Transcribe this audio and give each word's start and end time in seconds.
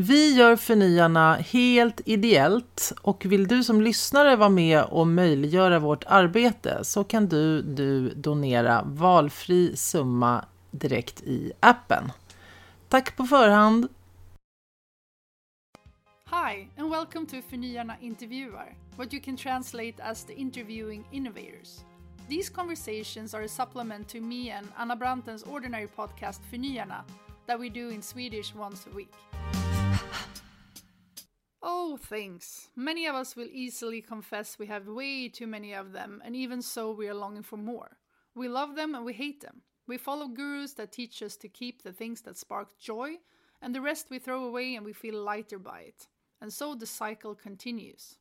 Vi 0.00 0.34
gör 0.34 0.56
Förnyarna 0.56 1.34
helt 1.34 2.00
ideellt 2.04 2.92
och 3.02 3.24
vill 3.26 3.48
du 3.48 3.64
som 3.64 3.80
lyssnare 3.80 4.36
vara 4.36 4.48
med 4.48 4.84
och 4.84 5.06
möjliggöra 5.06 5.78
vårt 5.78 6.04
arbete 6.06 6.84
så 6.84 7.04
kan 7.04 7.28
du, 7.28 7.62
du 7.62 8.14
donera 8.14 8.82
valfri 8.82 9.76
summa 9.76 10.44
direkt 10.70 11.22
i 11.22 11.52
appen. 11.60 12.12
Tack 12.88 13.16
på 13.16 13.24
förhand! 13.24 13.88
Hi, 16.30 16.68
and 16.76 16.90
welcome 16.90 17.26
to 17.26 17.36
Förnyarna 17.50 17.96
intervjuar, 18.00 18.74
what 18.96 19.14
you 19.14 19.22
can 19.22 19.36
translate 19.36 20.02
as 20.02 20.24
the 20.24 20.32
interviewing 20.32 21.04
innovators. 21.12 21.80
These 22.28 22.52
conversations 22.52 23.34
are 23.34 23.44
a 23.44 23.48
supplement 23.48 24.08
to 24.08 24.20
me 24.20 24.50
and 24.58 24.68
Anna 24.76 24.96
Brantens 24.96 25.42
ordinary 25.42 25.86
podcast 25.86 26.42
Förnyarna 26.50 27.04
that 27.46 27.60
we 27.60 27.68
do 27.68 27.90
in 27.90 28.02
Swedish 28.02 28.54
once 28.54 28.90
a 28.92 28.96
week. 28.96 29.67
Oh, 31.60 31.96
things. 31.96 32.68
Many 32.76 33.06
of 33.06 33.16
us 33.16 33.34
will 33.34 33.48
easily 33.50 34.00
confess 34.00 34.58
we 34.58 34.68
have 34.68 34.86
way 34.86 35.28
too 35.28 35.48
many 35.48 35.72
of 35.74 35.90
them, 35.92 36.22
and 36.24 36.36
even 36.36 36.62
so, 36.62 36.92
we 36.92 37.08
are 37.08 37.14
longing 37.14 37.42
for 37.42 37.56
more. 37.56 37.98
We 38.34 38.46
love 38.46 38.76
them 38.76 38.94
and 38.94 39.04
we 39.04 39.12
hate 39.12 39.40
them. 39.40 39.62
We 39.88 39.98
follow 39.98 40.28
gurus 40.28 40.74
that 40.74 40.92
teach 40.92 41.20
us 41.20 41.36
to 41.38 41.48
keep 41.48 41.82
the 41.82 41.92
things 41.92 42.20
that 42.22 42.36
spark 42.36 42.78
joy, 42.78 43.16
and 43.60 43.74
the 43.74 43.80
rest 43.80 44.06
we 44.08 44.20
throw 44.20 44.44
away 44.44 44.76
and 44.76 44.84
we 44.84 44.92
feel 44.92 45.20
lighter 45.20 45.58
by 45.58 45.80
it. 45.80 46.06
And 46.40 46.52
so 46.52 46.76
the 46.76 46.86
cycle 46.86 47.34
continues. 47.34 48.18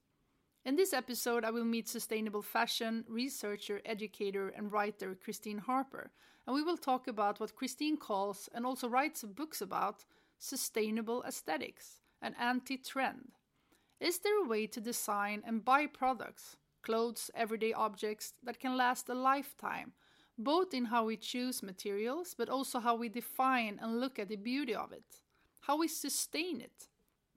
In 0.65 0.75
this 0.75 0.91
episode, 0.91 1.45
I 1.45 1.51
will 1.51 1.63
meet 1.63 1.87
sustainable 1.87 2.41
fashion 2.41 3.05
researcher, 3.07 3.81
educator, 3.85 4.49
and 4.49 4.71
writer 4.71 5.15
Kristine 5.15 5.59
Harper, 5.59 6.09
and 6.47 6.55
we 6.55 6.63
will 6.63 6.77
talk 6.77 7.07
about 7.07 7.39
what 7.39 7.55
Kristine 7.55 7.99
calls 7.99 8.49
and 8.55 8.65
also 8.65 8.89
writes 8.89 9.23
books 9.23 9.61
about 9.61 10.05
sustainable 10.39 11.23
aesthetics 11.27 12.01
an 12.21 12.35
anti 12.39 12.77
trend? 12.77 13.31
Is 13.99 14.19
there 14.19 14.43
a 14.43 14.47
way 14.47 14.67
to 14.67 14.79
design 14.79 15.43
and 15.45 15.65
buy 15.65 15.87
products, 15.87 16.57
clothes, 16.83 17.31
everyday 17.33 17.73
objects 17.73 18.33
that 18.43 18.59
can 18.59 18.77
last 18.77 19.09
a 19.09 19.15
lifetime, 19.15 19.93
both 20.37 20.73
in 20.73 20.85
how 20.85 21.05
we 21.05 21.17
choose 21.17 21.63
materials, 21.63 22.35
but 22.37 22.49
also 22.49 22.79
how 22.79 22.95
we 22.95 23.09
define 23.09 23.79
and 23.81 23.99
look 23.99 24.19
at 24.19 24.29
the 24.29 24.35
beauty 24.35 24.75
of 24.75 24.91
it, 24.91 25.21
how 25.61 25.77
we 25.77 25.87
sustain 25.87 26.61
it? 26.61 26.89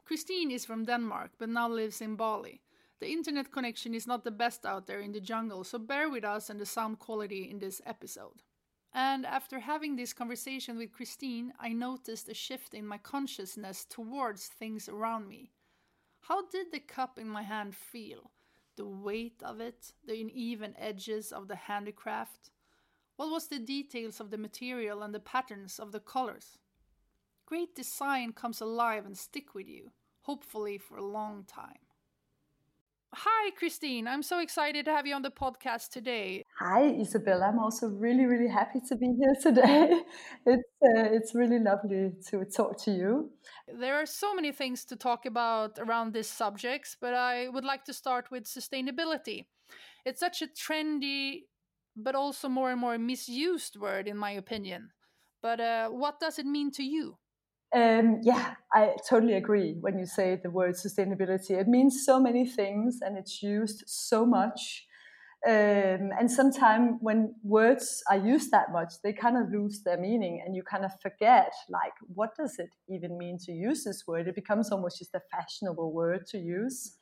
Kristine 0.04 0.50
is 0.50 0.64
from 0.64 0.84
Denmark, 0.84 1.30
but 1.38 1.48
now 1.48 1.68
lives 1.68 2.00
in 2.00 2.16
Bali. 2.16 2.60
The 3.00 3.10
internet 3.10 3.50
connection 3.50 3.94
is 3.94 4.06
not 4.06 4.24
the 4.24 4.30
best 4.30 4.66
out 4.66 4.86
there 4.86 5.00
in 5.00 5.12
the 5.12 5.20
jungle, 5.20 5.64
so 5.64 5.78
bear 5.78 6.10
with 6.10 6.24
us 6.24 6.50
and 6.50 6.60
the 6.60 6.66
sound 6.66 6.98
quality 6.98 7.48
in 7.50 7.58
this 7.58 7.80
episode. 7.86 8.42
And 8.92 9.24
after 9.24 9.60
having 9.60 9.94
this 9.94 10.12
conversation 10.12 10.76
with 10.76 10.92
Kristine, 10.92 11.52
I 11.60 11.72
noticed 11.72 12.28
a 12.28 12.34
shift 12.34 12.74
in 12.74 12.86
my 12.86 12.98
consciousness 12.98 13.84
towards 13.84 14.46
things 14.46 14.88
around 14.88 15.28
me. 15.28 15.52
How 16.22 16.48
did 16.48 16.72
the 16.72 16.80
cup 16.80 17.18
in 17.18 17.28
my 17.28 17.42
hand 17.42 17.74
feel? 17.74 18.32
The 18.76 18.86
weight 18.86 19.42
of 19.44 19.60
it, 19.60 19.92
the 20.04 20.20
uneven 20.20 20.74
edges 20.78 21.32
of 21.32 21.48
the 21.48 21.56
handicraft? 21.56 22.50
What 23.16 23.30
was 23.30 23.48
the 23.48 23.58
details 23.58 24.18
of 24.18 24.30
the 24.30 24.38
material 24.38 25.02
and 25.02 25.14
the 25.14 25.20
patterns 25.20 25.78
of 25.78 25.92
the 25.92 26.00
colors? 26.00 26.58
Great 27.46 27.74
design 27.74 28.32
comes 28.32 28.60
alive 28.60 29.06
and 29.06 29.16
stick 29.16 29.54
with 29.54 29.68
you, 29.68 29.92
hopefully 30.22 30.78
for 30.78 30.96
a 30.96 31.04
long 31.04 31.44
time. 31.44 31.80
Hi, 33.12 33.50
Kristine. 33.60 34.06
I'm 34.06 34.22
so 34.22 34.38
excited 34.38 34.84
to 34.84 34.92
have 34.92 35.06
you 35.06 35.14
on 35.14 35.22
the 35.22 35.30
podcast 35.32 35.90
today. 35.90 36.44
Hi, 36.62 36.88
Isabella. 37.00 37.46
I'm 37.46 37.58
also 37.58 37.88
really, 37.88 38.26
really 38.26 38.48
happy 38.48 38.80
to 38.88 38.96
be 38.96 39.14
here 39.18 39.34
today. 39.40 40.02
It's 40.46 40.70
uh, 40.82 41.16
it's 41.16 41.34
really 41.34 41.58
lovely 41.58 42.12
to 42.28 42.44
talk 42.44 42.76
to 42.84 42.90
you. 42.90 43.30
There 43.66 43.94
are 43.94 44.04
so 44.04 44.34
many 44.34 44.52
things 44.52 44.84
to 44.86 44.96
talk 44.96 45.24
about 45.24 45.78
around 45.78 46.12
this 46.12 46.28
subject, 46.28 46.98
but 47.00 47.14
I 47.14 47.48
would 47.48 47.64
like 47.64 47.84
to 47.84 47.94
start 47.94 48.30
with 48.30 48.44
sustainability. 48.44 49.46
It's 50.04 50.20
such 50.20 50.42
a 50.42 50.48
trendy, 50.48 51.44
but 51.96 52.14
also 52.14 52.48
more 52.48 52.70
and 52.70 52.80
more 52.80 52.98
misused 52.98 53.76
word, 53.76 54.06
in 54.06 54.18
my 54.18 54.32
opinion. 54.32 54.90
But 55.40 55.60
uh, 55.60 55.88
what 55.88 56.20
does 56.20 56.38
it 56.38 56.46
mean 56.46 56.70
to 56.72 56.82
you? 56.82 57.16
Um, 57.74 58.18
yeah, 58.22 58.54
I 58.74 58.96
totally 59.08 59.34
agree 59.34 59.76
when 59.80 59.98
you 59.98 60.04
say 60.04 60.38
the 60.42 60.50
word 60.50 60.74
sustainability. 60.74 61.52
It 61.52 61.68
means 61.68 62.04
so 62.04 62.20
many 62.20 62.46
things 62.46 62.98
and 63.00 63.16
it's 63.16 63.42
used 63.42 63.84
so 63.86 64.26
much. 64.26 64.86
Um, 65.46 66.10
and 66.18 66.30
sometimes 66.30 66.98
when 67.00 67.34
words 67.42 68.02
are 68.10 68.18
used 68.18 68.50
that 68.50 68.72
much, 68.72 68.92
they 69.02 69.14
kind 69.14 69.38
of 69.38 69.50
lose 69.50 69.82
their 69.84 69.98
meaning 69.98 70.42
and 70.44 70.54
you 70.54 70.62
kind 70.62 70.84
of 70.84 70.90
forget, 71.00 71.52
like, 71.70 71.94
what 72.14 72.30
does 72.36 72.58
it 72.58 72.68
even 72.90 73.16
mean 73.16 73.38
to 73.46 73.52
use 73.52 73.84
this 73.84 74.04
word? 74.06 74.28
It 74.28 74.34
becomes 74.34 74.70
almost 74.70 74.98
just 74.98 75.14
a 75.14 75.20
fashionable 75.30 75.94
word 75.94 76.26
to 76.28 76.38
use. 76.38 76.96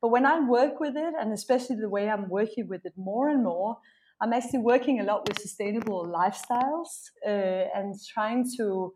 But 0.00 0.08
when 0.08 0.24
I 0.24 0.40
work 0.40 0.80
with 0.80 0.96
it, 0.96 1.14
and 1.20 1.32
especially 1.32 1.76
the 1.76 1.90
way 1.90 2.08
I'm 2.08 2.28
working 2.30 2.66
with 2.66 2.80
it 2.86 2.94
more 2.96 3.28
and 3.28 3.44
more, 3.44 3.76
I'm 4.22 4.32
actually 4.32 4.60
working 4.60 5.00
a 5.00 5.04
lot 5.04 5.28
with 5.28 5.40
sustainable 5.40 6.06
lifestyles 6.06 7.10
uh, 7.26 7.68
and 7.74 7.94
trying 8.14 8.46
to 8.56 8.94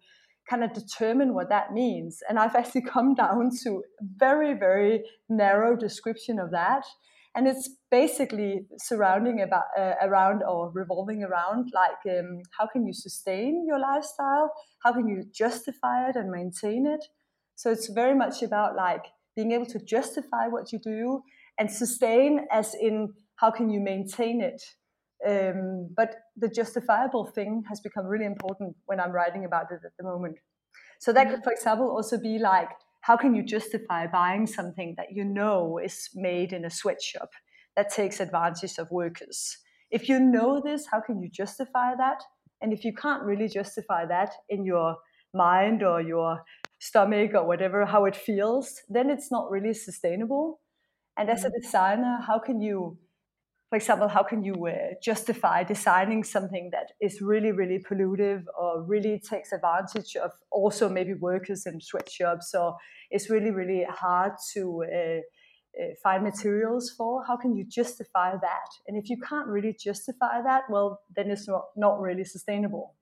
kind 0.48 0.64
of 0.64 0.72
determine 0.72 1.34
what 1.34 1.48
that 1.48 1.72
means. 1.72 2.20
And 2.28 2.38
I've 2.38 2.54
actually 2.54 2.82
come 2.92 3.14
down 3.14 3.50
to 3.64 3.82
very, 4.00 4.54
very 4.54 5.04
narrow 5.28 5.76
description 5.76 6.38
of 6.38 6.50
that. 6.52 6.84
And 7.36 7.46
it's 7.46 7.68
basically 7.90 8.66
surrounding 8.78 9.42
about 9.42 9.64
uh, 9.78 9.92
around 10.00 10.42
or 10.42 10.72
revolving 10.72 11.22
around 11.22 11.70
like 11.74 12.18
um, 12.18 12.40
how 12.58 12.66
can 12.66 12.86
you 12.86 12.94
sustain 12.94 13.66
your 13.68 13.78
lifestyle? 13.78 14.50
How 14.82 14.92
can 14.94 15.06
you 15.06 15.24
justify 15.32 16.08
it 16.08 16.16
and 16.16 16.30
maintain 16.30 16.86
it? 16.86 17.04
So 17.54 17.70
it's 17.70 17.88
very 17.88 18.14
much 18.14 18.42
about 18.42 18.74
like 18.74 19.04
being 19.36 19.52
able 19.52 19.66
to 19.66 19.78
justify 19.78 20.48
what 20.48 20.72
you 20.72 20.78
do 20.78 21.22
and 21.58 21.70
sustain 21.70 22.46
as 22.50 22.74
in 22.74 23.12
how 23.36 23.50
can 23.50 23.68
you 23.68 23.80
maintain 23.80 24.40
it 24.40 24.62
um, 25.24 25.90
but 25.96 26.16
the 26.36 26.48
justifiable 26.48 27.26
thing 27.26 27.64
has 27.68 27.80
become 27.80 28.06
really 28.06 28.26
important 28.26 28.76
when 28.86 29.00
I'm 29.00 29.12
writing 29.12 29.44
about 29.44 29.70
it 29.70 29.80
at 29.84 29.92
the 29.98 30.04
moment. 30.04 30.38
So 31.00 31.12
that 31.12 31.24
could, 31.24 31.36
mm-hmm. 31.36 31.44
for 31.44 31.52
example, 31.52 31.90
also 31.90 32.18
be 32.18 32.38
like, 32.38 32.68
how 33.06 33.16
can 33.16 33.36
you 33.36 33.42
justify 33.44 34.04
buying 34.08 34.48
something 34.48 34.94
that 34.96 35.12
you 35.12 35.24
know 35.24 35.78
is 35.78 36.08
made 36.12 36.52
in 36.52 36.64
a 36.64 36.70
sweatshop 36.70 37.30
that 37.76 37.88
takes 37.88 38.18
advantage 38.18 38.78
of 38.78 38.90
workers? 38.90 39.58
If 39.92 40.08
you 40.08 40.18
know 40.18 40.60
this, 40.60 40.86
how 40.90 41.00
can 41.00 41.20
you 41.22 41.30
justify 41.30 41.94
that? 41.96 42.24
And 42.60 42.72
if 42.72 42.84
you 42.84 42.92
can't 42.92 43.22
really 43.22 43.46
justify 43.46 44.06
that 44.06 44.32
in 44.48 44.64
your 44.64 44.96
mind 45.32 45.84
or 45.84 46.00
your 46.00 46.42
stomach 46.80 47.30
or 47.34 47.46
whatever, 47.46 47.86
how 47.86 48.06
it 48.06 48.16
feels, 48.16 48.82
then 48.88 49.08
it's 49.08 49.30
not 49.30 49.52
really 49.52 49.72
sustainable. 49.72 50.58
And 51.16 51.30
as 51.30 51.44
a 51.44 51.46
mm-hmm. 51.46 51.62
designer, 51.62 52.18
how 52.26 52.40
can 52.40 52.60
you 52.60 52.98
for 53.68 53.76
example, 53.76 54.08
how 54.08 54.22
can 54.22 54.44
you 54.44 54.54
uh, 54.66 54.94
justify 55.02 55.64
designing 55.64 56.22
something 56.22 56.70
that 56.72 56.92
is 57.00 57.20
really, 57.20 57.50
really 57.50 57.82
pollutive 57.90 58.44
or 58.58 58.82
really 58.82 59.20
takes 59.28 59.52
advantage 59.52 60.14
of 60.16 60.30
also 60.52 60.88
maybe 60.88 61.14
workers 61.14 61.66
in 61.66 61.80
sweatshops 61.80 62.54
or 62.54 62.76
it's 63.10 63.28
really, 63.28 63.50
really 63.50 63.84
hard 63.88 64.32
to 64.54 64.84
uh, 64.84 65.18
uh, 65.82 65.88
find 66.00 66.22
materials 66.22 66.94
for? 66.96 67.24
How 67.26 67.36
can 67.36 67.56
you 67.56 67.64
justify 67.68 68.32
that? 68.32 68.68
And 68.86 68.96
if 68.96 69.10
you 69.10 69.16
can't 69.28 69.48
really 69.48 69.76
justify 69.78 70.42
that, 70.42 70.62
well, 70.70 71.00
then 71.14 71.30
it's 71.30 71.48
not, 71.48 71.64
not 71.76 72.00
really 72.00 72.24
sustainable. 72.24 72.94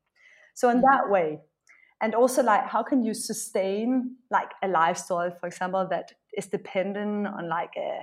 So, 0.55 0.71
in 0.71 0.79
mm-hmm. 0.79 0.87
that 0.87 1.11
way, 1.11 1.41
and 2.01 2.15
also 2.15 2.43
like 2.43 2.67
how 2.69 2.83
can 2.83 3.03
you 3.03 3.15
sustain 3.15 4.17
like 4.31 4.51
a 4.63 4.69
lifestyle 4.69 5.31
for 5.31 5.47
example 5.47 5.87
that 5.89 6.13
is 6.37 6.47
dependent 6.47 7.27
on 7.27 7.49
like 7.49 7.71
a 7.79 8.01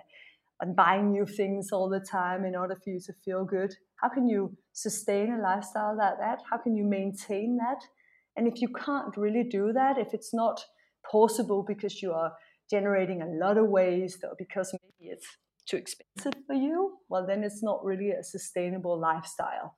and 0.61 0.75
buying 0.75 1.11
new 1.11 1.25
things 1.25 1.71
all 1.71 1.89
the 1.89 1.99
time 1.99 2.45
in 2.45 2.55
order 2.55 2.75
for 2.75 2.91
you 2.91 2.99
to 3.01 3.13
feel 3.25 3.43
good? 3.43 3.75
How 4.01 4.09
can 4.09 4.27
you 4.27 4.55
sustain 4.73 5.33
a 5.33 5.41
lifestyle 5.41 5.97
like 5.97 6.17
that? 6.19 6.39
How 6.49 6.57
can 6.57 6.75
you 6.75 6.83
maintain 6.83 7.57
that? 7.57 7.81
And 8.37 8.47
if 8.47 8.61
you 8.61 8.69
can't 8.69 9.15
really 9.17 9.43
do 9.43 9.73
that, 9.73 9.97
if 9.97 10.13
it's 10.13 10.33
not 10.33 10.63
possible 11.11 11.63
because 11.67 12.01
you 12.01 12.11
are 12.13 12.33
generating 12.69 13.21
a 13.21 13.45
lot 13.45 13.57
of 13.57 13.67
waste 13.67 14.23
or 14.23 14.35
because 14.37 14.73
maybe 14.73 15.11
it's 15.11 15.27
too 15.67 15.77
expensive 15.77 16.33
for 16.47 16.55
you, 16.55 16.97
well, 17.09 17.25
then 17.27 17.43
it's 17.43 17.61
not 17.63 17.83
really 17.83 18.11
a 18.11 18.23
sustainable 18.23 18.99
lifestyle. 18.99 19.75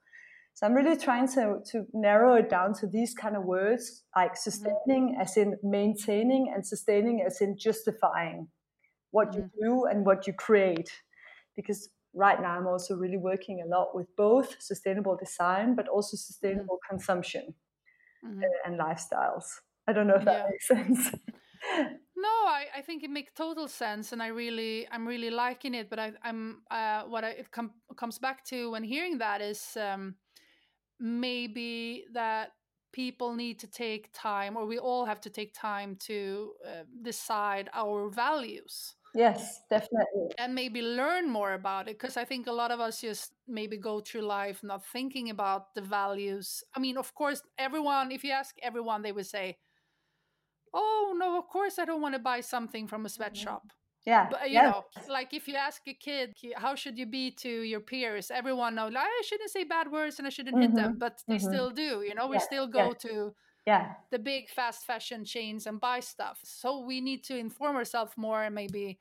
So 0.54 0.68
I'm 0.68 0.74
really 0.74 0.98
trying 0.98 1.28
to, 1.30 1.60
to 1.72 1.86
narrow 1.94 2.36
it 2.36 2.50
down 2.50 2.74
to 2.76 2.88
these 2.88 3.16
kind 3.16 3.36
of 3.36 3.44
words 3.44 4.04
like 4.16 4.34
mm-hmm. 4.34 4.38
sustaining 4.38 5.18
as 5.20 5.36
in 5.36 5.58
maintaining 5.64 6.52
and 6.54 6.66
sustaining 6.66 7.24
as 7.26 7.42
in 7.42 7.58
justifying 7.58 8.48
what 9.14 9.32
mm-hmm. 9.32 9.42
you 9.42 9.50
do 9.62 9.86
and 9.86 10.06
what 10.06 10.28
you 10.28 10.34
create. 10.34 10.92
Because 11.56 11.90
right 12.14 12.42
now 12.42 12.58
I'm 12.58 12.68
also 12.68 12.96
really 12.96 13.18
working 13.18 13.62
a 13.62 13.68
lot 13.68 13.96
with 13.96 14.08
both 14.16 14.62
sustainable 14.62 15.16
design 15.16 15.76
but 15.76 15.88
also 15.88 16.18
sustainable 16.18 16.76
mm-hmm. 16.76 16.96
consumption 16.96 17.54
mm-hmm. 18.26 18.42
and 18.66 18.80
lifestyles. 18.80 19.46
I 19.88 19.94
don't 19.94 20.08
know 20.08 20.16
if 20.16 20.26
that 20.26 20.46
yeah. 20.46 20.50
makes 20.50 20.68
sense. 20.76 21.16
no, 22.16 22.36
I, 22.48 22.66
I 22.78 22.82
think 22.82 23.04
it 23.04 23.10
makes 23.10 23.34
total 23.34 23.68
sense, 23.68 24.14
and 24.14 24.22
I 24.24 24.28
really 24.28 24.88
I'm 24.92 25.08
really 25.08 25.30
liking 25.30 25.74
it. 25.74 25.90
But 25.90 26.00
I, 26.00 26.12
am 26.24 26.62
uh, 26.72 27.04
what 27.04 27.24
I, 27.24 27.30
it 27.32 27.52
com- 27.52 27.74
comes 27.98 28.18
back 28.20 28.46
to 28.46 28.72
when 28.72 28.84
hearing 28.84 29.18
that 29.18 29.42
is 29.42 29.78
um, 29.78 30.16
maybe 31.00 32.06
that 32.14 32.52
people 32.94 33.36
need 33.36 33.60
to 33.60 33.68
take 33.68 34.10
time, 34.14 34.56
or 34.56 34.66
we 34.66 34.80
all 34.80 35.06
have 35.06 35.20
to 35.22 35.30
take 35.30 35.54
time 35.54 35.98
to 36.08 36.54
uh, 36.66 36.84
decide 37.02 37.70
our 37.74 38.10
values. 38.10 38.96
Yes, 39.14 39.62
definitely. 39.70 40.36
And 40.38 40.56
maybe 40.56 40.82
learn 40.82 41.30
more 41.30 41.54
about 41.54 41.88
it. 41.88 42.00
Because 42.00 42.18
I 42.18 42.26
think 42.26 42.48
a 42.48 42.52
lot 42.52 42.72
of 42.72 42.80
us 42.80 43.02
just 43.02 43.34
maybe 43.48 43.78
go 43.78 44.00
through 44.00 44.22
life 44.22 44.64
not 44.64 44.84
thinking 44.86 45.30
about 45.30 45.76
the 45.76 45.82
values. 45.82 46.64
I 46.74 46.80
mean, 46.80 46.98
of 46.98 47.14
course, 47.14 47.42
everyone, 47.58 48.12
if 48.12 48.24
you 48.24 48.32
ask 48.32 48.56
everyone, 48.64 49.04
they 49.04 49.12
would 49.12 49.28
say, 49.28 49.58
Oh, 50.74 51.14
no, 51.18 51.38
of 51.38 51.48
course 51.48 51.78
I 51.80 51.86
don't 51.86 52.02
want 52.02 52.16
to 52.16 52.20
buy 52.20 52.42
something 52.42 52.88
from 52.88 53.06
a 53.06 53.10
sweatshop. 53.10 53.72
Yeah. 54.06 54.30
But 54.30 54.52
you 54.52 54.62
yeah. 54.62 54.64
know, 54.64 54.84
like 55.08 55.34
if 55.34 55.48
you 55.48 55.56
ask 55.56 55.82
a 55.88 55.94
kid, 55.94 56.36
how 56.56 56.76
should 56.76 56.98
you 56.98 57.06
be 57.06 57.32
to 57.38 57.50
your 57.62 57.82
peers? 57.82 58.32
Everyone 58.32 58.76
knows, 58.76 58.94
like, 58.94 59.06
I 59.06 59.22
shouldn't 59.26 59.52
say 59.52 59.64
bad 59.66 59.92
words 59.92 60.18
and 60.20 60.28
I 60.28 60.32
shouldn't 60.32 60.60
hit 60.60 60.76
them, 60.76 60.96
Mhm, 60.96 61.00
but 61.00 61.24
they 61.30 61.38
mhm. 61.38 61.40
still 61.40 61.72
do. 61.72 62.04
You 62.04 62.16
know, 62.16 62.28
we 62.28 62.40
Yeah, 62.40 62.40
still 62.40 62.68
yeah. 62.74 62.90
go 62.90 62.94
to 62.96 63.36
Yeah. 63.66 63.94
the 64.12 64.20
big 64.20 64.50
fast 64.50 64.86
fashion 64.86 65.24
chains 65.24 65.68
and 65.68 65.80
buy 65.80 66.02
stuff. 66.02 66.40
So 66.44 66.86
we 66.86 67.00
need 67.00 67.24
to 67.26 67.38
inform 67.38 67.76
ourselves 67.78 68.14
more 68.18 68.44
and 68.44 68.54
maybe 68.54 69.00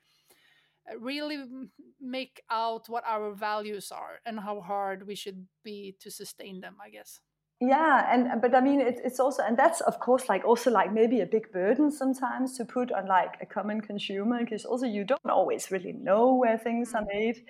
uh, 0.89 0.97
really 0.99 1.43
make 1.99 2.41
out 2.49 2.87
what 2.87 3.03
our 3.05 3.33
values 3.33 3.91
are 3.91 4.19
and 4.25 4.39
how 4.39 4.61
hard 4.61 5.05
we 5.05 5.15
should 5.15 5.45
be 5.63 5.95
to 5.99 6.09
sustain 6.09 6.61
them. 6.61 6.77
I 6.83 6.89
guess. 6.89 7.19
Yeah, 7.59 8.07
and 8.11 8.41
but 8.41 8.53
I 8.53 8.59
mean, 8.59 8.81
it, 8.81 8.99
it's 9.05 9.19
also, 9.19 9.43
and 9.43 9.55
that's 9.57 9.79
of 9.81 9.99
course 9.99 10.27
like 10.27 10.43
also 10.43 10.69
like 10.69 10.91
maybe 10.91 11.21
a 11.21 11.25
big 11.25 11.51
burden 11.53 11.91
sometimes 11.91 12.57
to 12.57 12.65
put 12.65 12.91
on 12.91 13.07
like 13.07 13.35
a 13.41 13.45
common 13.45 13.79
consumer 13.79 14.39
because 14.39 14.65
also 14.65 14.85
you 14.85 15.05
don't 15.05 15.29
always 15.29 15.71
really 15.71 15.93
know 15.93 16.35
where 16.35 16.57
things 16.57 16.93
are 16.93 17.05
made. 17.13 17.45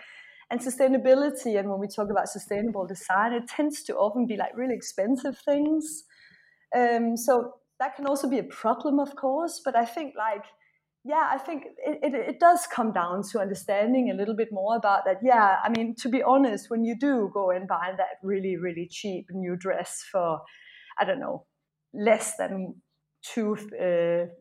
And 0.52 0.60
sustainability, 0.62 1.58
and 1.58 1.68
when 1.68 1.80
we 1.80 1.88
talk 1.88 2.12
about 2.12 2.30
sustainable 2.30 2.86
design, 2.86 3.34
it 3.34 3.48
tends 3.48 3.82
to 3.84 3.96
often 3.96 4.28
be 4.28 4.38
like 4.38 4.56
really 4.56 4.76
expensive 4.76 5.38
things. 5.40 6.04
Um, 6.78 7.18
so 7.18 7.54
that 7.80 7.96
can 7.96 8.06
also 8.06 8.30
be 8.30 8.40
a 8.40 8.44
problem, 8.44 9.00
of 9.00 9.16
course. 9.16 9.62
But 9.64 9.76
I 9.76 9.86
think 9.86 10.16
like 10.18 10.46
yeah, 11.06 11.30
I 11.30 11.38
think 11.38 11.66
it, 11.86 12.00
it, 12.02 12.14
it, 12.14 12.40
does 12.40 12.66
come 12.66 12.94
down 12.94 13.24
to 13.32 13.40
understanding 13.40 14.10
a 14.10 14.14
little 14.14 14.36
bit 14.36 14.50
more 14.54 14.78
about 14.78 15.04
that. 15.04 15.18
Yeah, 15.22 15.58
I 15.62 15.68
mean, 15.68 15.96
to 15.96 16.08
be 16.08 16.24
honest, 16.24 16.70
when 16.70 16.86
you 16.86 16.98
do 16.98 17.30
go 17.34 17.52
and 17.52 17.68
buy 17.68 17.92
that 17.98 18.20
really, 18.24 18.56
really 18.56 18.88
cheap 18.90 19.26
new 19.32 19.58
dress 19.58 20.02
for, 20.10 20.40
I 20.98 21.04
don't 21.04 21.20
know, 21.20 21.46
less 21.94 22.38
than 22.38 22.76
two 23.22 23.58
uh, 23.78 24.32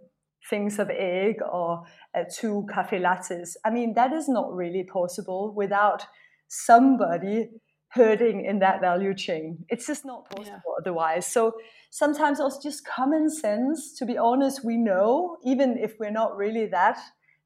things 0.48 0.78
of 0.78 0.88
egg 0.90 1.36
or 1.52 1.82
uh, 2.16 2.22
two 2.32 2.64
cafe 2.72 3.00
lattes, 3.00 3.56
I 3.64 3.70
mean, 3.70 3.94
that 3.94 4.12
is 4.12 4.28
not 4.28 4.54
really 4.54 4.84
possible 4.84 5.52
without 5.56 6.06
somebody 6.46 7.48
hurting 7.92 8.44
in 8.44 8.58
that 8.60 8.80
value 8.80 9.14
chain. 9.14 9.64
It's 9.68 9.86
just 9.86 10.04
not 10.04 10.28
possible 10.30 10.62
yeah. 10.66 10.80
otherwise. 10.80 11.26
So 11.26 11.52
sometimes 11.90 12.40
also 12.40 12.58
just 12.62 12.86
common 12.86 13.28
sense, 13.28 13.94
to 13.98 14.06
be 14.06 14.16
honest, 14.16 14.64
we 14.64 14.76
know, 14.76 15.36
even 15.44 15.76
if 15.78 15.94
we're 16.00 16.10
not 16.10 16.36
really 16.36 16.66
that 16.66 16.98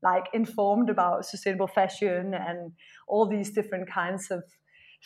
like 0.02 0.26
informed 0.32 0.88
about 0.88 1.26
sustainable 1.26 1.66
fashion 1.66 2.32
and 2.34 2.72
all 3.08 3.26
these 3.26 3.50
different 3.50 3.90
kinds 3.90 4.30
of 4.30 4.44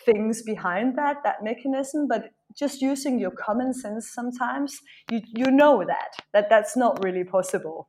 things 0.05 0.43
behind 0.43 0.99
that, 0.99 1.17
that 1.25 1.43
mechanism, 1.43 2.07
but 2.09 2.31
just 2.59 2.83
using 2.83 3.19
your 3.19 3.31
common 3.31 3.73
sense 3.73 4.11
sometimes, 4.13 4.79
you, 5.11 5.21
you 5.35 5.51
know 5.51 5.85
that, 5.87 6.11
that 6.33 6.51
that's 6.51 6.77
not 6.77 7.03
really 7.03 7.25
possible. 7.25 7.89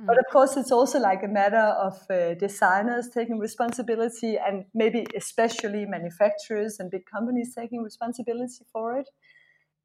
Mm. 0.00 0.06
But 0.06 0.18
of 0.18 0.24
course, 0.32 0.56
it's 0.56 0.72
also 0.72 0.98
like 0.98 1.22
a 1.22 1.28
matter 1.28 1.56
of 1.56 1.94
uh, 2.10 2.34
designers 2.34 3.08
taking 3.12 3.38
responsibility 3.38 4.36
and 4.36 4.64
maybe 4.74 5.06
especially 5.16 5.86
manufacturers 5.86 6.80
and 6.80 6.90
big 6.90 7.04
companies 7.06 7.54
taking 7.56 7.82
responsibility 7.82 8.64
for 8.72 8.98
it. 8.98 9.08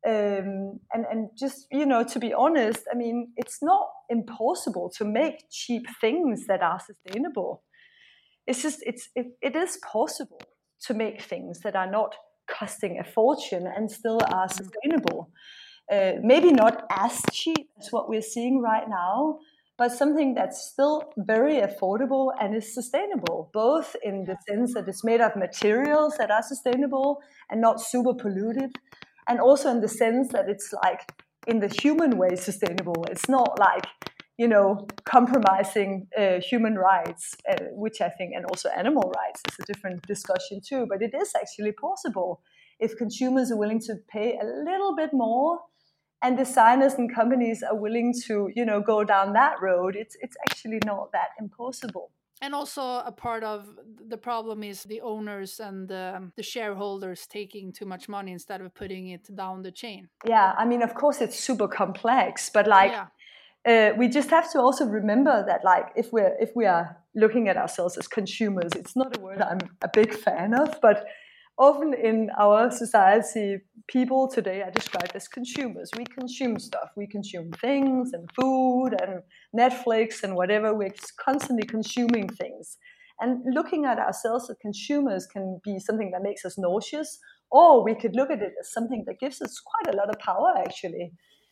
Um, 0.08 0.80
and, 0.94 1.06
and 1.12 1.30
just, 1.38 1.68
you 1.72 1.86
know, 1.86 2.04
to 2.06 2.20
be 2.20 2.34
honest, 2.34 2.82
I 2.92 2.96
mean, 2.96 3.34
it's 3.36 3.62
not 3.62 3.88
impossible 4.10 4.90
to 4.98 5.06
make 5.06 5.44
cheap 5.52 5.86
things 6.00 6.48
that 6.48 6.62
are 6.62 6.80
sustainable. 6.80 7.64
It's 8.48 8.62
just, 8.62 8.80
it's, 8.84 9.10
it, 9.16 9.28
it 9.42 9.56
is 9.56 9.78
possible 9.92 10.42
to 10.88 10.94
make 10.94 11.22
things 11.22 11.60
that 11.60 11.76
are 11.76 11.92
not 11.92 12.16
costing 12.50 12.98
a 13.00 13.04
fortune 13.04 13.68
and 13.68 13.92
still 13.92 14.20
are 14.32 14.48
sustainable. 14.48 15.30
Uh, 15.92 16.14
maybe 16.24 16.52
not 16.52 16.84
as 16.90 17.22
cheap 17.32 17.68
as 17.80 17.92
what 17.92 18.08
we're 18.08 18.22
seeing 18.22 18.62
right 18.62 18.88
now, 18.88 19.40
but 19.80 19.94
something 19.94 20.34
that's 20.34 20.62
still 20.62 21.14
very 21.18 21.62
affordable 21.62 22.34
and 22.42 22.54
is 22.54 22.74
sustainable, 22.74 23.50
both 23.54 23.96
in 24.04 24.26
the 24.26 24.36
sense 24.46 24.74
that 24.74 24.90
it's 24.90 25.06
made 25.06 25.22
of 25.22 25.38
materials 25.38 26.16
that 26.18 26.30
are 26.30 26.44
sustainable 26.44 27.22
and 27.50 27.62
not 27.62 27.80
super 27.80 28.14
polluted, 28.14 28.76
and 29.30 29.40
also 29.40 29.72
in 29.72 29.80
the 29.80 29.88
sense 29.88 30.34
that 30.34 30.50
it's 30.50 30.74
like 30.84 31.00
in 31.48 31.62
the 31.62 31.74
human 31.82 32.18
way 32.18 32.36
sustainable. 32.36 33.06
It's 33.10 33.30
not 33.30 33.58
like 33.58 33.86
you 34.38 34.50
know 34.50 34.86
compromising 35.06 36.08
uh, 36.18 36.42
human 36.42 36.76
rights, 36.76 37.38
uh, 37.50 37.56
which 37.72 38.02
I 38.02 38.10
think, 38.10 38.34
and 38.36 38.46
also 38.48 38.68
animal 38.78 39.14
rights 39.16 39.42
is 39.48 39.56
a 39.62 39.74
different 39.74 40.06
discussion 40.06 40.60
too. 40.60 40.88
But 40.90 41.02
it 41.02 41.14
is 41.16 41.32
actually 41.42 41.72
possible 41.72 42.42
if 42.82 42.98
consumers 42.98 43.50
are 43.50 43.58
willing 43.58 43.80
to 43.88 43.96
pay 44.12 44.38
a 44.42 44.46
little 44.46 44.94
bit 44.94 45.12
more 45.14 45.60
and 46.22 46.38
designers 46.38 46.94
and 46.96 47.14
companies 47.14 47.64
are 47.64 47.76
willing 47.76 48.14
to 48.28 48.50
you 48.56 48.66
know 48.66 48.82
go 48.82 49.04
down 49.04 49.34
that 49.34 49.56
road 49.62 49.96
it's 49.96 50.16
it's 50.22 50.36
actually 50.48 50.80
not 50.86 51.12
that 51.12 51.30
impossible 51.40 52.12
and 52.42 52.56
also 52.56 52.82
a 52.82 53.12
part 53.12 53.44
of 53.44 53.68
the 54.08 54.18
problem 54.18 54.64
is 54.64 54.84
the 54.84 55.02
owners 55.02 55.60
and 55.60 55.90
the, 55.90 56.32
the, 56.38 56.44
shareholders 56.44 57.28
taking 57.28 57.74
too 57.74 57.86
much 57.86 58.08
money 58.08 58.32
instead 58.32 58.62
of 58.62 58.74
putting 58.74 59.10
it 59.10 59.34
down 59.36 59.62
the 59.62 59.72
chain 59.72 60.10
yeah 60.26 60.54
i 60.58 60.66
mean 60.66 60.82
of 60.82 60.94
course 60.94 61.22
it's 61.22 61.40
super 61.40 61.68
complex 61.68 62.50
but 62.50 62.68
like 62.68 62.92
yeah. 62.92 63.92
uh, 63.92 63.96
we 63.98 64.08
just 64.08 64.30
have 64.30 64.52
to 64.52 64.60
also 64.60 64.86
remember 64.86 65.44
that 65.46 65.64
like 65.64 65.88
if 65.96 66.12
we're 66.12 66.36
if 66.40 66.52
we 66.56 66.66
are 66.66 66.98
looking 67.16 67.48
at 67.50 67.58
ourselves 67.58 67.98
as 67.98 68.08
consumers 68.08 68.72
it's 68.76 68.96
not 68.96 69.16
a 69.18 69.20
word 69.20 69.42
i'm 69.42 69.60
a 69.82 69.90
big 69.94 70.14
fan 70.14 70.54
of 70.54 70.80
but 70.82 71.06
often 71.60 71.94
in 71.94 72.30
our 72.40 72.72
society, 72.72 73.58
people 73.88 74.30
today 74.30 74.62
are 74.62 74.72
described 74.72 75.12
as 75.14 75.28
consumers. 75.28 75.92
We 75.98 76.06
consume 76.06 76.58
stuff. 76.58 76.90
We 76.96 77.06
consume 77.06 77.52
things 77.52 78.14
and 78.14 78.30
food 78.34 78.92
and 79.02 79.22
Netflix 79.56 80.24
and 80.24 80.36
whatever. 80.36 80.74
We're 80.74 80.94
constantly 81.20 81.68
consuming 81.68 82.30
things. 82.30 82.78
And 83.20 83.44
looking 83.54 83.84
at 83.84 84.00
ourselves 84.00 84.50
as 84.50 84.56
consumers 84.62 85.28
can 85.28 85.60
be 85.64 85.78
something 85.80 86.12
that 86.12 86.24
makes 86.24 86.46
us 86.46 86.58
nauseous, 86.58 87.20
or 87.52 87.84
we 87.84 87.94
could 87.94 88.16
look 88.16 88.32
at 88.32 88.42
it 88.42 88.54
as 88.62 88.72
something 88.72 89.04
that 89.08 89.20
gives 89.20 89.42
us 89.42 89.60
quite 89.60 89.94
a 89.94 89.98
lot 89.98 90.10
of 90.10 90.18
power, 90.20 90.54
actually. 90.58 91.12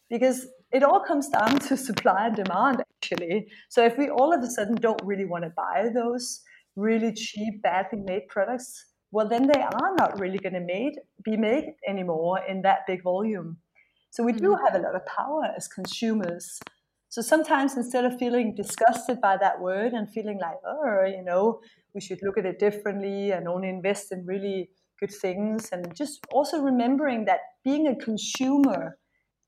Because 0.09 0.47
it 0.71 0.83
all 0.83 1.01
comes 1.01 1.27
down 1.27 1.59
to 1.59 1.75
supply 1.89 2.27
and 2.27 2.35
demand, 2.37 2.81
actually. 2.95 3.47
So 3.67 3.83
if 3.83 3.97
we 3.97 4.09
all 4.09 4.33
of 4.33 4.41
a 4.41 4.47
sudden 4.47 4.75
don't 4.75 5.01
really 5.03 5.25
want 5.25 5.43
to 5.43 5.49
buy 5.49 5.89
those 5.93 6.41
really 6.77 7.11
cheap, 7.13 7.61
badly 7.61 7.99
made 8.05 8.29
products, 8.29 8.85
well, 9.11 9.27
then 9.27 9.47
they 9.47 9.61
are 9.61 9.95
not 9.97 10.19
really 10.19 10.37
going 10.37 10.53
to 10.53 10.59
made, 10.59 10.93
be 11.23 11.37
made 11.37 11.73
anymore 11.87 12.39
in 12.47 12.61
that 12.63 12.79
big 12.87 13.03
volume. 13.03 13.57
So 14.09 14.23
we 14.23 14.33
do 14.33 14.49
mm-hmm. 14.49 14.65
have 14.65 14.75
a 14.75 14.83
lot 14.85 14.95
of 14.95 15.05
power 15.05 15.47
as 15.55 15.67
consumers. 15.67 16.59
So 17.09 17.21
sometimes 17.21 17.77
instead 17.77 18.03
of 18.05 18.17
feeling 18.19 18.53
disgusted 18.55 19.21
by 19.21 19.37
that 19.37 19.61
word 19.61 19.93
and 19.93 20.09
feeling 20.09 20.39
like, 20.39 20.57
oh, 20.65 21.05
you 21.05 21.23
know, 21.23 21.61
we 21.93 22.01
should 22.01 22.19
look 22.21 22.37
at 22.37 22.45
it 22.45 22.59
differently 22.59 23.31
and 23.31 23.47
only 23.47 23.69
invest 23.69 24.11
in 24.11 24.25
really 24.25 24.69
good 24.99 25.11
things, 25.11 25.69
and 25.71 25.95
just 25.95 26.25
also 26.31 26.59
remembering 26.59 27.25
that 27.25 27.39
being 27.63 27.87
a 27.87 27.95
consumer 27.95 28.97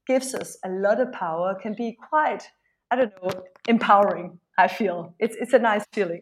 gives 0.08 0.34
us 0.36 0.58
a 0.64 0.70
lot 0.70 1.02
of 1.02 1.12
power, 1.12 1.56
can 1.60 1.74
be 1.74 1.98
quite, 2.10 2.44
I 2.92 2.96
don't 2.96 3.12
know, 3.22 3.44
empowering. 3.68 4.40
I 4.58 4.68
feel 4.68 5.16
it's 5.20 5.36
it's 5.40 5.54
a 5.54 5.60
nice 5.60 5.86
feeling 5.94 6.22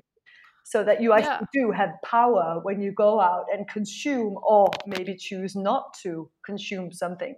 so 0.67 0.83
that 0.83 1.01
you 1.01 1.13
actually 1.13 1.47
yeah. 1.53 1.63
do 1.63 1.71
have 1.71 1.91
power 2.03 2.59
when 2.63 2.81
you 2.81 2.91
go 2.91 3.21
out 3.21 3.45
and 3.53 3.65
consume 3.69 4.37
or 4.45 4.69
maybe 4.85 5.15
choose 5.15 5.55
not 5.55 5.93
to 6.03 6.29
consume 6.45 6.91
something. 6.91 7.35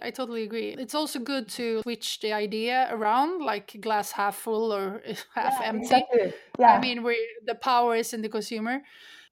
I 0.00 0.12
totally 0.12 0.44
agree. 0.44 0.76
It's 0.78 0.94
also 0.94 1.18
good 1.18 1.48
to 1.58 1.82
switch 1.82 2.20
the 2.20 2.32
idea 2.32 2.86
around, 2.92 3.44
like 3.44 3.76
glass 3.80 4.12
half 4.12 4.36
full 4.36 4.72
or 4.72 5.02
half 5.34 5.56
yeah, 5.60 5.66
empty. 5.66 5.82
Exactly. 5.82 6.32
Yeah. 6.60 6.74
I 6.74 6.80
mean, 6.80 7.02
where 7.02 7.16
the 7.44 7.56
power 7.56 7.96
is 7.96 8.14
in 8.14 8.22
the 8.22 8.28
consumer. 8.28 8.82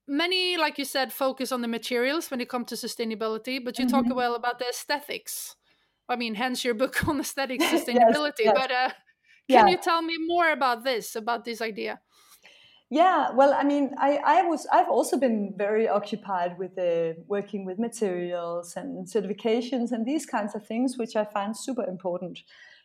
Many, 0.09 0.57
like 0.57 0.77
you 0.77 0.85
said, 0.85 1.13
focus 1.13 1.53
on 1.53 1.63
the 1.63 1.69
materials 1.69 2.33
when 2.33 2.41
it 2.41 2.49
comes 2.49 2.67
to 2.71 2.75
sustainability, 2.75 3.65
but 3.65 3.79
you 3.79 3.87
mm-hmm. 3.87 4.09
talk 4.09 4.17
well 4.17 4.35
about 4.35 4.59
the 4.59 4.67
aesthetics. 4.69 5.55
I 6.09 6.17
mean, 6.17 6.35
hence 6.35 6.65
your 6.65 6.75
book 6.83 7.07
on 7.07 7.21
aesthetic 7.21 7.61
sustainability. 7.75 8.43
yes, 8.47 8.53
yes. 8.53 8.55
But 8.57 8.71
uh, 8.73 8.91
can 9.49 9.69
yeah. 9.69 9.69
you 9.69 9.77
tell 9.77 10.03
me 10.03 10.17
more 10.19 10.51
about 10.51 10.83
this, 10.83 11.15
about 11.15 11.45
this 11.45 11.63
idea? 11.63 12.01
Yeah, 12.91 13.33
well, 13.35 13.53
I 13.53 13.65
mean, 13.65 13.95
I, 13.99 14.19
I 14.25 14.43
was 14.43 14.67
I've 14.73 14.89
also 14.89 15.19
been 15.19 15.53
very 15.57 15.89
occupied 15.89 16.59
with 16.59 16.79
uh, 16.79 17.21
working 17.27 17.67
with 17.67 17.79
materials 17.79 18.75
and 18.77 19.07
certifications 19.07 19.93
and 19.93 20.07
these 20.07 20.25
kinds 20.25 20.55
of 20.55 20.67
things, 20.67 20.97
which 20.97 21.15
I 21.15 21.25
find 21.27 21.55
super 21.55 21.85
important. 21.85 22.39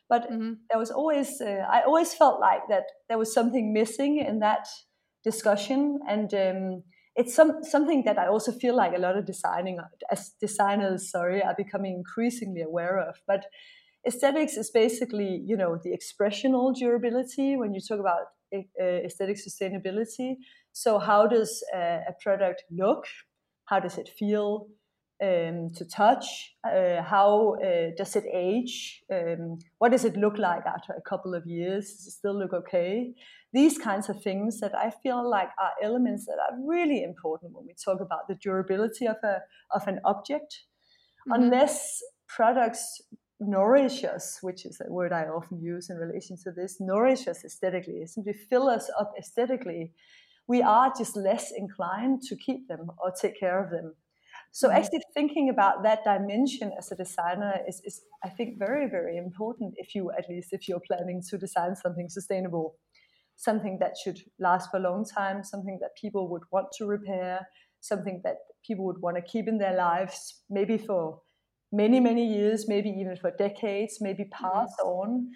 But 0.09 0.29
mm-hmm. 0.29 0.53
there 0.69 0.77
was 0.77 0.91
always 0.91 1.39
uh, 1.39 1.65
I 1.71 1.83
always 1.83 2.13
felt 2.13 2.41
like 2.41 2.63
that 2.67 2.83
there 3.07 3.17
was 3.17 3.33
something 3.33 3.71
missing 3.71 4.17
in 4.17 4.39
that 4.39 4.67
discussion, 5.23 5.99
and 6.05 6.33
um, 6.33 6.83
it's 7.15 7.33
some 7.33 7.63
something 7.63 8.03
that 8.03 8.19
I 8.19 8.27
also 8.27 8.51
feel 8.51 8.75
like 8.75 8.93
a 8.93 8.99
lot 8.99 9.17
of 9.17 9.25
designing 9.25 9.79
as 10.11 10.33
designers, 10.41 11.09
sorry, 11.09 11.41
are 11.41 11.55
becoming 11.55 11.93
increasingly 11.95 12.61
aware 12.61 12.99
of. 12.99 13.15
But 13.25 13.45
aesthetics 14.05 14.57
is 14.57 14.69
basically, 14.69 15.41
you 15.45 15.55
know, 15.55 15.79
the 15.81 15.93
expressional 15.93 16.73
durability 16.73 17.55
when 17.55 17.73
you 17.73 17.79
talk 17.79 18.01
about 18.01 18.32
aesthetic 18.81 19.37
sustainability. 19.37 20.35
So, 20.71 20.99
how 20.99 21.27
does 21.27 21.63
a 21.73 22.13
product 22.21 22.63
look? 22.71 23.05
How 23.65 23.79
does 23.79 23.97
it 23.97 24.09
feel 24.09 24.67
um, 25.23 25.69
to 25.75 25.85
touch? 25.85 26.55
Uh, 26.65 27.01
how 27.01 27.55
uh, 27.63 27.91
does 27.97 28.15
it 28.15 28.25
age? 28.31 29.03
Um, 29.11 29.59
what 29.77 29.91
does 29.91 30.05
it 30.05 30.17
look 30.17 30.37
like 30.37 30.65
after 30.65 30.93
a 30.93 31.01
couple 31.01 31.33
of 31.33 31.45
years? 31.45 31.93
Does 31.93 32.07
it 32.07 32.11
still 32.11 32.37
look 32.37 32.53
okay? 32.53 33.13
These 33.53 33.77
kinds 33.77 34.09
of 34.09 34.21
things 34.21 34.59
that 34.59 34.75
I 34.75 34.91
feel 35.03 35.29
like 35.29 35.49
are 35.61 35.71
elements 35.81 36.25
that 36.25 36.37
are 36.39 36.57
really 36.65 37.03
important 37.03 37.53
when 37.53 37.65
we 37.65 37.73
talk 37.73 38.01
about 38.01 38.27
the 38.27 38.35
durability 38.35 39.05
of 39.05 39.17
a 39.23 39.41
of 39.71 39.87
an 39.87 39.99
object. 40.05 40.63
Mm-hmm. 41.27 41.43
Unless 41.43 42.01
products 42.27 43.01
nourish 43.39 44.03
us, 44.03 44.39
which 44.41 44.65
is 44.65 44.81
a 44.81 44.91
word 44.91 45.11
I 45.11 45.23
often 45.23 45.61
use 45.61 45.89
in 45.89 45.97
relation 45.97 46.37
to 46.43 46.51
this, 46.51 46.79
nourish 46.79 47.27
us 47.27 47.43
aesthetically, 47.43 48.05
simply 48.05 48.33
fill 48.33 48.67
us 48.67 48.89
up 48.99 49.13
aesthetically, 49.17 49.93
we 50.47 50.61
are 50.61 50.91
just 50.97 51.15
less 51.15 51.51
inclined 51.51 52.21
to 52.23 52.35
keep 52.35 52.67
them 52.67 52.91
or 53.01 53.11
take 53.11 53.39
care 53.39 53.63
of 53.63 53.71
them. 53.71 53.95
So 54.51 54.67
mm-hmm. 54.67 54.77
actually 54.77 55.01
thinking 55.13 55.49
about 55.49 55.83
that 55.83 56.03
dimension 56.03 56.71
as 56.77 56.91
a 56.91 56.95
designer 56.95 57.59
is, 57.67 57.81
is, 57.85 58.01
I 58.23 58.29
think, 58.29 58.59
very, 58.59 58.89
very 58.89 59.17
important 59.17 59.73
if 59.77 59.95
you, 59.95 60.11
at 60.17 60.29
least 60.29 60.53
if 60.53 60.67
you're 60.67 60.81
planning 60.81 61.21
to 61.29 61.37
design 61.37 61.75
something 61.75 62.09
sustainable, 62.09 62.75
something 63.35 63.79
that 63.79 63.93
should 64.01 64.19
last 64.39 64.69
for 64.69 64.77
a 64.77 64.81
long 64.81 65.05
time, 65.05 65.43
something 65.43 65.79
that 65.81 65.95
people 65.99 66.29
would 66.29 66.43
want 66.51 66.67
to 66.77 66.85
repair, 66.85 67.47
something 67.79 68.21
that 68.23 68.37
people 68.65 68.85
would 68.85 69.01
want 69.01 69.15
to 69.15 69.21
keep 69.21 69.47
in 69.47 69.57
their 69.57 69.75
lives, 69.75 70.41
maybe 70.49 70.77
for 70.77 71.21
many, 71.73 71.99
many 71.99 72.25
years, 72.25 72.67
maybe 72.67 72.89
even 72.89 73.17
for 73.17 73.31
decades, 73.31 73.97
maybe 73.99 74.25
pass 74.25 74.69
mm-hmm. 74.79 74.87
on. 74.87 75.31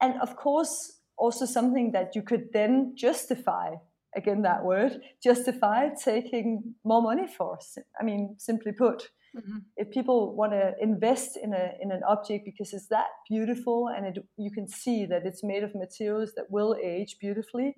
And 0.00 0.14
of 0.22 0.36
course, 0.36 1.00
also 1.18 1.44
something 1.44 1.92
that 1.92 2.16
you 2.16 2.22
could 2.22 2.52
then 2.52 2.94
justify 2.96 3.74
again 4.16 4.42
that 4.42 4.64
word 4.64 5.00
justify 5.22 5.88
taking 6.04 6.74
more 6.84 7.02
money 7.02 7.26
for 7.26 7.58
i 8.00 8.04
mean 8.04 8.34
simply 8.38 8.72
put 8.72 9.08
mm-hmm. 9.36 9.58
if 9.76 9.90
people 9.90 10.34
want 10.36 10.52
to 10.52 10.72
invest 10.80 11.38
in 11.42 11.54
a 11.54 11.70
in 11.80 11.90
an 11.90 12.02
object 12.08 12.44
because 12.44 12.72
it's 12.72 12.88
that 12.88 13.06
beautiful 13.28 13.88
and 13.88 14.06
it, 14.06 14.18
you 14.36 14.50
can 14.50 14.68
see 14.68 15.06
that 15.06 15.24
it's 15.24 15.42
made 15.42 15.62
of 15.62 15.74
materials 15.74 16.32
that 16.36 16.50
will 16.50 16.76
age 16.82 17.16
beautifully 17.20 17.74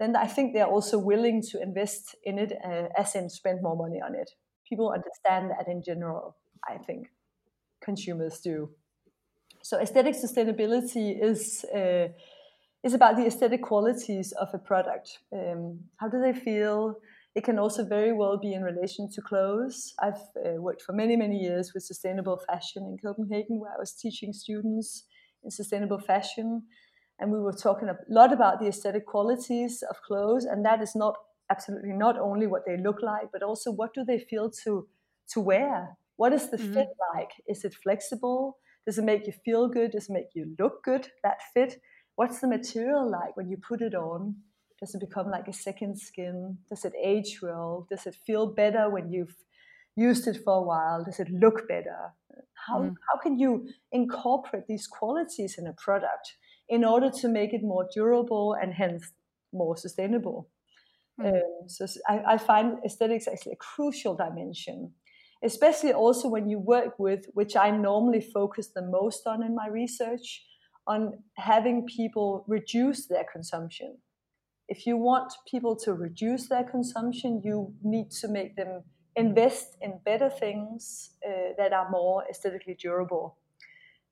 then 0.00 0.16
i 0.16 0.26
think 0.26 0.52
they're 0.54 0.74
also 0.76 0.98
willing 0.98 1.42
to 1.42 1.60
invest 1.60 2.16
in 2.24 2.38
it 2.38 2.52
uh, 2.64 2.86
as 2.96 3.14
in 3.14 3.28
spend 3.28 3.60
more 3.62 3.76
money 3.76 4.00
on 4.00 4.14
it 4.14 4.30
people 4.68 4.90
understand 4.90 5.50
that 5.50 5.68
in 5.68 5.82
general 5.82 6.36
i 6.68 6.78
think 6.78 7.08
consumers 7.84 8.40
do. 8.40 8.70
So 9.62 9.78
aesthetic 9.78 10.14
sustainability 10.14 11.22
is 11.22 11.64
uh, 11.74 12.08
is 12.82 12.92
about 12.92 13.16
the 13.16 13.26
aesthetic 13.26 13.62
qualities 13.62 14.32
of 14.32 14.48
a 14.52 14.58
product. 14.58 15.18
Um, 15.32 15.80
how 15.96 16.08
do 16.08 16.20
they 16.20 16.34
feel? 16.34 16.96
It 17.34 17.44
can 17.44 17.58
also 17.58 17.84
very 17.84 18.12
well 18.12 18.38
be 18.38 18.52
in 18.52 18.62
relation 18.62 19.10
to 19.10 19.22
clothes. 19.22 19.94
I've 20.00 20.22
uh, 20.36 20.60
worked 20.60 20.82
for 20.82 20.92
many 20.92 21.16
many 21.16 21.38
years 21.38 21.72
with 21.72 21.82
sustainable 21.82 22.38
fashion 22.46 22.82
in 22.84 22.98
Copenhagen, 22.98 23.58
where 23.58 23.72
I 23.72 23.78
was 23.78 23.92
teaching 23.92 24.32
students 24.32 25.04
in 25.42 25.50
sustainable 25.50 25.98
fashion, 25.98 26.62
and 27.18 27.32
we 27.32 27.40
were 27.40 27.52
talking 27.52 27.88
a 27.88 27.96
lot 28.08 28.32
about 28.32 28.60
the 28.60 28.68
aesthetic 28.68 29.06
qualities 29.06 29.82
of 29.90 29.96
clothes, 30.02 30.44
and 30.44 30.64
that 30.64 30.82
is 30.82 30.94
not 30.94 31.14
absolutely 31.50 31.92
not 31.92 32.18
only 32.18 32.46
what 32.46 32.64
they 32.66 32.76
look 32.76 33.00
like, 33.02 33.28
but 33.32 33.42
also 33.42 33.70
what 33.70 33.94
do 33.94 34.04
they 34.04 34.18
feel 34.18 34.50
to 34.64 34.86
to 35.32 35.40
wear 35.40 35.96
what 36.16 36.32
is 36.32 36.50
the 36.50 36.56
mm-hmm. 36.56 36.74
fit 36.74 36.88
like? 37.14 37.30
Is 37.48 37.64
it 37.64 37.74
flexible? 37.82 38.58
Does 38.86 38.98
it 38.98 39.04
make 39.04 39.26
you 39.26 39.32
feel 39.44 39.68
good? 39.68 39.92
Does 39.92 40.08
it 40.08 40.12
make 40.12 40.28
you 40.34 40.54
look 40.58 40.84
good? 40.84 41.08
That 41.22 41.38
fit? 41.52 41.80
What's 42.16 42.40
the 42.40 42.48
material 42.48 43.10
like 43.10 43.36
when 43.36 43.48
you 43.48 43.56
put 43.56 43.80
it 43.80 43.94
on? 43.94 44.36
Does 44.80 44.94
it 44.94 45.00
become 45.00 45.30
like 45.30 45.48
a 45.48 45.52
second 45.52 45.98
skin? 45.98 46.58
Does 46.68 46.84
it 46.84 46.92
age 47.02 47.40
well? 47.42 47.86
Does 47.90 48.06
it 48.06 48.16
feel 48.26 48.46
better 48.52 48.90
when 48.90 49.10
you've 49.10 49.34
used 49.96 50.26
it 50.26 50.38
for 50.44 50.58
a 50.58 50.62
while? 50.62 51.04
Does 51.04 51.20
it 51.20 51.30
look 51.30 51.66
better? 51.68 52.12
How, 52.66 52.80
mm. 52.80 52.94
how 53.08 53.20
can 53.22 53.38
you 53.38 53.68
incorporate 53.92 54.66
these 54.68 54.86
qualities 54.86 55.56
in 55.58 55.66
a 55.66 55.72
product 55.72 56.34
in 56.68 56.84
order 56.84 57.10
to 57.10 57.28
make 57.28 57.52
it 57.52 57.62
more 57.62 57.88
durable 57.94 58.56
and 58.60 58.74
hence 58.74 59.12
more 59.52 59.76
sustainable? 59.76 60.48
Mm. 61.20 61.28
Um, 61.28 61.68
so 61.68 61.86
I, 62.08 62.34
I, 62.34 62.38
find 62.38 62.78
aesthetics 62.84 63.28
actually 63.28 63.52
a 63.52 63.56
crucial 63.56 64.16
dimension 64.16 64.92
especially 65.44 65.92
also 65.92 66.28
when 66.28 66.48
you 66.48 66.58
work 66.58 66.98
with, 66.98 67.26
which 67.34 67.54
I 67.56 67.70
normally 67.70 68.20
focus 68.20 68.68
the 68.74 68.82
most 68.82 69.26
on 69.26 69.42
in 69.42 69.54
my 69.54 69.68
research, 69.68 70.44
on 70.86 71.18
having 71.36 71.86
people 71.86 72.44
reduce 72.48 73.06
their 73.06 73.24
consumption. 73.30 73.98
If 74.68 74.86
you 74.86 74.96
want 74.96 75.32
people 75.46 75.76
to 75.84 75.92
reduce 75.92 76.48
their 76.48 76.64
consumption, 76.64 77.42
you 77.44 77.74
need 77.82 78.10
to 78.22 78.28
make 78.28 78.56
them 78.56 78.82
invest 79.14 79.76
in 79.80 80.00
better 80.04 80.30
things 80.30 81.10
uh, 81.26 81.52
that 81.58 81.72
are 81.72 81.90
more 81.90 82.24
aesthetically 82.28 82.76
durable. 82.80 83.38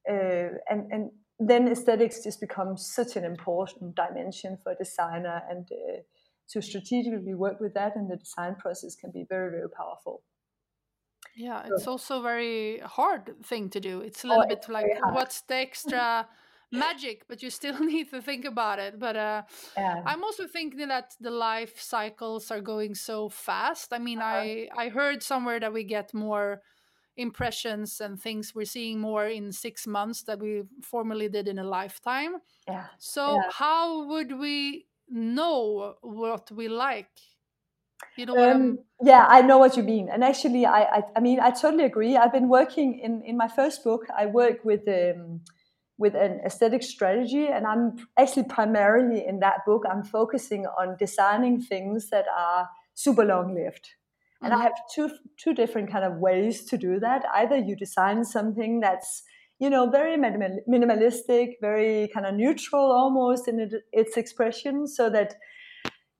Uh, 0.08 0.58
and, 0.68 0.92
and 0.92 1.10
then 1.38 1.66
aesthetics 1.68 2.22
just 2.22 2.40
becomes 2.40 2.86
such 2.86 3.16
an 3.16 3.24
important 3.24 3.96
dimension 3.96 4.58
for 4.62 4.72
a 4.72 4.76
designer, 4.76 5.42
and 5.50 5.66
uh, 5.72 6.00
to 6.50 6.60
strategically 6.60 7.34
work 7.34 7.58
with 7.60 7.74
that 7.74 7.96
in 7.96 8.08
the 8.08 8.16
design 8.16 8.54
process 8.56 8.94
can 8.94 9.10
be 9.10 9.24
very, 9.28 9.50
very 9.50 9.70
powerful. 9.70 10.22
Yeah, 11.36 11.62
it's 11.66 11.86
also 11.86 12.20
a 12.20 12.22
very 12.22 12.78
hard 12.84 13.34
thing 13.44 13.70
to 13.70 13.80
do. 13.80 14.00
It's 14.00 14.24
a 14.24 14.26
little 14.26 14.44
oh, 14.44 14.48
bit 14.48 14.66
like 14.68 14.86
what's 15.12 15.42
the 15.42 15.54
extra 15.66 16.28
magic, 16.70 17.24
but 17.28 17.42
you 17.42 17.50
still 17.50 17.78
need 17.84 18.10
to 18.10 18.20
think 18.20 18.44
about 18.44 18.78
it. 18.78 18.98
But 18.98 19.16
uh, 19.16 19.42
yeah. 19.76 20.02
I'm 20.04 20.24
also 20.24 20.46
thinking 20.46 20.88
that 20.88 21.14
the 21.20 21.30
life 21.30 21.80
cycles 21.80 22.50
are 22.50 22.60
going 22.60 22.94
so 22.94 23.28
fast. 23.28 23.92
I 23.92 23.98
mean, 23.98 24.18
uh-huh. 24.18 24.36
I 24.36 24.68
I 24.76 24.88
heard 24.88 25.22
somewhere 25.22 25.60
that 25.60 25.72
we 25.72 25.84
get 25.84 26.12
more 26.14 26.62
impressions 27.16 28.00
and 28.00 28.20
things 28.20 28.54
we're 28.54 28.64
seeing 28.64 28.98
more 28.98 29.26
in 29.26 29.52
six 29.52 29.86
months 29.86 30.22
that 30.22 30.40
we 30.40 30.62
formerly 30.82 31.28
did 31.28 31.46
in 31.46 31.58
a 31.58 31.64
lifetime. 31.64 32.36
Yeah. 32.66 32.86
So 32.98 33.34
yeah. 33.34 33.50
how 33.50 34.06
would 34.08 34.38
we 34.38 34.86
know 35.08 35.94
what 36.00 36.50
we 36.50 36.68
like 36.68 37.10
you 38.16 38.26
know 38.26 38.36
um, 38.36 38.78
yeah 39.02 39.26
i 39.28 39.40
know 39.42 39.58
what 39.58 39.76
you 39.76 39.82
mean 39.82 40.08
and 40.08 40.22
actually 40.22 40.66
I, 40.66 40.82
I, 40.82 41.02
I 41.16 41.20
mean 41.20 41.40
i 41.40 41.50
totally 41.50 41.84
agree 41.84 42.16
i've 42.16 42.32
been 42.32 42.48
working 42.48 42.98
in 42.98 43.22
in 43.24 43.36
my 43.36 43.48
first 43.48 43.82
book 43.84 44.06
i 44.16 44.26
work 44.26 44.64
with 44.64 44.86
um 44.88 45.40
with 45.98 46.14
an 46.14 46.40
aesthetic 46.44 46.82
strategy 46.82 47.46
and 47.46 47.66
i'm 47.66 47.96
actually 48.18 48.44
primarily 48.44 49.24
in 49.26 49.40
that 49.40 49.64
book 49.66 49.82
i'm 49.90 50.02
focusing 50.02 50.66
on 50.66 50.96
designing 50.98 51.60
things 51.60 52.10
that 52.10 52.26
are 52.36 52.68
super 52.94 53.24
long 53.24 53.54
lived 53.54 53.84
mm-hmm. 53.84 54.46
and 54.46 54.54
i 54.54 54.56
mm-hmm. 54.56 54.64
have 54.64 54.72
two 54.94 55.10
two 55.38 55.54
different 55.54 55.90
kind 55.90 56.04
of 56.04 56.18
ways 56.18 56.64
to 56.64 56.76
do 56.76 56.98
that 57.00 57.24
either 57.34 57.56
you 57.56 57.76
design 57.76 58.24
something 58.24 58.80
that's 58.80 59.22
you 59.58 59.70
know 59.70 59.88
very 59.88 60.16
minimalistic 60.16 61.52
very 61.60 62.10
kind 62.12 62.26
of 62.26 62.34
neutral 62.34 62.90
almost 62.90 63.46
in 63.46 63.60
it, 63.60 63.74
its 63.92 64.16
expression 64.16 64.86
so 64.86 65.08
that 65.08 65.34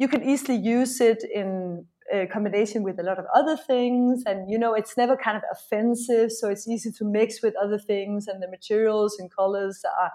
you 0.03 0.09
can 0.09 0.23
easily 0.29 0.59
use 0.59 1.01
it 1.01 1.23
in 1.33 1.87
a 2.13 2.27
combination 2.27 2.83
with 2.83 2.99
a 2.99 3.05
lot 3.05 3.19
of 3.21 3.27
other 3.41 3.57
things 3.57 4.25
and 4.27 4.51
you 4.51 4.59
know 4.59 4.75
it's 4.75 4.97
never 4.97 5.17
kind 5.17 5.37
of 5.37 5.45
offensive 5.57 6.33
so 6.33 6.49
it's 6.49 6.67
easy 6.67 6.91
to 6.99 7.05
mix 7.05 7.41
with 7.45 7.55
other 7.65 7.79
things 7.79 8.27
and 8.27 8.43
the 8.43 8.49
materials 8.49 9.17
and 9.21 9.31
colors 9.35 9.77
are 10.01 10.11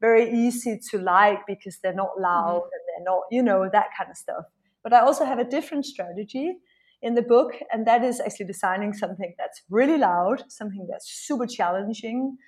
very 0.00 0.24
easy 0.44 0.80
to 0.90 0.98
like 0.98 1.40
because 1.46 1.78
they're 1.82 2.00
not 2.04 2.18
loud 2.18 2.62
mm-hmm. 2.62 2.74
and 2.74 2.82
they're 2.86 3.04
not 3.12 3.20
you 3.30 3.42
know 3.42 3.68
that 3.70 3.88
kind 3.96 4.10
of 4.10 4.16
stuff 4.16 4.44
but 4.82 4.94
i 4.94 5.00
also 5.00 5.24
have 5.26 5.38
a 5.38 5.50
different 5.56 5.84
strategy 5.84 6.54
in 7.02 7.14
the 7.14 7.26
book 7.34 7.52
and 7.70 7.86
that 7.86 8.02
is 8.02 8.20
actually 8.20 8.46
designing 8.46 8.92
something 8.94 9.34
that's 9.36 9.62
really 9.68 9.98
loud 9.98 10.42
something 10.48 10.86
that's 10.90 11.08
super 11.26 11.46
challenging 11.46 12.38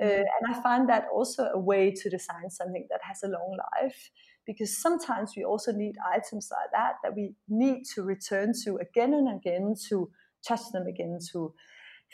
uh, 0.00 0.04
mm-hmm. 0.04 0.22
and 0.34 0.42
i 0.50 0.62
find 0.62 0.88
that 0.88 1.04
also 1.12 1.42
a 1.52 1.58
way 1.58 1.84
to 1.90 2.08
design 2.08 2.48
something 2.48 2.86
that 2.90 3.00
has 3.02 3.18
a 3.24 3.28
long 3.28 3.58
life 3.74 4.10
because 4.46 4.76
sometimes 4.76 5.32
we 5.36 5.44
also 5.44 5.72
need 5.72 5.96
items 6.14 6.48
like 6.50 6.70
that 6.72 6.94
that 7.02 7.14
we 7.14 7.34
need 7.48 7.84
to 7.94 8.02
return 8.02 8.52
to 8.64 8.76
again 8.76 9.12
and 9.12 9.28
again 9.36 9.74
to 9.88 10.08
touch 10.46 10.60
them 10.72 10.86
again 10.86 11.18
to 11.32 11.52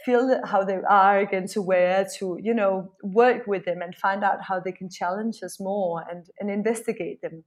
feel 0.04 0.40
how 0.46 0.64
they 0.64 0.78
are 0.88 1.18
again 1.18 1.46
to 1.46 1.60
wear 1.60 2.06
to 2.18 2.38
you 2.42 2.54
know 2.54 2.92
work 3.02 3.46
with 3.46 3.64
them 3.64 3.82
and 3.82 3.94
find 3.94 4.24
out 4.24 4.42
how 4.42 4.58
they 4.58 4.72
can 4.72 4.88
challenge 4.90 5.42
us 5.42 5.60
more 5.60 6.04
and, 6.10 6.26
and 6.40 6.50
investigate 6.50 7.20
them. 7.20 7.44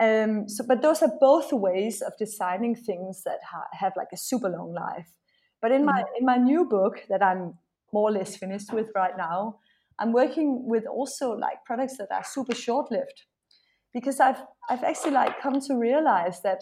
Um, 0.00 0.48
so 0.48 0.64
but 0.66 0.82
those 0.82 1.02
are 1.02 1.12
both 1.20 1.52
ways 1.52 2.02
of 2.02 2.12
designing 2.18 2.74
things 2.74 3.22
that 3.24 3.38
ha- 3.50 3.68
have 3.72 3.92
like 3.96 4.08
a 4.12 4.16
super 4.16 4.48
long 4.48 4.74
life. 4.74 5.08
But 5.62 5.72
in 5.72 5.84
my 5.84 6.02
mm-hmm. 6.02 6.16
in 6.18 6.26
my 6.26 6.36
new 6.36 6.66
book 6.66 7.02
that 7.08 7.22
i'm 7.22 7.54
more 7.92 8.10
or 8.10 8.12
less 8.12 8.36
finished 8.36 8.72
with 8.72 8.90
right 8.94 9.16
now 9.16 9.60
i'm 9.98 10.12
working 10.12 10.68
with 10.68 10.84
also 10.84 11.30
like 11.30 11.64
products 11.64 11.96
that 11.96 12.10
are 12.10 12.24
super 12.24 12.54
short 12.54 12.90
lived 12.90 13.22
because 13.94 14.20
I've 14.20 14.42
I've 14.68 14.82
actually 14.82 15.12
like 15.12 15.40
come 15.40 15.60
to 15.60 15.76
realize 15.76 16.42
that 16.42 16.60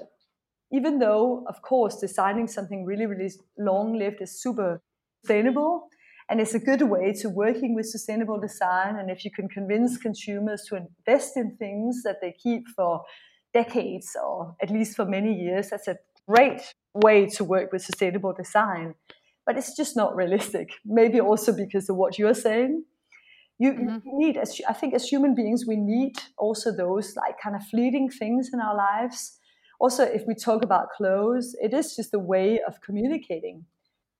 even 0.72 0.98
though, 0.98 1.44
of 1.48 1.60
course, 1.62 1.96
designing 1.98 2.46
something 2.46 2.84
really, 2.84 3.06
really 3.06 3.30
long 3.58 3.98
lived 3.98 4.22
is 4.22 4.40
super 4.40 4.80
sustainable. 5.22 5.88
And 6.30 6.40
it's 6.40 6.54
a 6.54 6.58
good 6.58 6.82
way 6.82 7.12
to 7.20 7.28
working 7.28 7.74
with 7.74 7.86
sustainable 7.86 8.40
design. 8.40 8.96
And 8.96 9.10
if 9.10 9.24
you 9.24 9.30
can 9.30 9.48
convince 9.48 9.98
consumers 9.98 10.64
to 10.68 10.76
invest 10.76 11.36
in 11.36 11.56
things 11.58 12.02
that 12.04 12.16
they 12.22 12.34
keep 12.42 12.62
for 12.74 13.02
decades 13.52 14.16
or 14.22 14.56
at 14.62 14.70
least 14.70 14.96
for 14.96 15.04
many 15.04 15.34
years, 15.34 15.68
that's 15.70 15.88
a 15.88 15.98
great 16.26 16.62
way 16.94 17.26
to 17.26 17.44
work 17.44 17.70
with 17.70 17.82
sustainable 17.82 18.32
design. 18.32 18.94
But 19.44 19.58
it's 19.58 19.76
just 19.76 19.94
not 19.94 20.16
realistic. 20.16 20.70
Maybe 20.86 21.20
also 21.20 21.54
because 21.54 21.90
of 21.90 21.96
what 21.96 22.18
you're 22.18 22.34
saying. 22.34 22.84
You, 23.62 23.72
mm-hmm. 23.74 24.08
you 24.08 24.18
need, 24.22 24.36
as 24.36 24.60
I 24.68 24.72
think, 24.72 24.92
as 24.92 25.04
human 25.06 25.34
beings, 25.34 25.64
we 25.66 25.76
need 25.76 26.14
also 26.36 26.74
those 26.74 27.14
like 27.14 27.36
kind 27.40 27.54
of 27.54 27.62
fleeting 27.64 28.10
things 28.10 28.50
in 28.52 28.58
our 28.60 28.76
lives. 28.76 29.38
Also, 29.78 30.02
if 30.02 30.22
we 30.26 30.34
talk 30.34 30.64
about 30.64 30.90
clothes, 30.96 31.54
it 31.60 31.72
is 31.72 31.94
just 31.94 32.12
a 32.12 32.18
way 32.18 32.60
of 32.66 32.80
communicating. 32.80 33.66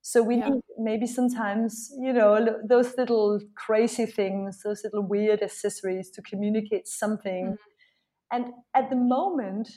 So 0.00 0.22
we 0.22 0.36
yeah. 0.36 0.48
need 0.48 0.62
maybe 0.78 1.06
sometimes, 1.06 1.90
you 1.98 2.12
know, 2.12 2.56
those 2.68 2.94
little 2.96 3.40
crazy 3.56 4.06
things, 4.06 4.62
those 4.62 4.82
little 4.84 5.02
weird 5.02 5.42
accessories 5.42 6.10
to 6.10 6.22
communicate 6.22 6.86
something. 6.86 7.44
Mm-hmm. 7.46 8.34
And 8.34 8.44
at 8.74 8.90
the 8.90 8.96
moment, 8.96 9.68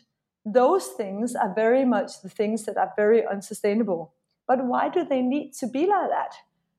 those 0.45 0.87
things 0.89 1.35
are 1.35 1.53
very 1.55 1.85
much 1.85 2.21
the 2.21 2.29
things 2.29 2.65
that 2.65 2.77
are 2.77 2.91
very 2.95 3.25
unsustainable. 3.25 4.13
But 4.47 4.65
why 4.65 4.89
do 4.89 5.03
they 5.03 5.23
need 5.23 5.53
to 5.59 5.67
be 5.67 5.87
like 5.87 6.09
that? 6.09 6.33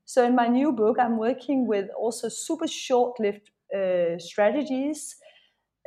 So 0.07 0.23
in 0.23 0.35
my 0.35 0.47
new 0.47 0.71
book, 0.71 0.95
I'm 0.99 1.17
working 1.17 1.67
with 1.67 1.89
also 1.99 2.29
super 2.29 2.65
short-lived 2.65 3.51
uh, 3.75 4.17
strategies, 4.17 5.17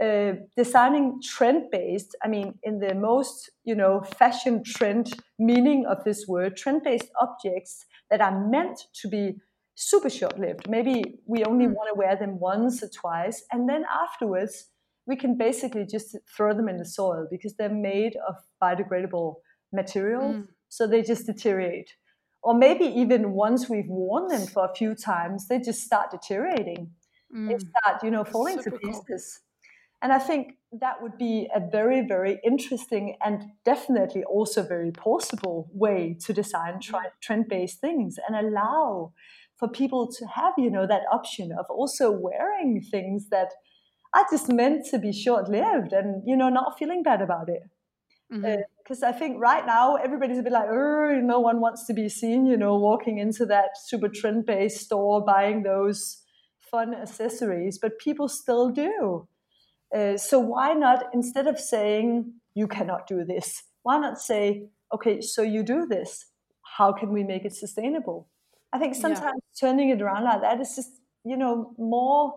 uh, 0.01 0.33
designing 0.59 1.23
trend-based. 1.23 2.15
I 2.23 2.29
mean, 2.29 2.59
in 2.63 2.81
the 2.81 2.95
most 2.95 3.51
you 3.65 3.75
know 3.75 4.03
fashion 4.19 4.63
trend 4.63 5.15
meaning 5.39 5.87
of 5.87 6.05
this 6.05 6.27
word, 6.29 6.59
trend-based 6.59 7.11
objects 7.19 7.87
that 8.11 8.21
are 8.21 8.47
meant 8.47 8.79
to 9.01 9.09
be 9.09 9.37
super 9.75 10.11
short-lived. 10.11 10.69
Maybe 10.69 11.03
we 11.27 11.43
only 11.45 11.67
mm. 11.67 11.73
want 11.73 11.89
to 11.91 11.99
wear 11.99 12.15
them 12.15 12.39
once 12.39 12.83
or 12.83 12.91
twice, 12.91 13.43
and 13.51 13.67
then 13.71 13.87
afterwards 14.05 14.67
we 15.07 15.17
can 15.17 15.39
basically 15.39 15.87
just 15.87 16.15
throw 16.37 16.53
them 16.53 16.69
in 16.69 16.77
the 16.77 16.85
soil 16.85 17.27
because 17.31 17.55
they're 17.57 17.71
made 17.71 18.19
of 18.29 18.35
biodegradable 18.63 19.37
materials, 19.73 20.37
mm. 20.37 20.47
so 20.69 20.87
they 20.87 21.01
just 21.01 21.25
deteriorate 21.25 21.91
or 22.43 22.55
maybe 22.55 22.85
even 22.85 23.33
once 23.33 23.69
we've 23.69 23.89
worn 23.89 24.29
them 24.29 24.47
for 24.47 24.65
a 24.65 24.75
few 24.75 24.95
times, 24.95 25.49
they 25.49 25.59
just 25.59 25.83
start 25.83 26.11
deteriorating. 26.11 26.91
Mm. 27.35 27.49
They 27.49 27.59
start, 27.59 28.03
you 28.03 28.11
know, 28.11 28.25
falling 28.25 28.63
to 28.63 28.71
pieces. 28.71 29.05
Cool. 29.07 29.47
And 30.03 30.13
I 30.13 30.19
think 30.19 30.55
that 30.73 31.03
would 31.03 31.19
be 31.19 31.49
a 31.55 31.61
very, 31.61 32.01
very 32.07 32.41
interesting 32.43 33.17
and 33.23 33.45
definitely 33.65 34.25
also 34.25 34.63
very 34.63 34.91
possible 34.93 35.71
way 35.73 36.17
to 36.25 36.33
design 36.33 36.81
mm. 36.81 37.01
trend-based 37.21 37.81
things 37.81 38.17
and 38.27 38.35
allow 38.35 39.13
for 39.59 39.69
people 39.69 40.11
to 40.11 40.27
have, 40.27 40.55
you 40.57 40.71
know, 40.71 40.87
that 40.87 41.03
option 41.13 41.53
of 41.53 41.67
also 41.69 42.11
wearing 42.11 42.81
things 42.81 43.29
that 43.29 43.51
are 44.15 44.25
just 44.31 44.49
meant 44.49 44.87
to 44.87 44.99
be 44.99 45.13
short-lived 45.13 45.93
and, 45.93 46.23
you 46.27 46.37
know, 46.37 46.49
not 46.49 46.79
feeling 46.79 47.03
bad 47.03 47.21
about 47.21 47.51
it. 47.51 47.63
Mm-hmm. 48.33 48.45
uh, 48.45 48.63
I 49.03 49.13
think 49.13 49.41
right 49.41 49.65
now 49.65 49.97
everybody's 49.97 50.39
a 50.39 50.43
bit 50.43 50.53
like, 50.53 50.69
no 50.71 51.41
one 51.41 51.61
wants 51.61 51.87
to 51.87 51.95
be 51.95 52.09
seen, 52.09 52.47
you 52.47 52.57
know, 52.57 52.77
walking 52.77 53.19
into 53.19 53.47
that 53.47 53.71
super 53.77 54.09
trend 54.09 54.47
based 54.47 54.81
store 54.81 55.25
buying 55.25 55.63
those 55.63 56.23
fun 56.71 56.95
accessories, 56.95 57.79
but 57.79 57.99
people 57.99 58.29
still 58.29 58.71
do. 58.71 59.29
Uh, 59.95 60.17
so 60.17 60.39
why 60.39 60.73
not, 60.73 61.05
instead 61.13 61.47
of 61.47 61.59
saying, 61.59 62.33
you 62.55 62.67
cannot 62.67 63.07
do 63.07 63.25
this, 63.25 63.63
why 63.83 63.99
not 63.99 64.19
say, 64.19 64.69
okay, 64.93 65.21
so 65.21 65.43
you 65.43 65.63
do 65.63 65.87
this. 65.87 66.27
How 66.77 66.93
can 66.93 67.13
we 67.13 67.25
make 67.25 67.45
it 67.45 67.55
sustainable? 67.55 68.29
I 68.73 68.79
think 68.79 68.95
sometimes 68.95 69.23
yeah. 69.25 69.69
turning 69.69 69.91
it 69.91 70.01
around 70.01 70.25
like 70.25 70.41
that 70.43 70.61
is 70.61 70.75
just, 70.77 70.91
you 71.25 71.37
know, 71.37 71.75
more 71.79 72.35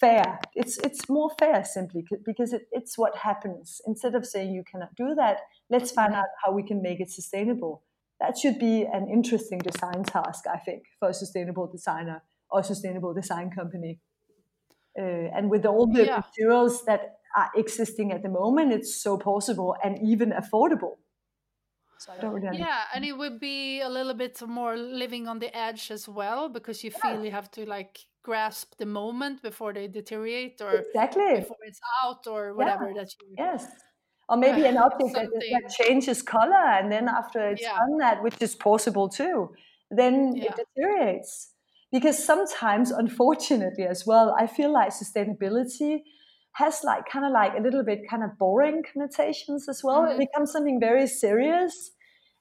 fair. 0.00 0.38
It's 0.54 0.78
it's 0.78 1.08
more 1.08 1.30
fair 1.38 1.64
simply 1.64 2.04
because 2.24 2.52
it, 2.52 2.62
it's 2.72 2.98
what 2.98 3.16
happens. 3.16 3.80
Instead 3.86 4.14
of 4.14 4.26
saying 4.26 4.52
you 4.52 4.64
cannot 4.70 4.94
do 4.96 5.14
that, 5.14 5.40
let's 5.70 5.90
find 5.90 6.14
out 6.14 6.26
how 6.44 6.52
we 6.52 6.62
can 6.62 6.82
make 6.82 7.00
it 7.00 7.10
sustainable. 7.10 7.82
That 8.20 8.38
should 8.38 8.58
be 8.58 8.82
an 8.82 9.08
interesting 9.08 9.58
design 9.58 10.04
task, 10.04 10.44
I 10.46 10.58
think, 10.58 10.84
for 10.98 11.08
a 11.08 11.14
sustainable 11.14 11.66
designer 11.66 12.22
or 12.50 12.62
sustainable 12.62 13.14
design 13.14 13.50
company. 13.50 14.00
Uh, 14.98 15.26
and 15.36 15.50
with 15.50 15.64
all 15.64 15.86
the 15.86 16.04
yeah. 16.04 16.20
materials 16.20 16.84
that 16.84 17.16
are 17.36 17.50
existing 17.56 18.12
at 18.12 18.22
the 18.22 18.28
moment, 18.28 18.72
it's 18.72 19.02
so 19.02 19.16
possible 19.16 19.74
and 19.82 19.98
even 20.02 20.32
affordable. 20.32 20.96
So 22.04 22.12
I 22.12 22.20
don't 22.20 22.32
really 22.32 22.58
yeah, 22.58 22.82
and 22.94 23.04
it 23.04 23.16
would 23.16 23.38
be 23.38 23.80
a 23.80 23.88
little 23.88 24.14
bit 24.14 24.42
more 24.46 24.76
living 24.76 25.28
on 25.28 25.38
the 25.38 25.56
edge 25.56 25.90
as 25.92 26.08
well 26.08 26.48
because 26.48 26.82
you 26.82 26.90
feel 26.90 27.14
yeah. 27.14 27.22
you 27.22 27.30
have 27.30 27.48
to 27.52 27.64
like 27.64 28.06
grasp 28.24 28.74
the 28.78 28.86
moment 28.86 29.40
before 29.42 29.72
they 29.72 29.86
deteriorate 29.86 30.60
or 30.60 30.72
exactly 30.74 31.36
before 31.36 31.56
it's 31.62 31.80
out 32.02 32.26
or 32.26 32.54
whatever 32.54 32.88
yeah. 32.88 33.02
that 33.02 33.10
you 33.20 33.34
yes 33.38 33.66
or 34.28 34.36
maybe 34.36 34.64
an 34.64 34.76
object 34.86 35.12
that, 35.14 35.30
that, 35.30 35.70
changes 35.70 36.22
color 36.22 36.66
and 36.78 36.90
then 36.90 37.08
after 37.08 37.40
it's 37.50 37.62
yeah. 37.62 37.76
done 37.78 37.98
that 37.98 38.22
which 38.22 38.34
is 38.40 38.54
possible 38.54 39.08
too 39.08 39.50
then 39.90 40.34
yeah. 40.34 40.44
it 40.44 40.54
deteriorates 40.56 41.50
because 41.90 42.24
sometimes 42.24 42.90
unfortunately 42.90 43.84
as 43.84 44.06
well 44.06 44.34
i 44.38 44.46
feel 44.46 44.72
like 44.72 44.90
sustainability 44.90 46.02
has 46.54 46.80
like 46.84 47.08
kind 47.08 47.24
of 47.24 47.32
like 47.32 47.54
a 47.56 47.60
little 47.60 47.84
bit 47.84 48.00
kind 48.08 48.22
of 48.22 48.38
boring 48.38 48.82
connotations 48.92 49.68
as 49.68 49.82
well 49.82 50.02
mm-hmm. 50.02 50.20
it 50.20 50.30
becomes 50.30 50.52
something 50.52 50.78
very 50.78 51.06
serious 51.06 51.92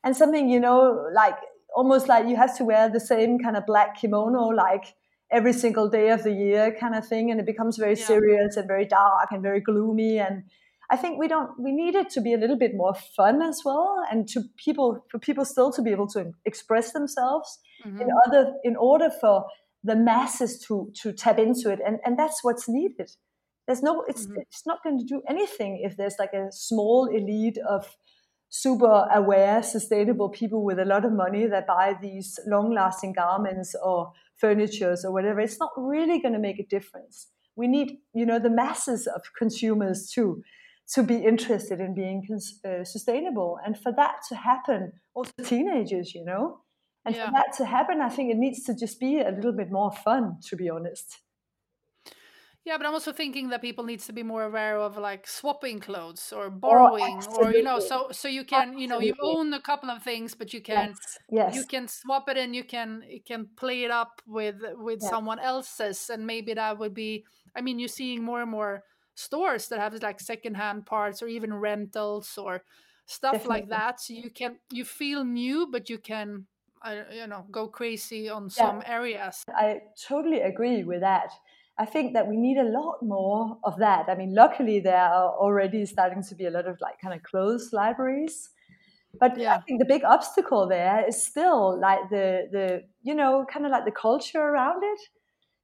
and 0.04 0.16
something 0.16 0.50
you 0.50 0.60
know 0.60 1.08
like 1.14 1.36
almost 1.76 2.08
like 2.08 2.28
you 2.28 2.36
have 2.36 2.56
to 2.58 2.66
wear 2.66 2.90
the 2.90 3.00
same 3.00 3.40
kind 3.40 3.56
of 3.56 3.66
black 3.66 4.00
kimono 4.00 4.48
like 4.48 4.96
every 5.32 5.54
single 5.54 5.90
day 5.90 6.10
of 6.10 6.24
the 6.24 6.32
year 6.32 6.76
kind 6.78 6.94
of 6.94 7.08
thing 7.08 7.32
and 7.32 7.40
it 7.40 7.46
becomes 7.46 7.78
very 7.78 7.96
yeah. 7.98 8.06
serious 8.06 8.58
and 8.58 8.68
very 8.68 8.86
dark 8.86 9.32
and 9.32 9.42
very 9.42 9.62
gloomy 9.62 10.20
and 10.20 10.44
i 10.90 10.98
think 10.98 11.18
we 11.18 11.28
don't 11.28 11.58
we 11.58 11.72
need 11.72 11.96
it 11.96 12.10
to 12.10 12.20
be 12.20 12.34
a 12.34 12.38
little 12.38 12.58
bit 12.58 12.76
more 12.76 12.94
fun 13.16 13.42
as 13.42 13.62
well 13.64 14.04
and 14.12 14.28
to 14.28 14.44
people 14.58 15.06
for 15.10 15.20
people 15.20 15.46
still 15.46 15.72
to 15.72 15.82
be 15.82 15.92
able 15.92 16.08
to 16.08 16.32
express 16.46 16.92
themselves 16.92 17.60
mm-hmm. 17.86 18.02
in 18.02 18.10
other 18.28 18.54
in 18.66 18.76
order 18.76 19.10
for 19.22 19.46
the 19.84 19.96
masses 19.96 20.60
to 20.60 20.92
to 21.02 21.14
tap 21.14 21.40
into 21.40 21.72
it 21.72 21.80
and 21.86 22.00
and 22.06 22.20
that's 22.20 22.44
what's 22.44 22.68
needed 22.68 23.10
there's 23.68 23.84
no 23.84 24.04
it's 24.08 24.26
mm-hmm. 24.26 24.42
it's 24.42 24.66
not 24.66 24.84
going 24.84 24.98
to 24.98 25.06
do 25.06 25.22
anything 25.30 25.82
if 25.84 25.98
there's 25.98 26.16
like 26.20 26.34
a 26.34 26.52
small 26.52 27.06
elite 27.06 27.58
of 27.68 27.96
super 28.50 29.08
aware 29.14 29.64
sustainable 29.64 30.30
people 30.30 30.64
with 30.66 30.78
a 30.78 30.86
lot 30.86 31.06
of 31.06 31.14
money 31.14 31.48
that 31.48 31.66
buy 31.66 31.96
these 32.02 32.38
long 32.48 32.74
lasting 32.74 33.14
garments 33.14 33.74
or 33.82 34.12
furnitures 34.36 35.06
or 35.06 35.14
whatever, 35.14 35.40
it's 35.40 35.60
not 35.60 35.72
really 35.78 36.20
going 36.20 36.34
to 36.34 36.40
make 36.40 36.60
a 36.60 36.66
difference. 36.66 37.28
We 37.56 37.68
need, 37.68 38.00
you 38.14 38.26
know, 38.26 38.40
the 38.40 38.50
masses 38.50 39.08
of 39.08 39.22
consumers 39.38 40.12
too 40.14 40.44
to 40.96 41.04
be 41.04 41.24
interested 41.24 41.80
in 41.80 41.94
being 41.94 42.28
uh, 42.66 42.84
sustainable, 42.84 43.58
and 43.66 43.80
for 43.80 43.94
that 43.94 44.16
to 44.28 44.36
happen, 44.36 44.92
also 45.14 45.32
teenagers, 45.46 46.14
you 46.14 46.26
know, 46.26 46.60
and 47.06 47.16
yeah. 47.16 47.28
for 47.28 47.32
that 47.32 47.56
to 47.58 47.66
happen, 47.66 48.02
I 48.02 48.10
think 48.10 48.30
it 48.30 48.38
needs 48.38 48.64
to 48.66 48.76
just 48.76 49.00
be 49.00 49.22
a 49.22 49.32
little 49.32 49.54
bit 49.54 49.72
more 49.72 49.92
fun, 49.92 50.40
to 50.50 50.58
be 50.58 50.70
honest. 50.70 51.20
Yeah, 52.64 52.78
but 52.78 52.86
I'm 52.86 52.94
also 52.94 53.12
thinking 53.12 53.50
that 53.50 53.62
people 53.62 53.84
needs 53.84 54.06
to 54.06 54.14
be 54.14 54.22
more 54.22 54.44
aware 54.44 54.78
of 54.78 54.96
like 54.96 55.28
swapping 55.28 55.80
clothes 55.80 56.32
or 56.32 56.46
oh, 56.46 56.50
borrowing 56.52 57.20
oh, 57.30 57.38
or 57.38 57.52
you 57.52 57.64
know 57.64 57.80
so 57.80 58.10
so 58.12 58.28
you 58.28 58.44
can 58.44 58.78
you 58.78 58.88
know 58.88 59.00
you 59.00 59.16
own 59.20 59.52
a 59.54 59.62
couple 59.62 59.90
of 59.90 60.04
things 60.04 60.36
but 60.36 60.54
you 60.54 60.62
can 60.62 60.90
yes, 60.90 61.18
yes. 61.32 61.56
you 61.56 61.66
can 61.66 61.88
swap 61.88 62.30
it 62.30 62.38
and 62.38 62.56
you 62.56 62.64
can 62.64 63.02
you 63.10 63.20
can 63.26 63.48
play 63.58 63.84
it 63.84 63.90
up 63.90 64.22
with 64.28 64.58
with 64.74 65.00
yes. 65.02 65.10
someone 65.10 65.40
else's 65.40 66.12
and 66.12 66.28
maybe 66.28 66.54
that 66.54 66.78
would 66.78 66.94
be 66.94 67.26
I 67.56 67.62
mean 67.62 67.80
you're 67.80 67.88
seeing 67.88 68.24
more 68.24 68.44
and 68.44 68.52
more 68.52 68.84
stores 69.16 69.68
that 69.70 69.80
have 69.80 69.96
like 70.04 70.20
secondhand 70.20 70.86
parts 70.86 71.24
or 71.24 71.28
even 71.28 71.54
rentals 71.56 72.38
or 72.38 72.62
stuff 73.08 73.34
Definitely. 73.34 73.56
like 73.62 73.70
that 73.70 74.00
so 74.00 74.14
you 74.14 74.30
can 74.30 74.58
you 74.72 74.86
feel 74.86 75.26
new 75.26 75.68
but 75.72 75.90
you 75.90 75.98
can 75.98 76.46
uh, 76.84 77.04
you 77.12 77.28
know 77.28 77.46
go 77.52 77.68
crazy 77.68 78.30
on 78.30 78.44
yeah. 78.44 78.50
some 78.50 78.84
areas. 78.86 79.44
I 79.50 79.82
totally 80.08 80.42
agree 80.42 80.84
with 80.84 81.02
that 81.02 81.32
I 81.82 81.86
think 81.86 82.14
that 82.14 82.28
we 82.28 82.38
need 82.38 82.58
a 82.58 82.70
lot 82.80 83.00
more 83.02 83.58
of 83.64 83.80
that. 83.80 84.06
I 84.08 84.14
mean, 84.14 84.36
luckily 84.36 84.80
there 84.80 85.02
are 85.02 85.32
already 85.32 85.84
starting 85.88 86.22
to 86.22 86.36
be 86.36 86.46
a 86.46 86.52
lot 86.52 86.68
of 86.68 86.80
like 86.80 87.02
kind 87.02 87.16
of 87.16 87.24
closed 87.24 87.74
libraries. 87.74 88.52
But 89.20 89.36
yeah. 89.36 89.56
I 89.56 89.62
think 89.62 89.80
the 89.80 89.88
big 89.88 90.04
obstacle 90.04 90.68
there 90.68 91.04
is 91.08 91.26
still 91.26 91.80
like 91.80 92.02
the 92.12 92.48
the 92.52 92.84
you 93.02 93.16
know 93.16 93.48
kind 93.52 93.66
of 93.66 93.72
like 93.72 93.86
the 93.86 93.98
culture 94.08 94.44
around 94.52 94.84
it. 94.84 95.00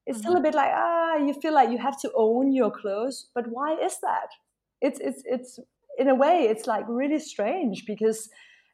It's 0.08 0.17
mm-hmm. 0.17 0.21
still 0.23 0.38
a 0.38 0.41
bit 0.41 0.56
like 0.56 0.71
ah, 0.73 1.17
you 1.17 1.34
feel 1.36 1.53
like 1.53 1.69
you 1.69 1.77
have 1.77 2.01
to 2.01 2.12
own 2.15 2.51
your 2.51 2.71
clothes. 2.71 3.30
But 3.36 3.45
why 3.51 3.77
is 3.77 3.99
that? 4.01 4.30
It's 4.82 4.99
it's 4.99 5.21
it's 5.23 5.60
in 5.99 6.10
a 6.10 6.15
way 6.15 6.47
it's 6.49 6.65
like 6.65 6.86
really 6.88 7.19
strange 7.19 7.86
because 7.86 8.27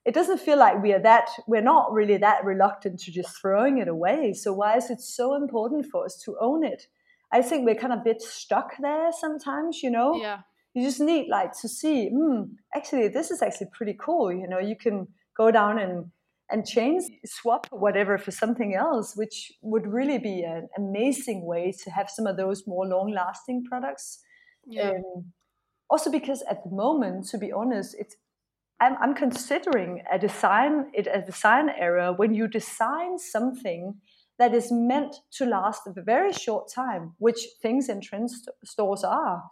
it 0.05 0.13
doesn't 0.13 0.39
feel 0.39 0.57
like 0.57 0.81
we 0.81 0.93
are 0.93 1.03
that 1.11 1.27
we're 1.45 1.69
not 1.73 1.91
really 1.91 2.17
that 2.17 2.45
reluctant 2.45 3.01
to 3.01 3.11
just 3.11 3.37
throwing 3.41 3.79
it 3.79 3.89
away. 3.89 4.31
So 4.31 4.53
why 4.53 4.77
is 4.77 4.89
it 4.89 5.01
so 5.01 5.35
important 5.35 5.87
for 5.91 6.05
us 6.05 6.15
to 6.23 6.37
own 6.39 6.63
it? 6.63 6.87
I 7.33 7.41
think 7.41 7.65
we're 7.65 7.75
kind 7.75 7.93
of 7.93 7.99
a 7.99 8.03
bit 8.03 8.21
stuck 8.21 8.73
there 8.79 9.11
sometimes, 9.11 9.83
you 9.83 9.91
know? 9.91 10.19
Yeah. 10.21 10.41
you 10.75 10.83
just 10.83 10.99
need 11.01 11.27
like 11.29 11.51
to 11.61 11.67
see 11.69 12.09
hmm 12.09 12.43
actually 12.77 13.07
this 13.07 13.29
is 13.31 13.41
actually 13.43 13.67
pretty 13.77 13.95
cool 14.05 14.31
you 14.33 14.47
know 14.47 14.59
you 14.59 14.75
can 14.75 15.07
go 15.37 15.51
down 15.51 15.77
and 15.79 16.11
and 16.49 16.65
change 16.65 17.03
swap 17.25 17.67
whatever 17.71 18.17
for 18.17 18.31
something 18.31 18.73
else 18.75 19.15
which 19.15 19.51
would 19.61 19.85
really 19.87 20.17
be 20.17 20.41
an 20.43 20.67
amazing 20.77 21.45
way 21.45 21.71
to 21.83 21.91
have 21.91 22.09
some 22.09 22.25
of 22.25 22.37
those 22.37 22.65
more 22.67 22.85
long 22.87 23.11
lasting 23.11 23.63
products 23.69 24.05
Yeah. 24.65 24.91
um, 24.91 25.31
also 25.89 26.11
because 26.11 26.41
at 26.49 26.63
the 26.63 26.71
moment 26.71 27.27
to 27.31 27.37
be 27.37 27.51
honest 27.51 27.95
it's 27.99 28.15
I'm, 28.79 28.95
I'm 29.01 29.15
considering 29.15 30.03
a 30.11 30.19
design 30.19 30.91
it 30.93 31.07
a 31.07 31.21
design 31.21 31.69
error 31.69 32.13
when 32.13 32.33
you 32.33 32.47
design 32.47 33.19
something 33.19 33.95
that 34.39 34.53
is 34.53 34.71
meant 34.71 35.15
to 35.31 35.45
last 35.45 35.81
a 35.87 36.01
very 36.01 36.33
short 36.33 36.69
time 36.71 37.13
which 37.19 37.39
things 37.61 37.89
in 37.89 38.01
trend 38.01 38.31
st- 38.31 38.49
stores 38.65 39.03
are. 39.03 39.43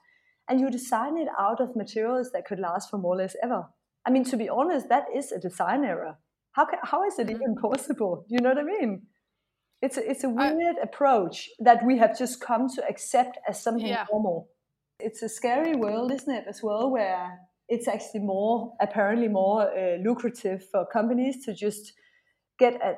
And 0.49 0.59
you 0.59 0.69
design 0.69 1.17
it 1.17 1.27
out 1.39 1.61
of 1.61 1.75
materials 1.75 2.31
that 2.31 2.45
could 2.45 2.59
last 2.59 2.89
for 2.89 2.97
more 2.97 3.13
or 3.13 3.17
less 3.17 3.35
ever. 3.43 3.67
I 4.05 4.09
mean 4.09 4.23
to 4.25 4.37
be 4.37 4.49
honest 4.49 4.89
that 4.89 5.05
is 5.15 5.31
a 5.31 5.39
design 5.39 5.85
error. 5.85 6.17
How, 6.53 6.65
can, 6.65 6.79
how 6.83 7.05
is 7.05 7.17
it 7.19 7.27
Mhm. 7.27 7.35
even 7.35 7.55
possible? 7.55 8.25
You 8.27 8.39
know 8.41 8.49
what 8.49 8.57
i 8.57 8.63
mean? 8.63 9.07
It's 9.81 9.97
a, 9.97 10.09
it's 10.11 10.23
a 10.23 10.27
I- 10.27 10.53
weird 10.53 10.77
approach 10.83 11.49
that 11.59 11.85
we 11.85 11.97
have 11.99 12.17
just 12.17 12.41
come 12.41 12.67
to 12.75 12.87
accept 12.87 13.37
as 13.47 13.61
something 13.61 13.87
Yeah. 13.87 14.05
normal. 14.11 14.49
It's 14.99 15.21
a 15.23 15.29
scary 15.29 15.75
world 15.75 16.11
isn't 16.11 16.33
it 16.35 16.45
as 16.47 16.61
well 16.63 16.91
where 16.91 17.39
it's 17.69 17.87
actually 17.87 18.19
more 18.21 18.73
apparently 18.81 19.27
more 19.29 19.61
uh, 19.71 19.95
lucrative 20.03 20.67
for 20.71 20.85
companies 20.85 21.45
to 21.45 21.53
just 21.53 21.93
get 22.59 22.73
a 22.81 22.95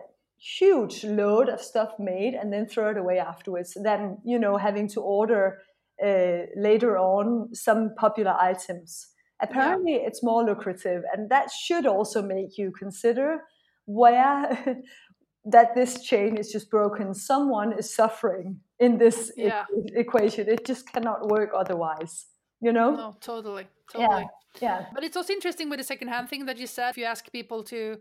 huge 0.59 1.03
load 1.03 1.49
of 1.49 1.61
stuff 1.61 1.91
made 1.99 2.33
and 2.33 2.51
then 2.51 2.65
throw 2.65 2.89
it 2.91 2.97
away 2.97 3.17
afterwards. 3.19 3.77
Than 3.81 4.17
you 4.25 4.39
know 4.39 4.57
having 4.57 4.87
to 4.89 5.01
order 5.01 5.59
uh, 6.03 6.45
later 6.55 6.97
on 6.97 7.53
some 7.53 7.93
popular 7.97 8.35
items. 8.39 9.07
Apparently 9.41 9.93
it's 9.95 10.23
more 10.23 10.43
lucrative 10.43 11.03
and 11.13 11.29
that 11.29 11.51
should 11.51 11.85
also 11.85 12.21
make 12.21 12.57
you 12.57 12.71
consider 12.71 13.41
where 13.85 14.77
that 15.45 15.75
this 15.75 16.01
chain 16.03 16.37
is 16.37 16.51
just 16.51 16.69
broken. 16.69 17.13
Someone 17.13 17.73
is 17.77 17.93
suffering 17.93 18.59
in 18.79 18.97
this 18.97 19.31
e- 19.37 19.49
equation. 19.95 20.47
It 20.47 20.65
just 20.65 20.91
cannot 20.93 21.27
work 21.29 21.49
otherwise 21.55 22.27
you 22.63 22.71
know? 22.71 22.91
No, 22.95 23.15
totally, 23.19 23.67
Yeah. 23.93 24.07
totally. 24.07 24.25
yeah. 24.61 24.85
But 24.95 25.03
it's 25.03 25.17
also 25.17 25.33
interesting 25.33 25.69
with 25.69 25.79
the 25.79 25.83
secondhand 25.83 26.29
thing 26.29 26.45
that 26.45 26.57
you 26.57 26.67
said. 26.67 26.91
If 26.91 26.97
you 26.97 27.03
ask 27.05 27.29
people 27.31 27.61
to, 27.65 27.97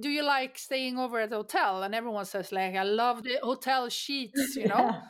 do 0.00 0.08
you 0.08 0.22
like 0.24 0.58
staying 0.58 0.98
over 0.98 1.20
at 1.20 1.30
the 1.30 1.36
hotel? 1.36 1.82
And 1.82 1.94
everyone 1.94 2.24
says 2.24 2.52
like, 2.52 2.74
I 2.74 2.82
love 2.82 3.22
the 3.22 3.38
hotel 3.42 3.88
sheets, 3.88 4.54
you 4.56 4.66
know. 4.66 4.76
Yeah. 4.78 5.00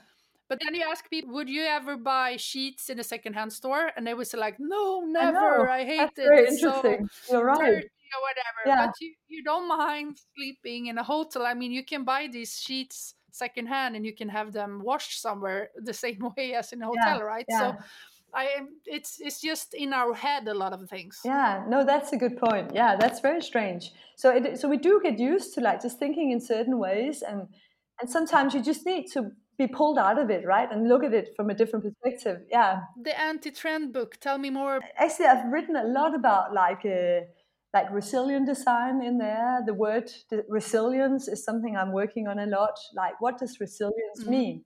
But 0.48 0.58
then 0.64 0.74
you 0.74 0.84
ask 0.90 1.08
people, 1.08 1.32
would 1.34 1.48
you 1.48 1.62
ever 1.62 1.96
buy 1.96 2.36
sheets 2.36 2.90
in 2.90 2.98
a 2.98 3.04
secondhand 3.04 3.52
store? 3.52 3.92
And 3.96 4.04
they 4.04 4.14
would 4.14 4.26
say 4.26 4.36
like, 4.36 4.56
no, 4.58 5.00
never. 5.06 5.32
know. 5.32 5.66
I, 5.70 5.84
hate 5.84 5.98
That's 5.98 6.18
it. 6.18 6.28
very 6.28 6.46
It's 6.48 6.60
so. 6.60 6.82
You're 7.30 7.44
right. 7.44 7.60
dirty 7.60 7.88
or 8.16 8.20
whatever. 8.22 8.60
Yeah. 8.66 8.86
But 8.86 8.94
you, 9.00 9.14
you 9.28 9.44
don't 9.44 9.68
mind 9.68 10.18
sleeping 10.34 10.86
in 10.86 10.98
a 10.98 11.04
hotel. 11.04 11.46
I 11.46 11.54
mean, 11.54 11.70
you 11.70 11.84
can 11.84 12.02
buy 12.02 12.26
these 12.30 12.58
sheets 12.58 13.14
secondhand 13.30 13.94
and 13.94 14.04
you 14.04 14.12
can 14.12 14.28
have 14.28 14.52
them 14.52 14.80
washed 14.82 15.20
somewhere 15.22 15.70
the 15.76 15.94
same 15.94 16.18
way 16.36 16.54
as 16.54 16.72
in 16.72 16.82
a 16.82 16.86
Yeah, 16.92 17.12
hotel, 17.12 17.22
right? 17.22 17.46
yeah. 17.48 17.58
So 17.58 17.78
I 18.34 18.44
am 18.58 18.68
it's 18.86 19.20
it's 19.20 19.40
just 19.40 19.74
in 19.74 19.92
our 19.92 20.14
head 20.14 20.48
a 20.48 20.54
lot 20.54 20.72
of 20.72 20.88
things. 20.88 21.20
Yeah, 21.24 21.64
no, 21.68 21.84
that's 21.84 22.12
a 22.12 22.16
good 22.16 22.36
point. 22.38 22.72
Yeah, 22.74 22.96
that's 22.96 23.20
very 23.20 23.42
strange. 23.42 23.90
So 24.16 24.30
it, 24.30 24.58
so 24.60 24.68
we 24.68 24.76
do 24.78 25.00
get 25.02 25.18
used 25.18 25.54
to 25.54 25.60
like 25.60 25.82
just 25.82 25.98
thinking 25.98 26.30
in 26.30 26.40
certain 26.40 26.78
ways, 26.78 27.22
and 27.22 27.48
and 28.00 28.08
sometimes 28.10 28.54
you 28.54 28.62
just 28.62 28.86
need 28.86 29.06
to 29.12 29.30
be 29.58 29.66
pulled 29.66 29.98
out 29.98 30.18
of 30.18 30.30
it, 30.30 30.46
right, 30.46 30.68
and 30.72 30.88
look 30.88 31.04
at 31.04 31.12
it 31.12 31.28
from 31.36 31.50
a 31.50 31.54
different 31.54 31.84
perspective. 31.84 32.38
Yeah, 32.50 32.80
The 33.02 33.18
anti-trend 33.20 33.92
book. 33.92 34.16
Tell 34.20 34.38
me 34.38 34.50
more. 34.50 34.80
actually, 34.96 35.26
I've 35.26 35.52
written 35.52 35.76
a 35.76 35.84
lot 35.84 36.14
about 36.14 36.54
like 36.54 36.84
uh, 36.86 37.20
like 37.74 37.90
resilient 37.92 38.46
design 38.46 39.02
in 39.02 39.18
there. 39.18 39.62
The 39.66 39.74
word 39.74 40.10
resilience 40.48 41.28
is 41.28 41.44
something 41.44 41.76
I'm 41.76 41.92
working 41.92 42.26
on 42.26 42.38
a 42.38 42.46
lot. 42.46 42.76
Like, 42.94 43.20
what 43.20 43.38
does 43.38 43.60
resilience 43.60 44.24
Mhm. 44.24 44.28
mean? 44.30 44.64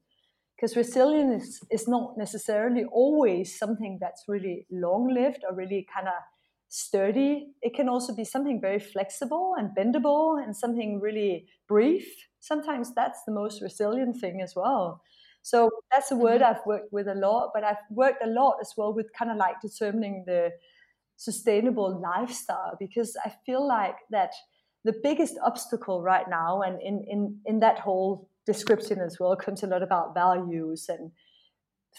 Because 0.57 0.77
resilience 0.77 1.61
is, 1.71 1.89
not 1.89 2.17
necessarily 2.17 2.85
always 2.85 3.59
something 3.59 3.99
that's 4.01 4.25
really 4.29 4.67
long 4.71 5.13
lived 5.13 5.45
or 5.49 5.55
really 5.55 5.87
kind 5.93 6.07
of 6.07 6.15
sturdy. 6.69 7.49
It 7.61 7.75
can 7.75 7.89
also 7.89 8.15
be 8.15 8.25
something 8.25 8.61
very 8.61 8.79
flexible 8.79 9.55
and 9.59 9.71
bendable 9.77 10.43
and 10.43 10.57
something 10.57 11.01
really 11.01 11.47
brief. 11.69 12.07
Sometimes 12.41 12.95
that's 12.95 13.21
the 13.27 13.33
most 13.33 13.63
resilient 13.63 14.21
thing 14.21 14.41
as 14.43 14.55
well. 14.57 15.03
So 15.43 15.71
that's 15.93 16.11
a 16.11 16.17
word 16.17 16.41
mm-hmm. 16.41 16.57
I've 16.57 16.67
worked 16.67 16.93
with 16.93 17.07
a 17.07 17.15
lot, 17.15 17.51
but 17.53 17.65
I've 17.65 17.85
worked 17.91 18.25
a 18.25 18.29
lot 18.29 18.57
as 18.61 18.73
well 18.77 18.95
with 18.95 19.13
kind 19.17 19.31
of 19.31 19.37
like 19.37 19.61
determining 19.61 20.25
the 20.27 20.51
sustainable 21.17 22.01
lifestyle 22.01 22.77
because 22.81 23.17
I 23.25 23.33
feel 23.45 23.67
like 23.67 23.97
that 24.11 24.33
the 24.85 24.95
biggest 25.03 25.35
obstacle 25.45 26.03
right 26.03 26.29
now 26.29 26.63
and 26.63 26.81
in, 26.83 27.05
in, 27.09 27.39
in 27.45 27.61
that 27.61 27.79
whole 27.79 28.29
description 28.47 29.01
as 29.01 29.19
well 29.19 29.37
comes 29.37 29.63
a 29.63 29.67
lot 29.67 29.83
about 29.83 30.15
values 30.15 30.87
and 30.89 31.11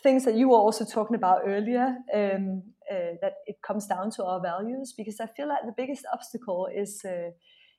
things 0.03 0.25
that 0.25 0.35
you 0.35 0.49
were 0.49 0.57
also 0.57 0.85
talking 0.85 1.15
about 1.15 1.41
earlier 1.45 1.95
um, 2.13 2.63
uh, 2.91 3.15
that 3.21 3.35
it 3.45 3.55
comes 3.65 3.87
down 3.87 4.11
to 4.11 4.23
our 4.23 4.41
values 4.41 4.93
because 4.95 5.19
I 5.19 5.27
feel 5.27 5.47
like 5.47 5.65
the 5.65 5.73
biggest 5.75 6.05
obstacle 6.13 6.67
is 6.73 7.01
uh, 7.05 7.31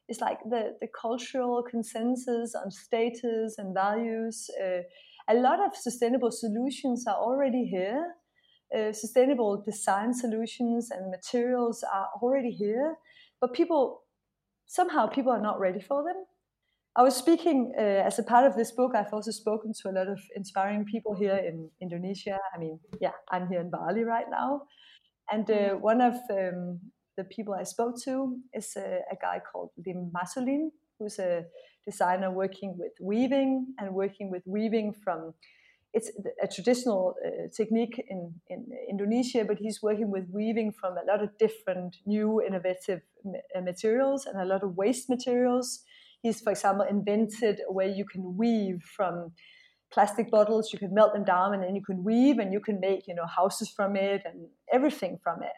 is 0.09 0.21
like 0.21 0.39
the, 0.49 0.77
the 0.81 0.87
cultural 1.01 1.65
consensus 1.69 2.55
on 2.55 2.71
status 2.71 3.57
and 3.59 3.75
values. 3.75 4.49
Uh, 4.63 4.83
a 5.29 5.35
lot 5.35 5.59
of 5.59 5.75
sustainable 5.75 6.31
solutions 6.31 7.05
are 7.09 7.17
already 7.17 7.65
here. 7.65 8.15
Uh, 8.77 8.93
sustainable 8.93 9.63
design 9.65 10.15
solutions 10.15 10.91
and 10.91 11.11
materials 11.11 11.85
are 11.93 12.09
already 12.23 12.51
here, 12.51 12.97
but 13.41 13.53
people 13.53 14.03
somehow 14.67 15.07
people 15.07 15.33
are 15.33 15.43
not 15.43 15.61
ready 15.61 15.81
for 15.81 16.03
them. 16.03 16.25
I 16.99 17.03
was 17.03 17.15
speaking 17.15 17.75
uh, 17.79 17.83
as 18.07 18.19
a 18.19 18.23
part 18.23 18.47
of 18.47 18.57
this 18.57 18.73
book. 18.73 18.93
I've 18.95 19.13
also 19.13 19.31
spoken 19.31 19.73
to 19.83 19.91
a 19.91 19.93
lot 19.93 20.09
of 20.09 20.19
inspiring 20.35 20.87
people 20.87 21.15
here 21.15 21.37
in 21.37 21.69
Indonesia. 21.83 22.39
I 22.55 22.59
mean, 22.59 22.81
yeah, 23.03 23.13
I'm 23.31 23.49
here 23.49 23.61
in 23.61 23.69
Bali 23.69 24.03
right 24.03 24.25
now, 24.31 24.63
and 25.31 25.51
uh, 25.51 25.75
one 25.75 26.01
of 26.01 26.15
um, 26.31 26.81
the 27.19 27.25
people 27.25 27.53
I 27.53 27.65
spoke 27.65 27.97
to 28.05 28.39
is 28.55 28.77
a, 28.77 29.01
a 29.13 29.17
guy 29.21 29.43
called 29.53 29.73
Lim 29.85 30.11
Masulin, 30.11 30.71
who's 30.99 31.19
a 31.19 31.45
designer 31.85 32.31
working 32.31 32.77
with 32.79 32.93
weaving 32.99 33.75
and 33.79 33.95
working 33.95 34.31
with 34.31 34.43
weaving 34.47 34.95
from 35.05 35.35
it's 35.93 36.11
a 36.43 36.49
traditional 36.49 37.15
uh, 37.25 37.49
technique 37.57 38.05
in, 38.11 38.35
in 38.49 38.67
Indonesia, 38.89 39.45
but 39.47 39.57
he's 39.59 39.83
working 39.83 40.11
with 40.11 40.25
weaving 40.31 40.73
from 40.73 40.95
a 40.99 41.05
lot 41.11 41.23
of 41.23 41.31
different 41.39 41.97
new 42.05 42.43
innovative 42.43 43.01
materials 43.63 44.27
and 44.27 44.39
a 44.41 44.45
lot 44.45 44.63
of 44.63 44.77
waste 44.77 45.09
materials. 45.09 45.85
He's, 46.27 46.41
for 46.41 46.51
example, 46.51 46.87
invented 46.89 47.61
a 47.69 47.73
way 47.73 47.89
you 47.91 48.05
can 48.05 48.37
weave 48.37 48.83
from 48.97 49.33
plastic 49.93 50.31
bottles, 50.31 50.73
you 50.73 50.79
can 50.79 50.93
melt 50.93 51.13
them 51.15 51.25
down 51.25 51.55
and 51.55 51.63
then 51.63 51.75
you 51.77 51.83
can 51.83 52.03
weave 52.03 52.39
and 52.39 52.53
you 52.53 52.61
can 52.61 52.81
make, 52.81 53.07
you 53.07 53.15
know, 53.15 53.27
houses 53.27 53.69
from 53.71 53.97
it 53.97 54.23
and 54.25 54.49
everything 54.73 55.19
from 55.23 55.43
it. 55.43 55.57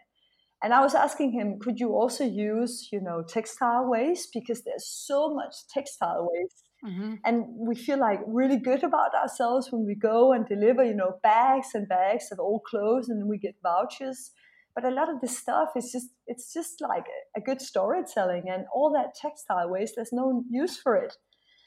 And 0.63 0.75
I 0.75 0.81
was 0.81 0.95
asking 0.95 1.33
him, 1.33 1.59
could 1.61 1.79
you 1.79 1.91
also 1.95 2.25
use, 2.25 2.89
you 2.93 3.01
know, 3.01 3.23
textile 3.23 3.89
waste? 3.89 4.31
Because 4.35 4.63
there's 4.65 4.87
so 4.87 5.35
much 5.35 5.55
textile 5.73 6.29
waste 6.31 6.69
Mm-hmm. 6.87 7.15
and 7.25 7.45
we 7.57 7.75
feel 7.75 7.99
like 7.99 8.21
really 8.25 8.57
good 8.57 8.85
about 8.85 9.13
ourselves 9.13 9.73
when 9.73 9.85
we 9.85 9.97
go 9.97 10.33
and 10.33 10.47
deliver 10.47 10.85
you 10.85 10.95
know 10.95 11.19
bags 11.25 11.71
and 11.75 11.89
bags 11.89 12.31
of 12.31 12.39
old 12.39 12.63
clothes 12.71 13.09
and 13.09 13.29
we 13.29 13.37
get 13.37 13.57
vouchers 13.65 14.31
but 14.75 14.85
a 14.85 14.91
lot 14.91 15.09
of 15.09 15.21
this 15.21 15.37
stuff 15.39 15.71
is 15.77 15.91
just 15.93 16.09
it's 16.27 16.53
just 16.53 16.81
like 16.81 17.07
a, 17.37 17.41
good 17.41 17.61
storytelling 17.61 18.45
and 18.49 18.65
all 18.75 18.93
that 18.93 19.15
textile 19.15 19.69
waste 19.71 19.95
there's 19.97 20.13
no 20.13 20.45
use 20.51 20.77
for 20.77 20.97
it. 20.97 21.15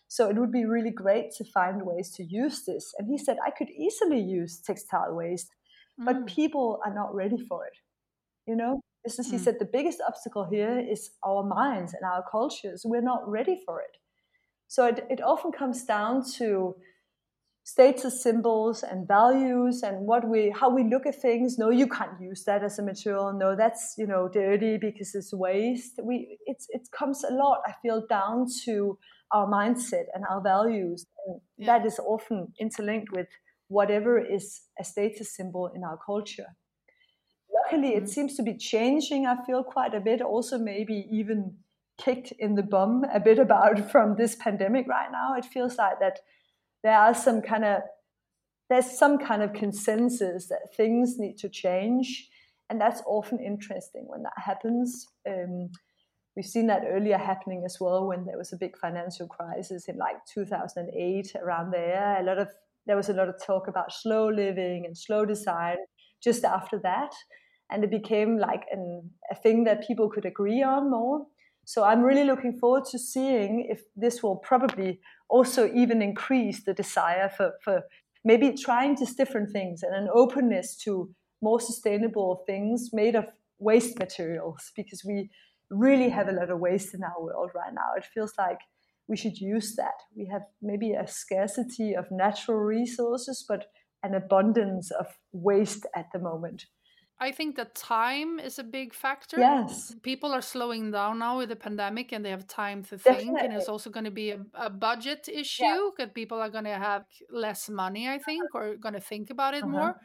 So 0.07 0.29
it 0.29 0.35
would 0.37 0.51
be 0.51 0.65
really 0.65 0.91
great 0.91 1.31
to 1.37 1.45
find 1.45 1.83
ways 1.85 2.11
to 2.17 2.23
use 2.23 2.65
this. 2.65 2.93
And 2.97 3.07
he 3.09 3.17
said 3.17 3.37
i 3.45 3.51
could 3.51 3.69
easily 3.69 4.19
use 4.19 4.61
textile 4.61 5.13
waste 5.15 5.49
but 5.97 6.15
Mm. 6.15 6.27
people 6.27 6.79
are 6.85 6.93
not 6.93 7.13
ready 7.13 7.37
for 7.49 7.65
it. 7.65 7.77
You 8.47 8.55
know? 8.55 8.81
This 9.03 9.19
is 9.19 9.29
he 9.31 9.37
Mm. 9.37 9.43
said 9.43 9.55
the 9.59 9.65
biggest 9.77 9.99
obstacle 10.07 10.45
here 10.45 10.79
is 10.79 11.11
our 11.23 11.43
minds 11.43 11.93
and 11.93 12.03
our 12.03 12.23
cultures. 12.31 12.83
We're 12.85 13.09
not 13.13 13.27
ready 13.27 13.61
for 13.65 13.81
it. 13.81 13.97
So 14.67 14.85
it, 14.87 15.05
it 15.09 15.21
often 15.21 15.51
comes 15.51 15.83
down 15.85 16.23
to 16.37 16.75
status 17.63 18.21
symbols 18.23 18.83
and 18.83 19.07
values 19.07 19.83
and 19.83 20.05
what 20.07 20.27
we 20.27 20.49
how 20.49 20.69
we 20.69 20.83
look 20.83 21.05
at 21.05 21.15
things. 21.21 21.57
No 21.57 21.69
you 21.69 21.87
can't 21.87 22.19
use 22.19 22.43
that 22.45 22.63
as 22.63 22.79
a 22.79 22.83
material. 22.83 23.33
No 23.33 23.55
that's 23.55 23.95
you 23.97 24.07
know 24.07 24.27
dirty 24.27 24.77
because 24.77 25.13
it's 25.15 25.33
waste. 25.33 25.99
We 26.03 26.37
it's 26.45 26.67
it 26.69 26.89
comes 26.91 27.23
a 27.23 27.33
lot 27.33 27.59
i 27.67 27.73
feel 27.81 28.05
down 28.07 28.47
to 28.65 28.97
our 29.31 29.47
mindset 29.47 30.05
and 30.13 30.23
our 30.29 30.41
values. 30.41 31.05
And 31.27 31.41
Yeah. 31.57 31.65
that 31.67 31.85
is 31.85 31.99
often 31.99 32.53
interlinked 32.59 33.11
with 33.11 33.27
whatever 33.67 34.19
is 34.19 34.61
a 34.79 34.83
status 34.83 35.35
symbol 35.35 35.67
in 35.67 35.83
our 35.83 35.97
culture. 35.97 36.55
Luckily 37.53 37.95
it 37.95 38.03
Mhm. 38.03 38.09
seems 38.09 38.35
to 38.37 38.43
be 38.43 38.57
changing 38.57 39.25
i 39.27 39.35
feel 39.45 39.63
quite 39.63 39.93
a 39.93 39.99
bit 39.99 40.21
also 40.21 40.57
maybe 40.57 41.07
even 41.11 41.57
kicked 41.97 42.31
in 42.33 42.55
the 42.55 42.63
bum 42.63 43.03
a 43.13 43.19
bit 43.19 43.37
about 43.39 43.79
from 43.91 44.15
this 44.15 44.35
pandemic 44.35 44.87
right 44.87 45.11
now. 45.11 45.35
It 45.35 45.45
feels 45.45 45.77
like 45.77 45.99
that 45.99 46.19
there 46.83 46.97
are 46.97 47.13
some 47.13 47.41
kind 47.41 47.65
of 47.65 47.81
there's 48.69 48.97
some 48.97 49.17
kind 49.17 49.43
of 49.43 49.53
consensus 49.53 50.47
that 50.47 50.73
things 50.77 51.15
need 51.17 51.37
to 51.37 51.49
change 51.49 52.29
and 52.71 52.79
that's 52.79 53.03
often 53.05 53.37
interesting 53.39 54.05
when 54.07 54.23
that 54.23 54.37
happens. 54.37 55.05
Um, 55.27 55.69
we've 56.37 56.45
seen 56.45 56.67
that 56.67 56.83
earlier 56.87 57.17
happening 57.17 57.63
as 57.65 57.77
well 57.81 58.07
when 58.07 58.25
there 58.25 58.37
was 58.37 58.53
a 58.53 58.57
big 58.57 58.77
financial 58.77 59.27
crisis 59.27 59.89
in 59.89 59.97
like 59.97 60.15
2008 60.33 61.33
around 61.43 61.71
there. 61.71 62.17
A 62.21 62.23
lot 62.23 62.37
of 62.37 62.47
there 62.87 62.95
was 62.95 63.09
a 63.09 63.13
lot 63.13 63.27
of 63.27 63.35
talk 63.45 63.67
about 63.67 63.91
slow 63.91 64.29
living 64.29 64.85
and 64.85 64.97
slow 64.97 65.25
design 65.25 65.75
just 66.23 66.45
after 66.45 66.79
that, 66.79 67.11
and 67.69 67.83
it 67.83 67.91
became 67.91 68.37
like 68.37 68.63
an, 68.71 69.09
a 69.29 69.35
thing 69.35 69.65
that 69.65 69.85
people 69.85 70.09
could 70.09 70.25
agree 70.25 70.63
on 70.63 70.89
more. 70.89 71.25
So 71.65 71.83
I'm 71.83 72.01
really 72.01 72.23
looking 72.23 72.57
forward 72.57 72.85
to 72.91 72.99
seeing 72.99 73.67
if 73.69 73.83
this 73.95 74.21
will 74.21 74.37
probably 74.37 74.99
also 75.29 75.71
even 75.73 76.01
increase 76.01 76.63
the 76.63 76.73
desire 76.73 77.29
for, 77.29 77.53
for 77.63 77.83
maybe 78.23 78.53
trying 78.53 78.97
just 78.97 79.17
different 79.17 79.51
things 79.51 79.83
and 79.83 79.95
an 79.95 80.09
openness 80.13 80.75
to 80.83 81.09
more 81.41 81.59
sustainable 81.59 82.43
things 82.45 82.89
made 82.93 83.15
of 83.15 83.25
waste 83.59 83.97
materials 83.99 84.71
because 84.75 85.03
we 85.05 85.29
really 85.69 86.09
have 86.09 86.27
a 86.27 86.33
lot 86.33 86.49
of 86.49 86.59
waste 86.59 86.93
in 86.93 87.03
our 87.03 87.23
world 87.23 87.51
right 87.55 87.73
now. 87.73 87.95
It 87.95 88.05
feels 88.05 88.33
like 88.37 88.59
we 89.07 89.17
should 89.17 89.37
use 89.37 89.75
that. 89.75 89.93
We 90.15 90.27
have 90.31 90.43
maybe 90.61 90.93
a 90.93 91.07
scarcity 91.07 91.93
of 91.95 92.05
natural 92.11 92.57
resources, 92.57 93.45
but 93.47 93.67
an 94.03 94.15
abundance 94.15 94.91
of 94.91 95.07
waste 95.31 95.85
at 95.95 96.07
the 96.13 96.19
moment. 96.19 96.65
I 97.21 97.31
think 97.31 97.55
that 97.57 97.75
time 97.75 98.39
is 98.39 98.57
a 98.57 98.63
big 98.63 98.95
factor. 98.95 99.37
Yes. 99.37 99.93
People 100.01 100.33
are 100.33 100.41
slowing 100.41 100.89
down 100.89 101.19
now 101.19 101.37
with 101.37 101.49
the 101.49 101.55
pandemic 101.55 102.11
and 102.11 102.25
they 102.25 102.31
have 102.31 102.47
time 102.47 102.83
to 102.85 102.97
think. 102.97 103.39
And 103.39 103.53
it's 103.53 103.69
also 103.69 103.91
going 103.91 104.05
to 104.05 104.11
be 104.11 104.31
a, 104.31 104.39
a 104.55 104.71
budget 104.71 105.29
issue 105.31 105.91
because 105.91 106.09
yeah. 106.09 106.15
people 106.15 106.39
are 106.39 106.49
going 106.49 106.63
to 106.63 106.79
have 106.79 107.05
less 107.29 107.69
money, 107.69 108.09
I 108.09 108.17
think, 108.17 108.55
or 108.55 108.75
going 108.75 108.95
to 108.95 108.99
think 108.99 109.29
about 109.29 109.53
it 109.53 109.63
uh-huh. 109.63 109.71
more. 109.71 109.95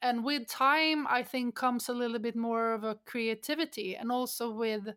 And 0.00 0.24
with 0.24 0.48
time, 0.48 1.06
I 1.06 1.22
think 1.22 1.54
comes 1.54 1.90
a 1.90 1.92
little 1.92 2.18
bit 2.18 2.34
more 2.34 2.72
of 2.72 2.82
a 2.82 2.96
creativity 3.04 3.94
and 3.94 4.10
also 4.10 4.50
with 4.50 4.88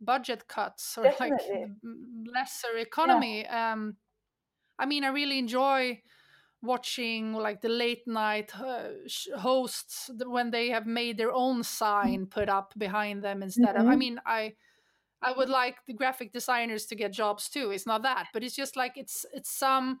budget 0.00 0.48
cuts 0.48 0.96
or 0.96 1.04
Definitely. 1.04 1.60
like 1.60 2.34
lesser 2.34 2.74
economy. 2.78 3.42
Yeah. 3.42 3.72
Um, 3.72 3.96
I 4.78 4.86
mean, 4.86 5.04
I 5.04 5.08
really 5.08 5.38
enjoy 5.38 6.00
watching 6.62 7.32
like 7.32 7.60
the 7.60 7.68
late 7.68 8.06
night 8.06 8.52
uh, 8.58 8.88
hosts 9.38 10.10
when 10.26 10.50
they 10.50 10.68
have 10.68 10.86
made 10.86 11.18
their 11.18 11.32
own 11.32 11.62
sign 11.62 12.26
put 12.26 12.48
up 12.48 12.72
behind 12.78 13.22
them 13.22 13.42
instead 13.42 13.74
mm-hmm. 13.74 13.80
of 13.80 13.86
i 13.86 13.90
mm-hmm. 13.90 13.98
mean 13.98 14.20
i 14.26 14.52
i 15.22 15.32
would 15.32 15.48
like 15.48 15.76
the 15.86 15.92
graphic 15.92 16.32
designers 16.32 16.86
to 16.86 16.94
get 16.94 17.12
jobs 17.12 17.48
too 17.48 17.70
it's 17.70 17.86
not 17.86 18.02
that 18.02 18.26
but 18.32 18.42
it's 18.42 18.56
just 18.56 18.76
like 18.76 18.92
it's 18.96 19.26
it's 19.32 19.50
some 19.50 20.00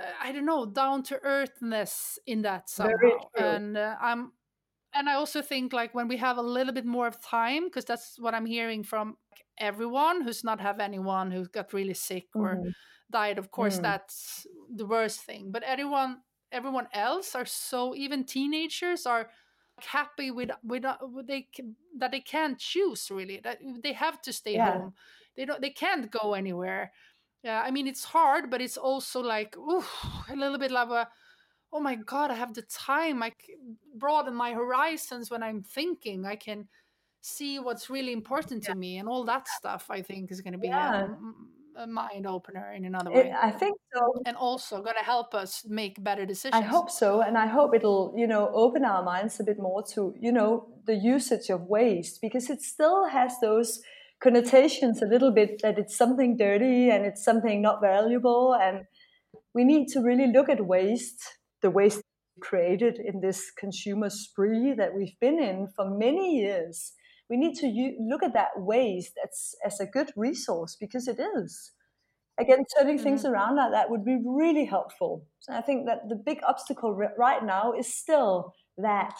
uh, 0.00 0.04
i 0.22 0.32
don't 0.32 0.46
know 0.46 0.66
down 0.66 1.02
to 1.02 1.18
earthness 1.22 2.18
in 2.26 2.42
that 2.42 2.68
somehow 2.68 3.18
and 3.36 3.76
uh, 3.76 3.96
i'm 4.00 4.32
and 4.94 5.08
i 5.08 5.14
also 5.14 5.42
think 5.42 5.72
like 5.72 5.94
when 5.94 6.08
we 6.08 6.16
have 6.16 6.38
a 6.38 6.42
little 6.42 6.72
bit 6.72 6.86
more 6.86 7.06
of 7.06 7.22
time 7.22 7.64
because 7.64 7.84
that's 7.84 8.16
what 8.18 8.34
i'm 8.34 8.46
hearing 8.46 8.82
from 8.82 9.16
everyone 9.58 10.22
who's 10.22 10.42
not 10.42 10.58
have 10.58 10.80
anyone 10.80 11.30
who 11.30 11.46
got 11.48 11.72
really 11.74 11.94
sick 11.94 12.26
or 12.34 12.54
mm-hmm 12.54 12.70
died 13.10 13.38
of 13.38 13.50
course 13.50 13.78
mm. 13.78 13.82
that's 13.82 14.46
the 14.74 14.86
worst 14.86 15.20
thing 15.20 15.50
but 15.50 15.62
everyone 15.62 16.18
everyone 16.52 16.88
else 16.92 17.34
are 17.34 17.44
so 17.44 17.94
even 17.94 18.24
teenagers 18.24 19.06
are 19.06 19.28
happy 19.84 20.30
with 20.30 20.50
with, 20.62 20.84
uh, 20.84 20.96
they 21.26 21.48
that 21.96 22.10
they 22.10 22.20
can't 22.20 22.58
choose 22.58 23.10
really 23.10 23.40
that 23.42 23.58
they 23.82 23.92
have 23.92 24.20
to 24.20 24.32
stay 24.32 24.54
yeah. 24.54 24.72
home 24.72 24.94
they 25.36 25.44
don't 25.44 25.60
they 25.60 25.70
can't 25.70 26.10
go 26.10 26.34
anywhere 26.34 26.92
yeah 27.42 27.62
i 27.64 27.70
mean 27.70 27.86
it's 27.86 28.04
hard 28.04 28.50
but 28.50 28.60
it's 28.60 28.76
also 28.76 29.20
like 29.20 29.56
ooh, 29.56 29.84
a 30.28 30.36
little 30.36 30.58
bit 30.58 30.70
like 30.70 30.88
a 30.88 31.08
oh 31.72 31.80
my 31.80 31.94
god 31.94 32.30
i 32.30 32.34
have 32.34 32.54
the 32.54 32.62
time 32.62 33.22
i 33.22 33.32
broaden 33.96 34.34
my 34.34 34.52
horizons 34.52 35.30
when 35.30 35.42
i'm 35.42 35.62
thinking 35.62 36.26
i 36.26 36.36
can 36.36 36.68
see 37.22 37.58
what's 37.58 37.90
really 37.90 38.12
important 38.12 38.64
yeah. 38.64 38.72
to 38.72 38.78
me 38.78 38.98
and 38.98 39.08
all 39.08 39.24
that 39.24 39.46
stuff 39.48 39.86
i 39.90 40.02
think 40.02 40.30
is 40.30 40.40
going 40.40 40.52
to 40.52 40.58
be 40.58 40.68
yeah. 40.68 41.04
um, 41.04 41.48
a 41.76 41.86
mind 41.86 42.26
opener 42.26 42.72
in 42.72 42.84
another 42.84 43.10
way. 43.10 43.32
I 43.32 43.50
think 43.50 43.76
so. 43.94 44.20
And 44.26 44.36
also 44.36 44.82
going 44.82 44.96
to 44.98 45.04
help 45.04 45.34
us 45.34 45.64
make 45.68 46.02
better 46.02 46.26
decisions. 46.26 46.62
I 46.62 46.66
hope 46.66 46.90
so. 46.90 47.22
And 47.22 47.36
I 47.38 47.46
hope 47.46 47.74
it'll, 47.74 48.14
you 48.16 48.26
know, 48.26 48.50
open 48.54 48.84
our 48.84 49.02
minds 49.02 49.40
a 49.40 49.44
bit 49.44 49.58
more 49.58 49.82
to, 49.94 50.14
you 50.20 50.32
know, 50.32 50.68
the 50.86 50.94
usage 50.94 51.50
of 51.50 51.62
waste 51.62 52.20
because 52.20 52.50
it 52.50 52.62
still 52.62 53.08
has 53.08 53.34
those 53.40 53.80
connotations 54.22 55.00
a 55.02 55.06
little 55.06 55.32
bit 55.32 55.62
that 55.62 55.78
it's 55.78 55.96
something 55.96 56.36
dirty 56.36 56.90
and 56.90 57.06
it's 57.06 57.24
something 57.24 57.62
not 57.62 57.80
valuable. 57.80 58.54
And 58.54 58.84
we 59.54 59.64
need 59.64 59.88
to 59.88 60.00
really 60.00 60.26
look 60.26 60.48
at 60.48 60.66
waste, 60.66 61.22
the 61.62 61.70
waste 61.70 62.02
created 62.40 62.98
in 62.98 63.20
this 63.20 63.50
consumer 63.50 64.10
spree 64.10 64.74
that 64.76 64.94
we've 64.94 65.18
been 65.20 65.38
in 65.38 65.68
for 65.76 65.90
many 65.90 66.38
years 66.38 66.92
we 67.30 67.36
need 67.36 67.56
to 67.58 67.68
u- 67.68 67.96
look 68.00 68.22
at 68.22 68.34
that 68.34 68.50
waste 68.56 69.18
as, 69.24 69.54
as 69.64 69.80
a 69.80 69.86
good 69.86 70.12
resource 70.16 70.76
because 70.78 71.06
it 71.06 71.20
is. 71.36 71.72
Again, 72.38 72.64
turning 72.76 72.96
mm-hmm. 72.96 73.04
things 73.04 73.24
around 73.24 73.56
like 73.56 73.70
that 73.70 73.88
would 73.88 74.04
be 74.04 74.18
really 74.24 74.64
helpful. 74.64 75.24
So 75.38 75.54
I 75.54 75.60
think 75.60 75.86
that 75.86 76.08
the 76.08 76.16
big 76.16 76.40
obstacle 76.46 76.96
r- 77.00 77.14
right 77.16 77.44
now 77.44 77.72
is 77.72 77.92
still 77.92 78.52
that. 78.78 79.14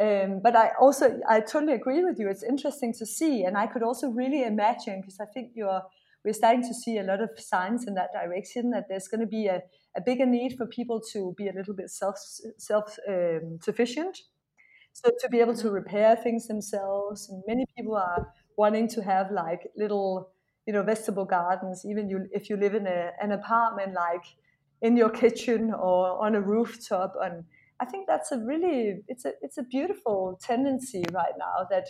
Um, 0.00 0.40
but 0.42 0.54
I 0.54 0.72
also 0.80 1.20
I 1.28 1.40
totally 1.40 1.72
agree 1.72 2.04
with 2.04 2.18
you. 2.18 2.28
It's 2.28 2.42
interesting 2.42 2.92
to 2.94 3.06
see, 3.06 3.44
and 3.44 3.56
I 3.56 3.68
could 3.68 3.84
also 3.84 4.08
really 4.08 4.42
imagine 4.42 5.00
because 5.00 5.20
I 5.20 5.26
think 5.26 5.52
you're 5.54 5.82
we're 6.24 6.34
starting 6.34 6.62
to 6.62 6.74
see 6.74 6.98
a 6.98 7.04
lot 7.04 7.20
of 7.20 7.30
signs 7.36 7.86
in 7.86 7.94
that 7.94 8.10
direction 8.12 8.70
that 8.70 8.86
there's 8.88 9.06
going 9.06 9.20
to 9.20 9.26
be 9.26 9.46
a, 9.46 9.62
a 9.96 10.00
bigger 10.04 10.26
need 10.26 10.56
for 10.56 10.66
people 10.66 11.00
to 11.12 11.32
be 11.36 11.46
a 11.46 11.52
little 11.52 11.74
bit 11.74 11.90
self 11.90 12.16
self 12.58 12.98
um, 13.08 13.58
sufficient 13.62 14.18
so 14.94 15.10
to 15.20 15.28
be 15.28 15.40
able 15.40 15.56
to 15.56 15.70
repair 15.70 16.14
things 16.16 16.46
themselves, 16.46 17.30
many 17.48 17.66
people 17.76 17.96
are 17.96 18.32
wanting 18.56 18.88
to 18.88 19.02
have 19.02 19.32
like 19.32 19.68
little, 19.76 20.30
you 20.66 20.72
know, 20.72 20.84
vegetable 20.84 21.24
gardens. 21.24 21.84
Even 21.84 22.08
you, 22.08 22.26
if 22.32 22.48
you 22.48 22.56
live 22.56 22.74
in 22.74 22.86
a, 22.86 23.10
an 23.20 23.32
apartment, 23.32 23.92
like 23.92 24.24
in 24.80 24.96
your 24.96 25.10
kitchen 25.22 25.72
or 25.74 26.24
on 26.24 26.36
a 26.36 26.40
rooftop, 26.40 27.14
and 27.20 27.44
I 27.80 27.84
think 27.86 28.06
that's 28.06 28.30
a 28.30 28.38
really, 28.38 29.02
it's 29.08 29.24
a, 29.24 29.32
it's 29.42 29.58
a 29.58 29.64
beautiful 29.64 30.38
tendency 30.40 31.02
right 31.12 31.34
now 31.36 31.66
that 31.70 31.88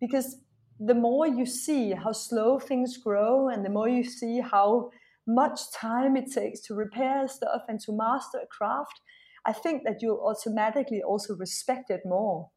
because 0.00 0.36
the 0.78 0.94
more 0.94 1.26
you 1.26 1.46
see 1.46 1.92
how 1.92 2.12
slow 2.12 2.60
things 2.60 2.96
grow, 2.96 3.48
and 3.48 3.64
the 3.64 3.70
more 3.70 3.88
you 3.88 4.04
see 4.04 4.40
how 4.40 4.90
much 5.26 5.72
time 5.72 6.16
it 6.16 6.30
takes 6.30 6.60
to 6.60 6.74
repair 6.74 7.26
stuff 7.26 7.62
and 7.68 7.80
to 7.80 7.92
master 7.92 8.38
a 8.38 8.46
craft, 8.46 9.00
I 9.46 9.52
think 9.52 9.84
that 9.84 10.02
you'll 10.02 10.20
automatically 10.20 11.02
also 11.02 11.36
respect 11.36 11.90
it 11.90 12.00
more. 12.04 12.50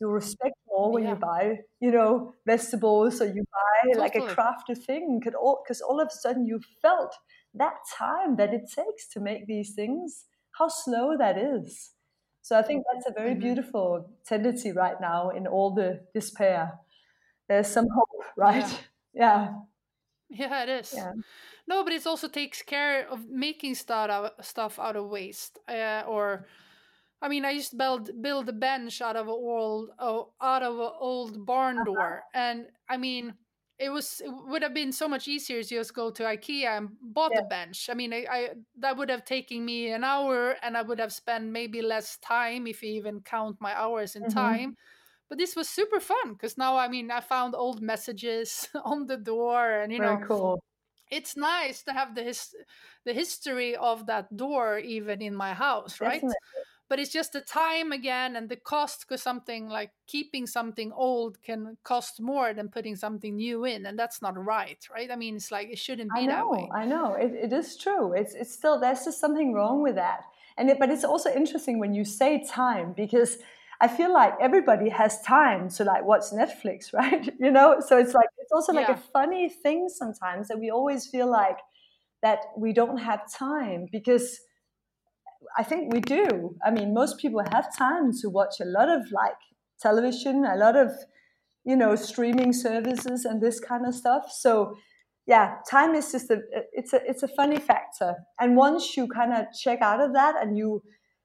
You'll 0.00 0.12
respect 0.12 0.56
more 0.66 0.92
when 0.92 1.04
yeah. 1.04 1.10
you 1.10 1.16
buy, 1.16 1.58
you 1.80 1.90
know, 1.90 2.34
vegetables 2.46 3.20
or 3.22 3.26
you 3.26 3.44
buy 3.50 3.88
totally. 3.88 4.00
like 4.00 4.14
a 4.16 4.34
crafted 4.34 4.84
thing 4.84 5.20
because 5.20 5.34
all, 5.38 5.64
all 5.88 6.00
of 6.00 6.08
a 6.08 6.14
sudden 6.14 6.46
you 6.46 6.60
felt 6.82 7.14
that 7.54 7.74
time 7.96 8.36
that 8.36 8.52
it 8.52 8.62
takes 8.68 9.08
to 9.12 9.20
make 9.20 9.46
these 9.46 9.74
things, 9.74 10.24
how 10.58 10.68
slow 10.68 11.16
that 11.16 11.38
is. 11.38 11.92
So 12.42 12.58
I 12.58 12.62
think 12.62 12.84
that's 12.92 13.06
a 13.06 13.12
very 13.12 13.30
mm-hmm. 13.30 13.40
beautiful 13.40 14.10
tendency 14.26 14.72
right 14.72 15.00
now 15.00 15.30
in 15.30 15.46
all 15.46 15.72
the 15.74 16.00
despair. 16.12 16.72
There's 17.48 17.68
some 17.68 17.86
hope, 17.94 18.24
right? 18.36 18.68
Yeah. 19.14 19.48
Yeah, 20.28 20.48
yeah 20.48 20.62
it 20.64 20.68
is. 20.68 20.92
Yeah. 20.94 21.12
No, 21.66 21.82
but 21.82 21.92
it 21.92 22.06
also 22.06 22.28
takes 22.28 22.62
care 22.62 23.08
of 23.08 23.28
making 23.28 23.74
stuff 23.74 24.10
out, 24.10 24.44
stuff 24.44 24.78
out 24.78 24.96
of 24.96 25.08
waste. 25.08 25.58
Uh, 25.68 26.02
or, 26.06 26.46
I 27.22 27.28
mean, 27.28 27.44
I 27.44 27.52
used 27.52 27.70
to 27.70 27.76
build 27.76 28.10
build 28.20 28.48
a 28.48 28.52
bench 28.52 29.00
out 29.00 29.16
of 29.16 29.28
a 29.28 29.30
old 29.30 29.90
oh, 29.98 30.32
out 30.42 30.62
of 30.62 30.78
an 30.78 30.90
old 31.00 31.46
barn 31.46 31.78
uh-huh. 31.78 31.84
door, 31.84 32.22
and 32.34 32.66
I 32.88 32.98
mean, 32.98 33.34
it 33.78 33.88
was 33.88 34.20
it 34.22 34.30
would 34.46 34.62
have 34.62 34.74
been 34.74 34.92
so 34.92 35.08
much 35.08 35.26
easier 35.26 35.62
to 35.62 35.68
just 35.68 35.94
go 35.94 36.10
to 36.10 36.24
IKEA 36.24 36.76
and 36.76 36.90
bought 37.00 37.32
yeah. 37.34 37.40
a 37.40 37.44
bench. 37.44 37.88
I 37.90 37.94
mean, 37.94 38.12
I, 38.12 38.26
I, 38.30 38.48
that 38.80 38.98
would 38.98 39.08
have 39.08 39.24
taken 39.24 39.64
me 39.64 39.90
an 39.90 40.04
hour, 40.04 40.56
and 40.62 40.76
I 40.76 40.82
would 40.82 41.00
have 41.00 41.14
spent 41.14 41.46
maybe 41.46 41.80
less 41.80 42.18
time 42.18 42.66
if 42.66 42.82
you 42.82 42.90
even 42.90 43.22
count 43.22 43.56
my 43.58 43.74
hours 43.74 44.16
in 44.16 44.22
mm-hmm. 44.24 44.38
time. 44.38 44.76
But 45.30 45.38
this 45.38 45.56
was 45.56 45.70
super 45.70 46.00
fun 46.00 46.34
because 46.34 46.58
now 46.58 46.76
I 46.76 46.88
mean 46.88 47.10
I 47.10 47.20
found 47.20 47.54
old 47.54 47.80
messages 47.80 48.68
on 48.84 49.06
the 49.06 49.16
door, 49.16 49.80
and 49.80 49.90
you 49.90 49.98
Very 49.98 50.20
know, 50.20 50.26
cool 50.26 50.64
it's 51.10 51.36
nice 51.36 51.82
to 51.82 51.92
have 51.92 52.14
the 52.14 52.22
his, 52.22 52.54
the 53.04 53.12
history 53.12 53.76
of 53.76 54.06
that 54.06 54.34
door 54.36 54.78
even 54.78 55.22
in 55.22 55.34
my 55.34 55.54
house 55.54 56.00
right? 56.00 56.14
Definitely. 56.14 56.36
but 56.88 56.98
it's 56.98 57.12
just 57.12 57.32
the 57.32 57.40
time 57.40 57.92
again 57.92 58.36
and 58.36 58.48
the 58.48 58.56
cost 58.56 59.04
because 59.06 59.22
something 59.22 59.68
like 59.68 59.90
keeping 60.06 60.46
something 60.46 60.92
old 60.92 61.40
can 61.42 61.76
cost 61.84 62.20
more 62.20 62.54
than 62.54 62.68
putting 62.68 62.96
something 62.96 63.36
new 63.36 63.64
in 63.64 63.86
and 63.86 63.98
that's 63.98 64.22
not 64.22 64.36
right 64.36 64.86
right? 64.94 65.10
I 65.10 65.16
mean 65.16 65.36
it's 65.36 65.50
like 65.50 65.68
it 65.70 65.78
shouldn't 65.78 66.10
be 66.14 66.20
I 66.20 66.26
know, 66.26 66.34
that 66.34 66.50
way. 66.50 66.70
I 66.74 66.84
know. 66.84 67.14
It, 67.14 67.32
it 67.32 67.52
is 67.52 67.76
true. 67.76 68.12
It's, 68.12 68.34
it's 68.34 68.52
still 68.52 68.80
there's 68.80 69.04
just 69.04 69.20
something 69.20 69.52
wrong 69.52 69.82
with 69.82 69.96
that. 69.96 70.24
And 70.56 70.70
it, 70.70 70.78
but 70.78 70.88
it's 70.88 71.04
also 71.04 71.32
interesting 71.32 71.80
when 71.80 71.94
you 71.94 72.04
say 72.04 72.44
time 72.48 72.92
because 72.96 73.38
I 73.80 73.88
feel 73.88 74.12
like 74.12 74.34
everybody 74.40 74.88
has 74.88 75.20
time 75.22 75.68
to 75.70 75.84
like 75.84 76.04
watch 76.04 76.24
Netflix, 76.32 76.92
right? 76.92 77.28
you 77.38 77.50
know, 77.50 77.76
so 77.86 77.98
it's 77.98 78.14
like 78.14 78.28
it's 78.38 78.52
also 78.52 78.72
like 78.72 78.88
yeah. 78.88 78.94
a 78.94 79.12
funny 79.12 79.48
thing 79.48 79.88
sometimes 79.88 80.48
that 80.48 80.58
we 80.58 80.70
always 80.70 81.06
feel 81.06 81.30
like 81.30 81.58
that 82.22 82.40
we 82.56 82.72
don't 82.72 82.98
have 82.98 83.20
time 83.30 83.86
because 83.92 84.40
I 85.58 85.62
think 85.62 85.92
we 85.92 86.00
do. 86.00 86.56
I 86.64 86.70
mean, 86.70 86.94
most 86.94 87.18
people 87.18 87.42
have 87.52 87.76
time 87.76 88.12
to 88.20 88.30
watch 88.30 88.60
a 88.60 88.64
lot 88.64 88.88
of 88.88 89.02
like 89.12 89.36
television, 89.80 90.44
a 90.44 90.56
lot 90.56 90.76
of 90.76 90.90
you 91.64 91.76
know 91.76 91.96
streaming 91.96 92.52
services 92.52 93.24
and 93.24 93.42
this 93.42 93.60
kind 93.60 93.86
of 93.86 93.94
stuff. 93.94 94.30
So 94.30 94.76
yeah, 95.26 95.56
time 95.70 95.94
is 95.94 96.12
just 96.12 96.30
a 96.30 96.40
it's 96.72 96.92
a 96.92 97.00
it's 97.08 97.22
a 97.22 97.28
funny 97.28 97.58
factor. 97.58 98.14
And 98.40 98.56
once 98.56 98.96
you 98.96 99.08
kind 99.08 99.32
of 99.32 99.46
check 99.58 99.80
out 99.82 100.00
of 100.00 100.12
that 100.14 100.34
and 100.40 100.56
you 100.56 100.82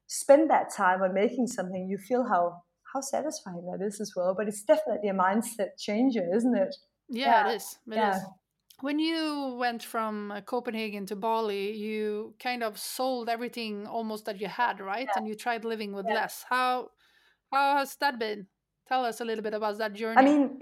spend 0.09 0.49
that 0.49 0.73
time 0.75 1.01
on 1.03 1.13
making 1.13 1.47
something, 1.47 1.87
you 1.87 1.97
feel 1.97 2.27
how 2.27 2.61
how 2.91 3.01
satisfying 3.01 3.63
that 3.71 3.85
is 3.85 4.01
as 4.01 4.13
well. 4.15 4.33
But 4.35 4.47
it's 4.47 4.63
definitely 4.63 5.09
a 5.09 5.13
mindset 5.13 5.77
changer, 5.77 6.25
isn't 6.35 6.55
it? 6.57 6.75
Yeah, 7.07 7.25
yeah. 7.25 7.51
it 7.51 7.55
is. 7.55 7.77
It 7.87 7.95
yeah. 7.95 8.17
Is. 8.17 8.23
When 8.81 8.97
you 8.97 9.57
went 9.59 9.83
from 9.83 10.31
uh, 10.31 10.41
Copenhagen 10.41 11.05
to 11.07 11.15
Bali, 11.15 11.75
you 11.75 12.33
kind 12.41 12.63
of 12.63 12.79
sold 12.79 13.29
everything 13.29 13.85
almost 13.85 14.25
that 14.25 14.39
you 14.39 14.47
had, 14.47 14.79
right? 14.79 15.07
Yeah. 15.07 15.13
And 15.17 15.27
you 15.27 15.35
tried 15.35 15.65
living 15.65 15.93
with 15.93 16.05
less. 16.05 16.45
How 16.49 16.89
how 17.51 17.77
has 17.77 17.95
that 17.97 18.19
been? 18.19 18.47
Tell 18.87 19.05
us 19.05 19.21
a 19.21 19.25
little 19.25 19.43
bit 19.43 19.53
about 19.53 19.77
that 19.77 19.93
journey. 19.93 20.17
I 20.17 20.23
mean, 20.23 20.59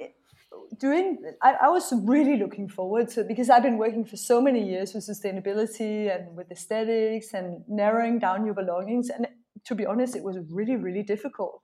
doing 0.79 1.17
I, 1.41 1.55
I, 1.63 1.69
was 1.69 1.93
really 2.03 2.37
looking 2.37 2.67
forward 2.67 3.09
to 3.09 3.23
because 3.23 3.49
I've 3.49 3.63
been 3.63 3.77
working 3.77 4.03
for 4.05 4.17
so 4.17 4.41
many 4.41 4.67
years 4.67 4.93
with 4.93 5.05
sustainability 5.07 6.13
and 6.13 6.35
with 6.35 6.51
aesthetics 6.51 7.33
and 7.33 7.63
narrowing 7.67 8.19
down 8.19 8.45
your 8.45 8.55
belongings 8.55 9.09
and 9.09 9.27
to 9.67 9.75
be 9.75 9.85
honest 9.85 10.15
it 10.15 10.23
was 10.23 10.37
really 10.49 10.75
really 10.75 11.03
difficult 11.03 11.61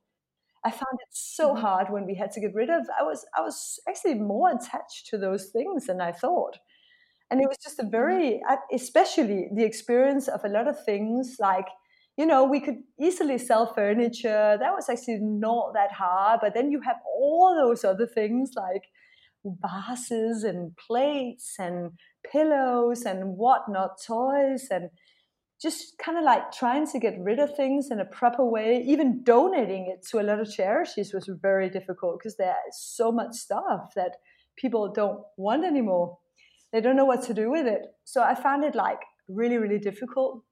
I 0.66 0.72
found 0.72 0.98
it 1.02 1.10
so 1.12 1.50
mm-hmm. 1.50 1.62
hard 1.62 1.88
when 1.89 2.06
we 2.06 2.16
had 2.16 2.32
to 2.32 2.42
get 2.42 2.54
rid 2.54 2.70
of 2.70 2.84
I 3.00 3.04
was 3.04 3.26
I 3.38 3.42
was 3.42 3.80
actually 3.88 4.16
more 4.16 4.52
attached 4.52 5.08
to 5.10 5.18
those 5.18 5.50
things 5.52 5.88
than 5.88 6.02
I 6.02 6.12
thought 6.12 6.58
and 7.30 7.42
it 7.42 7.48
was 7.48 7.58
just 7.63 7.80
a 7.80 7.84
mm-hmm. 7.84 7.92
very 7.92 8.42
especially 8.74 9.50
the 9.56 9.66
experience 9.66 10.28
of 10.28 10.46
a 10.46 10.50
lot 10.50 10.68
of 10.68 10.84
things 10.86 11.38
like 11.39 11.68
you 12.18 12.26
know, 12.28 12.44
we 12.44 12.60
could 12.60 12.78
easily 13.02 13.38
sell 13.38 13.74
furniture. 13.74 14.58
That 14.60 14.74
was 14.74 14.88
actually 14.89 15.20
not 15.20 15.74
that 15.74 15.92
hard. 15.92 16.42
But 16.42 16.54
then 16.54 16.72
you 16.72 16.80
have 16.82 16.98
all 17.18 17.56
those 17.56 17.84
other 17.84 18.06
things 18.06 18.52
like 18.56 18.84
vases 19.44 20.44
and 20.44 20.76
plates 20.78 21.56
and 21.58 21.92
pillows 22.32 23.04
and 23.04 23.36
whatnot, 23.36 24.02
toys, 24.06 24.68
and 24.70 24.89
just 25.62 25.98
kind 25.98 26.18
of 26.18 26.24
like 26.24 26.52
trying 26.52 26.86
to 26.88 27.00
get 27.00 27.16
rid 27.20 27.39
of 27.39 27.56
things 27.56 27.89
in 27.92 28.00
a 28.00 28.06
proper 28.06 28.46
way. 28.46 28.84
Even 28.86 29.24
donating 29.24 29.94
it 29.94 30.06
to 30.10 30.20
a 30.20 30.24
lot 30.24 30.39
of 30.39 30.52
charities 30.52 31.13
was 31.13 31.30
very 31.42 31.70
difficult 31.70 32.20
because 32.20 32.38
there 32.38 32.56
is 32.68 32.78
so 32.78 33.12
much 33.12 33.34
stuff 33.34 33.94
that 33.96 34.18
people 34.58 34.92
don't 34.92 35.22
want 35.38 35.63
anymore. 35.63 36.18
They 36.72 36.82
don't 36.82 36.96
know 36.96 37.06
what 37.06 37.24
to 37.24 37.34
do 37.34 37.50
with 37.52 37.66
it. 37.66 37.82
So 38.04 38.22
I 38.22 38.36
found 38.36 38.63
it 38.63 38.76
like 38.76 39.00
really, 39.28 39.58
really 39.58 39.80
difficult. 39.80 40.44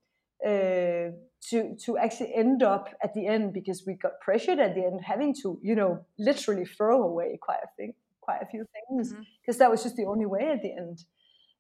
Uh, 0.46 1.12
to 1.50 1.76
to 1.86 1.98
actually 1.98 2.34
end 2.36 2.62
up 2.62 2.90
at 3.04 3.14
the 3.14 3.26
end 3.26 3.54
because 3.54 3.84
we 3.86 3.94
got 3.96 4.20
pressured 4.22 4.60
at 4.60 4.76
the 4.76 4.84
end 4.84 5.02
having 5.04 5.34
to 5.34 5.60
you 5.62 5.76
know 5.76 6.06
literally 6.20 6.66
throw 6.66 7.04
away 7.04 7.38
quite 7.42 7.60
a 7.64 7.68
thing 7.78 7.94
quite 8.22 8.42
a 8.42 8.46
few 8.46 8.66
things 8.74 9.10
because 9.10 9.56
mm-hmm. 9.56 9.60
that 9.60 9.72
was 9.72 9.84
just 9.84 9.96
the 9.96 10.06
only 10.06 10.26
way 10.26 10.50
at 10.54 10.62
the 10.62 10.72
end 10.72 11.04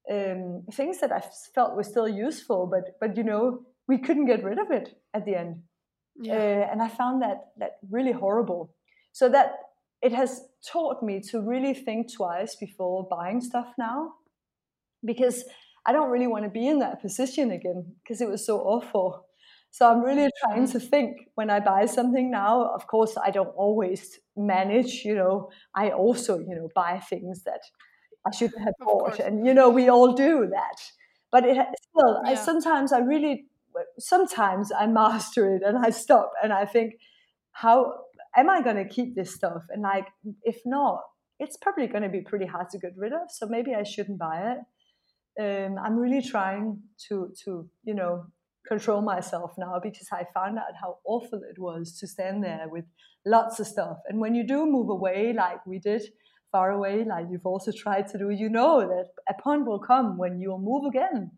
um, 0.09 0.63
things 0.71 0.99
that 0.99 1.11
I 1.11 1.21
felt 1.53 1.75
were 1.75 1.83
still 1.83 2.07
useful 2.07 2.67
but 2.67 2.97
but 2.99 3.17
you 3.17 3.23
know 3.23 3.61
we 3.87 3.97
couldn't 3.97 4.25
get 4.25 4.43
rid 4.43 4.59
of 4.59 4.71
it 4.71 4.97
at 5.13 5.25
the 5.25 5.35
end 5.35 5.61
yeah. 6.19 6.33
uh, 6.33 6.71
and 6.71 6.81
I 6.81 6.87
found 6.87 7.21
that 7.21 7.51
that 7.57 7.77
really 7.89 8.11
horrible 8.11 8.73
so 9.11 9.29
that 9.29 9.53
it 10.01 10.13
has 10.13 10.41
taught 10.65 11.03
me 11.03 11.21
to 11.29 11.41
really 11.41 11.73
think 11.73 12.11
twice 12.13 12.55
before 12.55 13.07
buying 13.09 13.41
stuff 13.41 13.73
now 13.77 14.13
because 15.05 15.43
I 15.85 15.91
don't 15.91 16.09
really 16.09 16.27
want 16.27 16.45
to 16.45 16.49
be 16.49 16.67
in 16.67 16.79
that 16.79 17.01
position 17.01 17.51
again 17.51 17.95
because 18.01 18.21
it 18.21 18.29
was 18.29 18.45
so 18.45 18.59
awful 18.59 19.25
so 19.71 19.89
I'm 19.89 20.03
really 20.03 20.29
trying 20.41 20.67
to 20.67 20.79
think 20.81 21.29
when 21.35 21.49
I 21.49 21.61
buy 21.61 21.85
something 21.85 22.29
now. 22.29 22.65
Of 22.75 22.87
course, 22.87 23.15
I 23.17 23.31
don't 23.31 23.55
always 23.55 24.19
manage, 24.35 25.05
you 25.05 25.15
know, 25.15 25.49
I 25.73 25.91
also, 25.91 26.39
you 26.39 26.55
know, 26.55 26.67
buy 26.75 26.99
things 27.09 27.43
that 27.43 27.61
I 28.25 28.31
shouldn't 28.31 28.62
have 28.62 28.73
bought. 28.79 29.19
And, 29.19 29.45
you 29.45 29.53
know, 29.53 29.69
we 29.69 29.89
all 29.89 30.13
do 30.13 30.47
that. 30.51 30.81
But 31.31 31.45
it 31.45 31.57
still, 31.89 32.21
yeah. 32.25 32.31
I, 32.31 32.36
sometimes 32.36 32.91
I 32.91 32.99
really, 32.99 33.45
sometimes 33.97 34.71
I 34.77 34.88
master 34.88 35.55
it 35.55 35.63
and 35.63 35.77
I 35.77 35.89
stop 35.89 36.34
and 36.43 36.51
I 36.51 36.65
think, 36.65 36.95
how 37.51 37.93
am 38.36 38.49
I 38.49 38.62
going 38.62 38.75
to 38.75 38.86
keep 38.86 39.15
this 39.15 39.34
stuff? 39.34 39.63
And 39.69 39.81
like, 39.81 40.07
if 40.43 40.60
not, 40.65 41.01
it's 41.39 41.57
probably 41.57 41.88
going 41.88 42.03
to 42.03 42.10
be 42.10 42.21
pretty 42.21 42.45
hard 42.45 42.69
to 42.71 42.77
get 42.77 42.93
rid 42.97 43.13
of. 43.13 43.31
So 43.31 43.47
maybe 43.47 43.73
I 43.73 43.84
shouldn't 43.84 44.19
buy 44.19 44.53
it. 44.53 44.60
Um, 45.39 45.77
I'm 45.77 45.95
really 45.97 46.21
trying 46.21 46.81
to, 47.07 47.34
to, 47.45 47.67
you 47.84 47.93
know, 47.93 48.25
control 48.67 49.01
myself 49.01 49.53
now 49.57 49.79
because 49.81 50.10
I 50.12 50.25
found 50.34 50.60
out 50.60 50.75
how 50.79 50.97
awful 51.05 51.41
it 51.49 51.57
was 51.57 51.97
to 51.99 52.07
stand 52.07 52.43
there 52.43 52.67
with 52.69 52.86
lots 53.25 53.60
of 53.60 53.67
stuff. 53.67 53.97
And 54.07 54.19
when 54.19 54.36
you 54.36 54.45
do 54.45 54.65
move 54.65 54.89
away, 54.89 55.34
like 55.34 55.65
we 55.65 55.79
did, 55.79 56.03
far 56.51 56.71
away, 56.71 57.03
like 57.03 57.25
you've 57.31 57.45
also 57.45 57.71
tried 57.71 58.07
to 58.09 58.17
do, 58.17 58.29
you 58.29 58.49
know 58.49 58.81
that 58.81 59.09
a 59.29 59.41
point 59.41 59.65
will 59.65 59.79
come 59.79 60.17
when 60.17 60.39
you'll 60.39 60.59
move 60.59 60.85
again. 60.85 61.31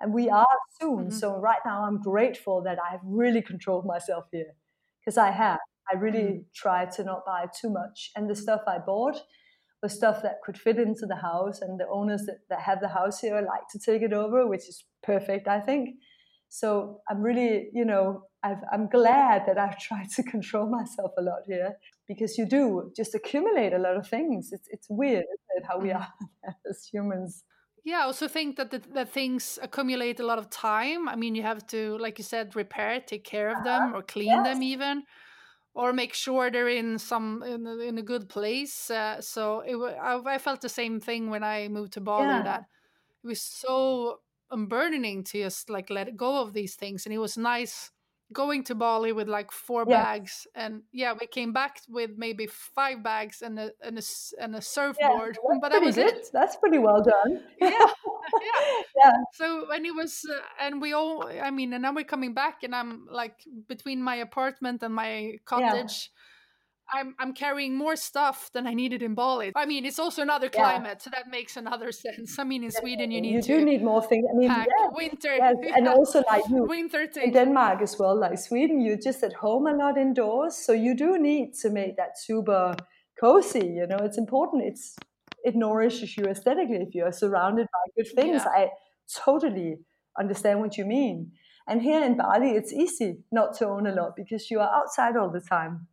And 0.00 0.14
we 0.14 0.28
are 0.30 0.46
soon. 0.80 1.06
Mm-hmm. 1.06 1.10
So 1.10 1.38
right 1.38 1.58
now, 1.64 1.84
I'm 1.84 2.00
grateful 2.00 2.62
that 2.62 2.78
I've 2.78 3.00
really 3.04 3.42
controlled 3.42 3.84
myself 3.84 4.24
here 4.32 4.54
because 5.00 5.18
I 5.18 5.30
have. 5.30 5.58
I 5.92 5.96
really 5.96 6.22
mm-hmm. 6.22 6.42
tried 6.54 6.90
to 6.92 7.04
not 7.04 7.24
buy 7.26 7.46
too 7.60 7.70
much. 7.70 8.10
And 8.16 8.28
the 8.28 8.36
stuff 8.36 8.62
I 8.66 8.78
bought 8.78 9.20
was 9.82 9.92
stuff 9.92 10.22
that 10.22 10.40
could 10.44 10.58
fit 10.58 10.78
into 10.78 11.06
the 11.06 11.16
house. 11.16 11.60
And 11.60 11.78
the 11.78 11.88
owners 11.88 12.22
that, 12.26 12.38
that 12.48 12.60
have 12.60 12.80
the 12.80 12.88
house 12.88 13.20
here 13.20 13.36
like 13.36 13.68
to 13.72 13.78
take 13.78 14.02
it 14.02 14.12
over, 14.12 14.46
which 14.46 14.68
is 14.68 14.84
perfect, 15.02 15.48
I 15.48 15.60
think. 15.60 15.96
So 16.48 17.00
I'm 17.08 17.22
really, 17.22 17.68
you 17.72 17.84
know, 17.84 18.24
i 18.42 18.54
am 18.72 18.88
glad 18.88 19.42
that 19.46 19.58
I've 19.58 19.78
tried 19.88 20.08
to 20.16 20.22
control 20.22 20.66
myself 20.66 21.12
a 21.18 21.22
lot 21.22 21.42
here 21.46 21.76
because 22.10 22.36
you 22.36 22.44
do 22.44 22.90
just 22.96 23.14
accumulate 23.14 23.72
a 23.72 23.78
lot 23.78 23.96
of 23.96 24.04
things. 24.14 24.50
It's 24.52 24.68
it's 24.74 24.88
weird 24.90 25.26
it, 25.56 25.64
how 25.68 25.78
we 25.78 25.90
mm. 25.90 26.00
are 26.00 26.08
as 26.70 26.84
humans. 26.92 27.44
Yeah, 27.84 28.00
I 28.00 28.02
also 28.02 28.28
think 28.28 28.56
that 28.56 28.70
the, 28.72 28.82
that 28.94 29.08
things 29.12 29.58
accumulate 29.62 30.18
a 30.20 30.26
lot 30.26 30.38
of 30.38 30.50
time. 30.50 31.08
I 31.08 31.16
mean, 31.16 31.34
you 31.34 31.42
have 31.42 31.66
to, 31.68 31.96
like 31.98 32.18
you 32.18 32.24
said, 32.24 32.54
repair, 32.54 33.00
take 33.00 33.24
care 33.24 33.48
of 33.56 33.64
them, 33.64 33.94
or 33.94 34.02
clean 34.02 34.26
yes. 34.26 34.46
them 34.46 34.62
even, 34.62 35.04
or 35.72 35.94
make 35.94 36.12
sure 36.12 36.50
they're 36.50 36.68
in 36.68 36.98
some 36.98 37.42
in 37.42 37.66
a, 37.66 37.76
in 37.78 37.96
a 37.96 38.02
good 38.02 38.28
place. 38.28 38.90
Uh, 38.90 39.20
so 39.20 39.60
it, 39.60 39.76
I, 39.76 40.34
I, 40.34 40.38
felt 40.38 40.60
the 40.60 40.68
same 40.68 41.00
thing 41.00 41.30
when 41.30 41.44
I 41.44 41.68
moved 41.68 41.92
to 41.92 42.00
Bali. 42.00 42.26
Yeah. 42.26 42.42
That 42.42 42.64
it 43.24 43.28
was 43.28 43.40
so 43.40 44.18
unburdening 44.50 45.24
to 45.24 45.44
just 45.44 45.70
like 45.70 45.88
let 45.90 46.16
go 46.16 46.42
of 46.42 46.52
these 46.52 46.74
things 46.74 47.06
and 47.06 47.14
it 47.14 47.18
was 47.18 47.38
nice 47.38 47.92
going 48.32 48.64
to 48.64 48.74
Bali 48.74 49.12
with 49.12 49.28
like 49.28 49.50
four 49.50 49.84
yes. 49.88 50.04
bags, 50.04 50.46
and 50.54 50.82
yeah, 50.92 51.14
we 51.18 51.26
came 51.26 51.52
back 51.52 51.80
with 51.88 52.10
maybe 52.16 52.46
five 52.46 53.02
bags 53.02 53.42
and 53.42 53.58
a 53.58 53.70
and 53.82 53.98
a, 53.98 54.02
and 54.40 54.56
a 54.56 54.62
surfboard. 54.62 55.38
Yeah, 55.42 55.58
but 55.60 55.72
that 55.72 55.82
was 55.82 55.96
good. 55.96 56.14
it. 56.14 56.28
That's 56.32 56.56
pretty 56.56 56.78
well 56.78 57.02
done. 57.02 57.42
yeah, 57.60 57.70
yeah, 57.70 58.82
yeah. 58.96 59.12
So 59.34 59.70
and 59.70 59.84
it 59.84 59.94
was, 59.94 60.24
uh, 60.28 60.40
and 60.60 60.80
we 60.80 60.92
all. 60.92 61.28
I 61.28 61.50
mean, 61.50 61.72
and 61.72 61.82
now 61.82 61.92
we're 61.92 62.04
coming 62.04 62.34
back, 62.34 62.62
and 62.62 62.74
I'm 62.74 63.06
like 63.10 63.36
between 63.68 64.02
my 64.02 64.16
apartment 64.16 64.82
and 64.82 64.94
my 64.94 65.38
cottage. 65.44 66.10
Yeah 66.12 66.20
I'm 66.92 67.14
I'm 67.18 67.32
carrying 67.32 67.76
more 67.76 67.96
stuff 67.96 68.50
than 68.52 68.66
I 68.66 68.74
needed 68.74 69.02
in 69.02 69.14
Bali. 69.14 69.52
I 69.54 69.66
mean, 69.66 69.84
it's 69.84 69.98
also 69.98 70.22
another 70.22 70.48
climate, 70.48 70.98
yeah. 70.98 71.04
so 71.04 71.10
that 71.10 71.28
makes 71.30 71.56
another 71.56 71.92
sense. 72.04 72.38
I 72.38 72.44
mean, 72.44 72.62
in 72.64 72.70
yeah, 72.70 72.80
Sweden, 72.80 73.10
you 73.10 73.20
need 73.20 73.34
you 73.34 73.42
to 73.42 73.58
do 73.58 73.64
need 73.64 73.82
more 73.82 74.02
things. 74.02 74.26
I 74.32 74.36
mean, 74.36 74.48
pack 74.48 74.68
winter, 74.92 75.34
yes. 75.36 75.54
and 75.76 75.88
also 75.96 76.22
like 76.26 76.44
you, 76.48 76.64
winter 76.64 77.06
things. 77.06 77.26
in 77.28 77.32
Denmark 77.32 77.82
as 77.82 77.98
well. 77.98 78.18
Like 78.18 78.38
Sweden, 78.38 78.80
you're 78.80 78.96
just 78.96 79.22
at 79.22 79.32
home 79.32 79.66
a 79.66 79.72
lot 79.72 79.96
indoors, 79.96 80.56
so 80.56 80.72
you 80.72 80.94
do 80.94 81.18
need 81.18 81.54
to 81.62 81.70
make 81.70 81.96
that 81.96 82.18
super 82.18 82.74
cozy. 83.18 83.66
You 83.66 83.86
know, 83.86 83.98
it's 83.98 84.18
important. 84.18 84.64
It's 84.64 84.96
it 85.44 85.54
nourishes 85.56 86.16
you 86.16 86.24
aesthetically 86.24 86.82
if 86.86 86.94
you 86.94 87.04
are 87.04 87.12
surrounded 87.12 87.66
by 87.72 87.84
good 87.96 88.12
things. 88.14 88.42
Yeah. 88.44 88.62
I 88.62 88.70
totally 89.24 89.78
understand 90.18 90.60
what 90.60 90.76
you 90.76 90.84
mean. 90.84 91.32
And 91.66 91.82
here 91.82 92.02
in 92.02 92.16
Bali, 92.16 92.50
it's 92.50 92.72
easy 92.72 93.18
not 93.30 93.56
to 93.58 93.68
own 93.68 93.86
a 93.86 93.92
lot 93.92 94.16
because 94.16 94.50
you 94.50 94.58
are 94.60 94.70
outside 94.74 95.16
all 95.16 95.30
the 95.30 95.40
time 95.40 95.86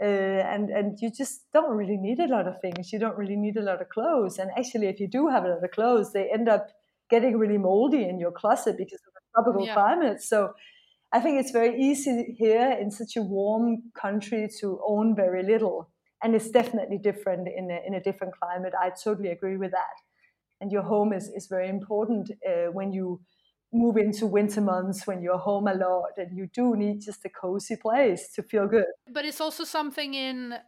uh, 0.00 0.04
and 0.04 0.70
and 0.70 0.98
you 1.00 1.10
just 1.10 1.42
don't 1.52 1.76
really 1.76 1.96
need 1.96 2.18
a 2.18 2.28
lot 2.28 2.46
of 2.46 2.60
things. 2.60 2.92
You 2.92 2.98
don't 2.98 3.16
really 3.16 3.36
need 3.36 3.56
a 3.56 3.62
lot 3.62 3.82
of 3.82 3.88
clothes. 3.88 4.38
And 4.38 4.50
actually, 4.56 4.88
if 4.88 5.00
you 5.00 5.08
do 5.08 5.28
have 5.28 5.44
a 5.44 5.48
lot 5.48 5.64
of 5.64 5.70
clothes, 5.70 6.12
they 6.12 6.30
end 6.32 6.48
up 6.48 6.68
getting 7.10 7.36
really 7.36 7.58
moldy 7.58 8.08
in 8.08 8.18
your 8.18 8.32
closet 8.32 8.76
because 8.78 9.00
of 9.06 9.12
the 9.14 9.20
tropical 9.34 9.66
yeah. 9.66 9.74
climate. 9.74 10.22
So 10.22 10.54
I 11.12 11.20
think 11.20 11.38
it's 11.38 11.50
very 11.50 11.78
easy 11.78 12.34
here 12.38 12.76
in 12.80 12.90
such 12.90 13.16
a 13.16 13.22
warm 13.22 13.82
country 14.00 14.48
to 14.60 14.80
own 14.86 15.14
very 15.14 15.42
little. 15.42 15.90
And 16.22 16.34
it's 16.34 16.50
definitely 16.50 16.98
different 16.98 17.48
in 17.48 17.70
a, 17.70 17.80
in 17.86 17.94
a 17.94 18.00
different 18.00 18.32
climate. 18.40 18.72
I 18.80 18.90
totally 18.90 19.28
agree 19.28 19.58
with 19.58 19.72
that. 19.72 19.96
And 20.60 20.72
your 20.72 20.82
home 20.82 21.12
is, 21.12 21.28
is 21.28 21.48
very 21.48 21.68
important 21.68 22.30
uh, 22.48 22.70
when 22.72 22.92
you 22.92 23.20
move 23.72 23.96
into 23.96 24.26
winter 24.26 24.60
months 24.60 25.06
when 25.06 25.22
you're 25.22 25.38
home 25.38 25.66
a 25.68 25.74
lot 25.74 26.18
and 26.18 26.36
you 26.36 26.46
do 26.46 26.76
need 26.76 27.00
just 27.00 27.24
a 27.24 27.28
cozy 27.30 27.76
place 27.76 28.32
to 28.34 28.42
feel 28.42 28.66
good. 28.68 28.84
But 29.06 29.24
it's 29.24 29.40
also 29.40 29.64
something 29.64 30.14
in 30.14 30.58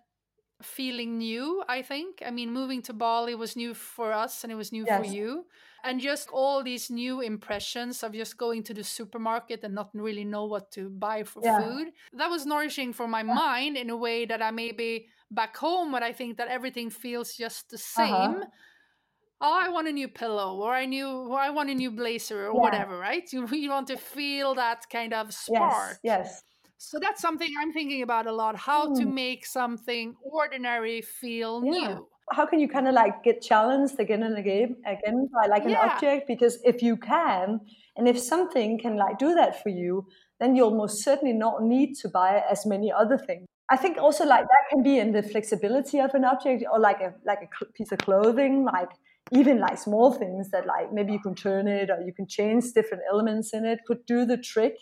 feeling 0.63 1.19
new, 1.19 1.65
I 1.69 1.83
think. 1.83 2.23
I 2.25 2.31
mean, 2.31 2.53
moving 2.53 2.83
to 2.83 2.93
Bali 2.95 3.35
was 3.35 3.57
new 3.57 3.75
for 3.75 4.13
us 4.13 4.45
and 4.45 4.53
it 4.53 4.57
was 4.57 4.73
new 4.73 4.87
Yes. 4.87 4.89
for 4.89 5.05
you. 5.05 5.47
And 5.85 6.01
just 6.01 6.31
all 6.31 6.63
these 6.63 6.91
new 6.91 7.21
impressions 7.21 8.03
of 8.03 8.13
just 8.15 8.39
going 8.39 8.63
to 8.65 8.75
the 8.75 8.85
supermarket 8.85 9.65
and 9.65 9.75
not 9.75 9.91
really 9.95 10.25
know 10.25 10.47
what 10.47 10.73
to 10.73 10.91
buy 10.91 11.25
for 11.25 11.43
Yeah. 11.43 11.59
food. 11.59 11.93
That 12.13 12.31
was 12.31 12.47
nourishing 12.47 12.93
for 12.93 13.09
my 13.09 13.23
mind 13.25 13.77
in 13.77 13.91
a 13.91 13.97
way 13.97 14.27
that 14.27 14.43
I 14.43 14.51
maybe 14.53 15.09
back 15.31 15.57
home 15.57 15.93
when 15.93 16.03
I 16.05 16.13
think 16.13 16.39
that 16.39 16.49
everything 16.49 16.91
feels 16.91 17.37
just 17.37 17.71
the 17.71 17.79
same. 17.79 18.37
Uh-huh. 18.37 18.47
Oh, 19.47 19.53
I 19.53 19.69
want 19.69 19.89
a 19.89 19.93
new 19.93 20.09
pillow, 20.09 20.57
or 20.57 20.73
I 20.75 20.87
knew, 20.87 21.07
or 21.07 21.39
I 21.39 21.51
want 21.51 21.69
a 21.69 21.75
new 21.75 21.91
blazer, 21.91 22.47
or 22.47 22.55
Yeah. 22.55 22.61
whatever, 22.65 22.97
right? 22.99 23.31
You 23.31 23.45
really 23.45 23.69
want 23.69 23.89
to 23.89 23.97
feel 23.99 24.55
that 24.55 24.89
kind 24.91 25.13
of 25.13 25.35
spark. 25.35 25.99
Yes, 25.99 26.01
yes. 26.03 26.43
So 26.79 26.99
that's 26.99 27.21
something 27.21 27.51
I'm 27.61 27.73
thinking 27.73 28.03
about 28.03 28.27
a 28.27 28.33
lot 28.33 28.57
how 28.57 28.89
to 28.99 29.05
Mm. 29.05 29.13
make 29.25 29.47
something 29.47 30.17
ordinary 30.23 31.03
feel 31.03 31.63
Yeah. 31.63 31.71
new. 31.71 32.09
How 32.33 32.47
can 32.47 32.59
you 32.59 32.69
kind 32.69 32.89
of 32.89 32.95
like 32.95 33.23
get 33.23 33.43
challenged 33.43 34.01
again 34.01 34.23
and 34.23 34.37
again, 34.39 34.77
again 34.87 35.29
by 35.33 35.47
like 35.47 35.67
an 35.67 35.75
Yeah. 35.75 35.77
object? 35.77 36.27
Because 36.27 36.59
if 36.65 36.83
you 36.83 36.97
can, 36.97 37.61
and 37.97 38.09
if 38.09 38.19
something 38.19 38.79
can 38.79 38.97
like 38.97 39.19
do 39.19 39.35
that 39.35 39.63
for 39.63 39.69
you, 39.69 40.07
then 40.41 40.57
you'll 40.57 40.75
most 40.75 41.05
certainly 41.05 41.35
not 41.35 41.63
need 41.63 41.95
to 41.97 42.09
buy 42.09 42.43
as 42.51 42.65
many 42.67 42.91
other 42.93 43.19
things. 43.19 43.47
I 43.71 43.77
think 43.77 43.99
also 43.99 44.25
like 44.27 44.43
that 44.45 44.65
can 44.71 44.83
be 44.83 44.99
in 44.99 45.13
the 45.13 45.23
flexibility 45.23 46.01
of 46.01 46.15
an 46.15 46.25
object, 46.25 46.65
or 46.71 46.79
like 46.79 47.01
a 47.01 47.15
like 47.25 47.41
a 47.43 47.65
piece 47.75 47.93
of 47.93 47.99
clothing, 47.99 48.65
like 48.65 48.91
even 49.33 49.59
like 49.59 49.79
small 49.79 50.13
things 50.13 50.51
that 50.51 50.67
like 50.67 50.93
maybe 50.93 51.13
you 51.13 51.19
can 51.21 51.35
turn 51.35 51.67
it 51.67 51.91
or 51.91 52.01
you 52.03 52.13
can 52.13 52.27
change 52.27 52.73
different 52.73 53.03
elements 53.11 53.53
in 53.55 53.65
it 53.65 53.81
could 53.87 54.05
do 54.07 54.25
the 54.25 54.37
trick 54.37 54.77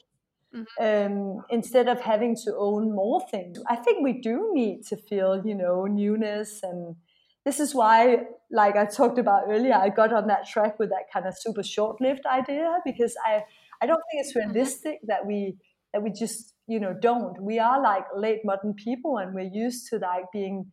um, 0.80 1.42
instead 1.50 1.88
of 1.88 2.00
having 2.00 2.36
to 2.44 2.54
own 2.56 2.94
more 2.94 3.20
things. 3.30 3.58
I 3.68 3.76
think 3.76 4.02
we 4.02 4.20
do 4.20 4.50
need 4.52 4.84
to 4.86 4.96
feel, 4.96 5.42
you 5.44 5.54
know, 5.54 5.86
newness. 5.86 6.62
And 6.62 6.96
this 7.44 7.60
is 7.60 7.74
why, 7.74 8.24
like 8.50 8.76
I 8.76 8.86
talked 8.86 9.18
about 9.18 9.44
earlier, 9.48 9.74
I 9.74 9.88
got 9.88 10.12
on 10.12 10.26
that 10.28 10.46
track 10.46 10.78
with 10.78 10.90
that 10.90 11.10
kind 11.12 11.26
of 11.26 11.34
super 11.38 11.62
short 11.62 12.00
lived 12.00 12.26
idea 12.26 12.78
because 12.84 13.16
I, 13.26 13.44
I 13.80 13.86
don't 13.86 14.02
think 14.10 14.24
it's 14.24 14.36
realistic 14.36 15.00
that 15.06 15.26
we 15.26 15.56
that 15.92 16.02
we 16.02 16.10
just 16.10 16.54
you 16.66 16.80
know 16.80 16.94
don't 16.94 17.42
we 17.42 17.58
are 17.58 17.82
like 17.82 18.06
late 18.16 18.40
modern 18.44 18.72
people 18.72 19.18
and 19.18 19.34
we're 19.34 19.50
used 19.52 19.88
to 19.90 19.98
like 19.98 20.24
being 20.32 20.72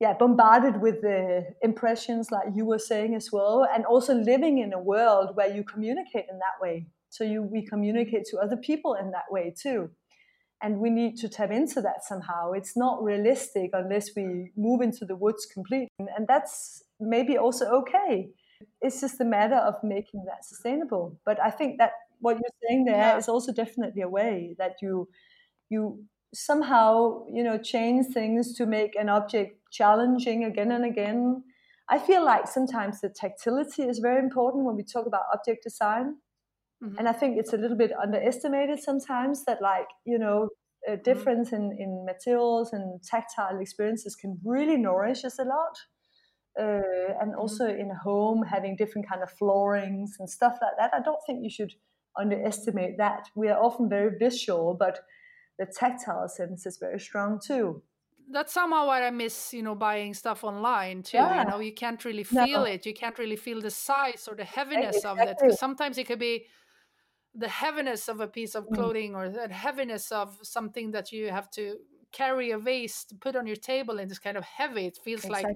yeah 0.00 0.14
bombarded 0.14 0.80
with 0.80 1.00
the 1.02 1.44
impressions 1.62 2.30
like 2.30 2.48
you 2.54 2.64
were 2.64 2.78
saying 2.78 3.14
as 3.14 3.30
well 3.32 3.66
and 3.74 3.84
also 3.84 4.14
living 4.14 4.58
in 4.58 4.72
a 4.72 4.78
world 4.78 5.30
where 5.36 5.52
you 5.54 5.64
communicate 5.64 6.26
in 6.30 6.38
that 6.38 6.56
way. 6.60 6.86
So 7.10 7.24
you 7.24 7.42
we 7.42 7.64
communicate 7.66 8.24
to 8.30 8.38
other 8.38 8.56
people 8.56 8.94
in 8.94 9.10
that 9.12 9.24
way 9.30 9.54
too. 9.56 9.90
And 10.62 10.80
we 10.80 10.90
need 10.90 11.16
to 11.18 11.28
tap 11.28 11.50
into 11.52 11.80
that 11.82 12.04
somehow. 12.04 12.52
It's 12.52 12.76
not 12.76 13.02
realistic 13.02 13.70
unless 13.72 14.10
we 14.16 14.50
move 14.56 14.80
into 14.82 15.04
the 15.04 15.16
woods 15.16 15.46
completely. 15.46 15.88
And 16.16 16.26
that's 16.28 16.82
maybe 17.00 17.38
also 17.38 17.66
okay. 17.80 18.30
It's 18.80 19.00
just 19.00 19.20
a 19.20 19.24
matter 19.24 19.56
of 19.56 19.74
making 19.84 20.24
that 20.26 20.44
sustainable. 20.44 21.18
But 21.24 21.40
i 21.40 21.50
think 21.50 21.78
that 21.78 21.92
what 22.20 22.34
you're 22.40 22.58
saying 22.68 22.84
there 22.86 23.16
is 23.18 23.28
Yeah. 23.28 23.32
also 23.34 23.52
definitely 23.52 24.02
a 24.02 24.08
way 24.08 24.54
that 24.58 24.74
you 24.82 25.08
you 25.70 26.04
somehow 26.34 27.24
you 27.32 27.42
know 27.42 27.58
change 27.58 28.06
things 28.12 28.54
to 28.56 28.66
make 28.66 28.96
an 28.96 29.08
object 29.08 29.60
challenging 29.72 30.44
again 30.44 30.72
and 30.72 30.84
again. 30.84 31.44
I 31.90 31.98
feel 31.98 32.24
like 32.24 32.46
sometimes 32.48 33.00
the 33.00 33.08
tactility 33.08 33.82
is 33.84 33.98
very 33.98 34.18
important 34.20 34.64
when 34.64 34.76
we 34.76 34.84
talk 34.84 35.06
about 35.06 35.24
object 35.34 35.64
design. 35.64 36.16
Mhm. 36.80 36.98
and 36.98 37.08
i 37.08 37.12
think 37.12 37.38
it's 37.38 37.52
a 37.52 37.56
little 37.56 37.76
bit 37.76 37.92
underestimated 38.02 38.78
sometimes 38.80 39.44
that 39.44 39.62
like 39.62 39.88
you 40.04 40.18
know 40.18 40.48
a 40.88 40.96
difference 40.96 41.52
in, 41.52 41.64
in 41.78 42.04
materials 42.06 42.72
and 42.72 43.02
tactile 43.02 43.58
experiences 43.60 44.14
can 44.16 44.38
really 44.44 44.76
nourish 44.76 45.24
us 45.24 45.38
a 45.38 45.44
lot. 45.44 45.76
Uh, 46.58 47.14
and 47.20 47.36
also 47.36 47.68
in 47.68 47.90
a 47.90 47.98
home 47.98 48.42
having 48.42 48.74
different 48.76 49.08
kind 49.08 49.22
of 49.22 49.30
floorings 49.30 50.16
and 50.18 50.28
stuff 50.28 50.58
like 50.60 50.72
that. 50.78 50.92
I 50.92 51.00
don't 51.00 51.20
think 51.24 51.44
you 51.44 51.50
should 51.50 51.74
underestimate 52.16 52.98
that. 52.98 53.28
We 53.36 53.48
are 53.48 53.62
often 53.62 53.88
very 53.88 54.18
visual 54.18 54.74
but 54.74 55.00
the 55.58 55.66
tactile 55.66 56.28
sense 56.28 56.66
is 56.66 56.78
very 56.78 57.00
strong 57.00 57.38
too 57.40 57.82
That's 58.30 58.52
somehow 58.52 58.86
what 58.86 59.02
I 59.02 59.10
miss, 59.10 59.54
you 59.54 59.62
know, 59.62 59.74
buying 59.74 60.12
stuff 60.12 60.44
online 60.44 61.02
too. 61.02 61.32
Yeah. 61.32 61.34
You 61.34 61.46
know, 61.46 61.60
you 61.60 61.72
can't 61.72 62.04
really 62.04 62.24
No. 62.30 62.44
feel 62.44 62.64
it. 62.66 62.84
You 62.84 62.92
can't 62.92 63.18
really 63.18 63.36
feel 63.36 63.62
the 63.62 63.70
size 63.70 64.28
or 64.28 64.34
the 64.36 64.44
heaviness 64.44 65.04
of 65.04 65.22
it. 65.22 65.38
Because 65.40 65.58
sometimes 65.58 65.96
it 65.96 66.06
could 66.06 66.18
be 66.18 66.46
the 67.34 67.48
heaviness 67.48 68.08
of 68.08 68.20
a 68.20 68.28
piece 68.28 68.54
of 68.54 68.70
Mm. 68.70 68.72
clothing 68.72 69.14
or 69.14 69.30
the 69.30 69.48
heaviness 69.48 70.12
of 70.12 70.38
something 70.42 70.92
that 70.92 71.12
you 71.12 71.30
have 71.30 71.50
to 71.52 71.78
carry 72.12 72.50
a 72.52 72.58
vase 72.58 73.04
to 73.06 73.16
put 73.16 73.36
on 73.36 73.46
your 73.46 73.56
table 73.56 73.98
and 73.98 74.10
it's 74.10 74.20
kind 74.20 74.36
of 74.38 74.44
heavy. 74.44 74.86
It 74.86 74.98
feels 74.98 75.28
like 75.28 75.50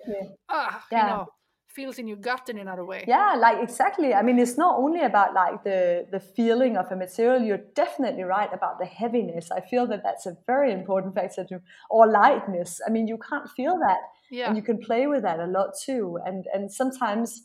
ah, 0.48 0.86
Yeah. 0.90 0.94
you 0.94 1.05
know, 1.05 1.30
feels 1.74 1.98
in 1.98 2.06
your 2.06 2.16
gut 2.28 2.48
in 2.48 2.58
another 2.58 2.84
way. 2.84 3.04
yeah 3.08 3.34
like 3.44 3.58
exactly 3.62 4.12
i 4.14 4.22
mean 4.22 4.38
it's 4.38 4.56
not 4.64 4.74
only 4.84 5.02
about 5.10 5.34
like 5.34 5.56
the 5.64 6.06
the 6.14 6.20
feeling 6.20 6.76
of 6.76 6.86
a 6.92 6.96
material 6.96 7.40
you're 7.48 7.64
definitely 7.82 8.22
right 8.22 8.52
about 8.58 8.78
the 8.78 8.86
heaviness 9.00 9.50
i 9.58 9.60
feel 9.70 9.86
that 9.86 10.02
that's 10.06 10.26
a 10.26 10.34
very 10.46 10.70
important 10.72 11.14
factor 11.14 11.44
to 11.44 11.60
or 11.90 12.06
lightness 12.06 12.80
i 12.86 12.90
mean 12.90 13.06
you 13.12 13.18
can't 13.30 13.48
feel 13.58 13.74
that 13.86 14.00
Yeah. 14.30 14.46
and 14.48 14.56
you 14.56 14.62
can 14.70 14.78
play 14.88 15.06
with 15.12 15.22
that 15.28 15.38
a 15.40 15.46
lot 15.58 15.70
too 15.86 16.18
and 16.26 16.44
and 16.54 16.70
sometimes 16.80 17.42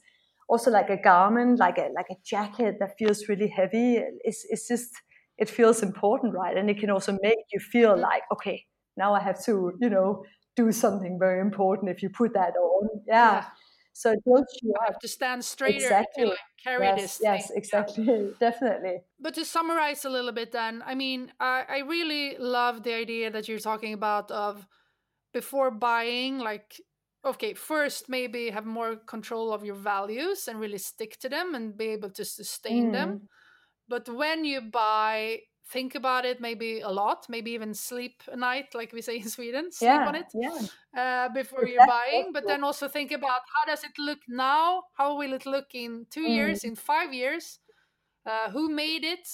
also 0.49 0.71
like 0.71 0.89
a 0.89 0.97
garment 1.11 1.59
like 1.59 1.78
a 1.78 1.89
like 1.99 2.09
a 2.09 2.15
jacket 2.23 2.75
that 2.80 2.91
feels 2.97 3.28
really 3.30 3.47
heavy 3.59 3.89
it's, 4.23 4.45
it's 4.49 4.67
just 4.67 4.91
it 5.38 5.49
feels 5.49 5.84
important 5.84 6.34
right 6.34 6.55
and 6.57 6.69
it 6.69 6.80
can 6.80 6.89
also 6.89 7.11
make 7.21 7.43
you 7.53 7.59
feel 7.59 7.95
Mhm. 7.95 8.01
like 8.09 8.23
okay 8.32 8.57
now 9.03 9.13
i 9.13 9.19
have 9.19 9.39
to 9.45 9.53
you 9.82 9.89
know 9.89 10.23
do 10.55 10.71
something 10.71 11.17
very 11.19 11.39
important 11.39 11.89
if 11.95 12.01
you 12.03 12.09
put 12.09 12.34
that 12.34 12.53
on 12.55 12.89
yeah, 13.07 13.34
Yeah. 13.36 13.45
So 13.98 14.12
it 14.12 14.20
builds 14.26 14.60
you 14.62 14.74
have 14.86 15.00
to 15.00 15.08
stand 15.08 15.43
straighter 15.45 15.93
Exactly. 15.95 16.24
to 16.24 16.30
like 16.30 16.50
carry 16.64 16.91
yes 16.93 16.93
this 16.93 17.20
yes 17.22 17.50
thing. 17.50 17.52
Yeah. 17.74 17.86
exactly 17.89 18.34
definitely 18.39 19.02
But 19.20 19.34
to 19.36 19.45
summarize 19.45 20.06
a 20.06 20.10
little 20.10 20.32
bit, 20.32 20.52
then, 20.52 20.84
I 20.86 20.93
mean, 20.93 21.34
I, 21.39 21.66
I 21.68 21.78
really 21.80 22.38
love 22.38 22.84
the 22.84 22.93
idea 22.93 23.32
that 23.32 23.48
you're 23.48 23.60
talking 23.60 23.93
about 23.93 24.30
of 24.30 24.68
before 25.34 25.72
buying, 25.72 26.39
like, 26.39 26.80
okay, 27.26 27.54
first 27.54 28.10
maybe 28.10 28.50
have 28.52 28.66
more 28.66 28.95
control 28.98 29.54
of 29.54 29.66
your 29.66 29.76
values 29.76 30.48
and 30.48 30.60
really 30.60 30.78
stick 30.78 31.18
to 31.20 31.30
them 31.30 31.56
and 31.56 31.78
be 31.78 31.88
able 31.88 32.12
to 32.12 32.26
sustain 32.26 32.91
them. 32.91 33.18
Mm. 33.18 33.28
But 33.88 34.10
when 34.10 34.45
you 34.45 34.62
buy, 34.62 35.41
think 35.70 35.95
about 35.95 36.26
it 36.26 36.41
maybe 36.41 36.82
a 36.82 36.89
lot, 36.89 37.28
maybe 37.30 37.51
even 37.51 37.74
sleep 37.74 38.24
a 38.28 38.36
night, 38.36 38.74
like 38.74 38.93
we 38.93 39.01
say 39.01 39.18
in 39.18 39.30
Sweden, 39.36 39.72
sleep 39.72 40.01
yeah 40.01 40.07
on 40.07 40.15
it 40.15 40.34
yeah 40.34 40.68
uh, 40.95 41.30
before 41.30 41.65
you're 41.68 41.82
buying. 41.82 42.32
But 42.34 42.47
then 42.47 42.63
also 42.63 42.88
think 42.88 43.11
about 43.11 43.41
how 43.55 43.65
does 43.72 43.84
it 43.84 43.93
look 43.99 44.20
now? 44.28 44.84
How 44.93 45.18
will 45.18 45.34
it 45.34 45.45
look 45.45 45.76
in 45.76 46.07
two 46.09 46.26
Mm. 46.26 46.28
years, 46.28 46.63
in 46.63 46.76
five 46.76 47.13
years? 47.13 47.59
Uh, 48.26 48.49
who 48.51 48.70
made 48.70 49.03
it? 49.03 49.28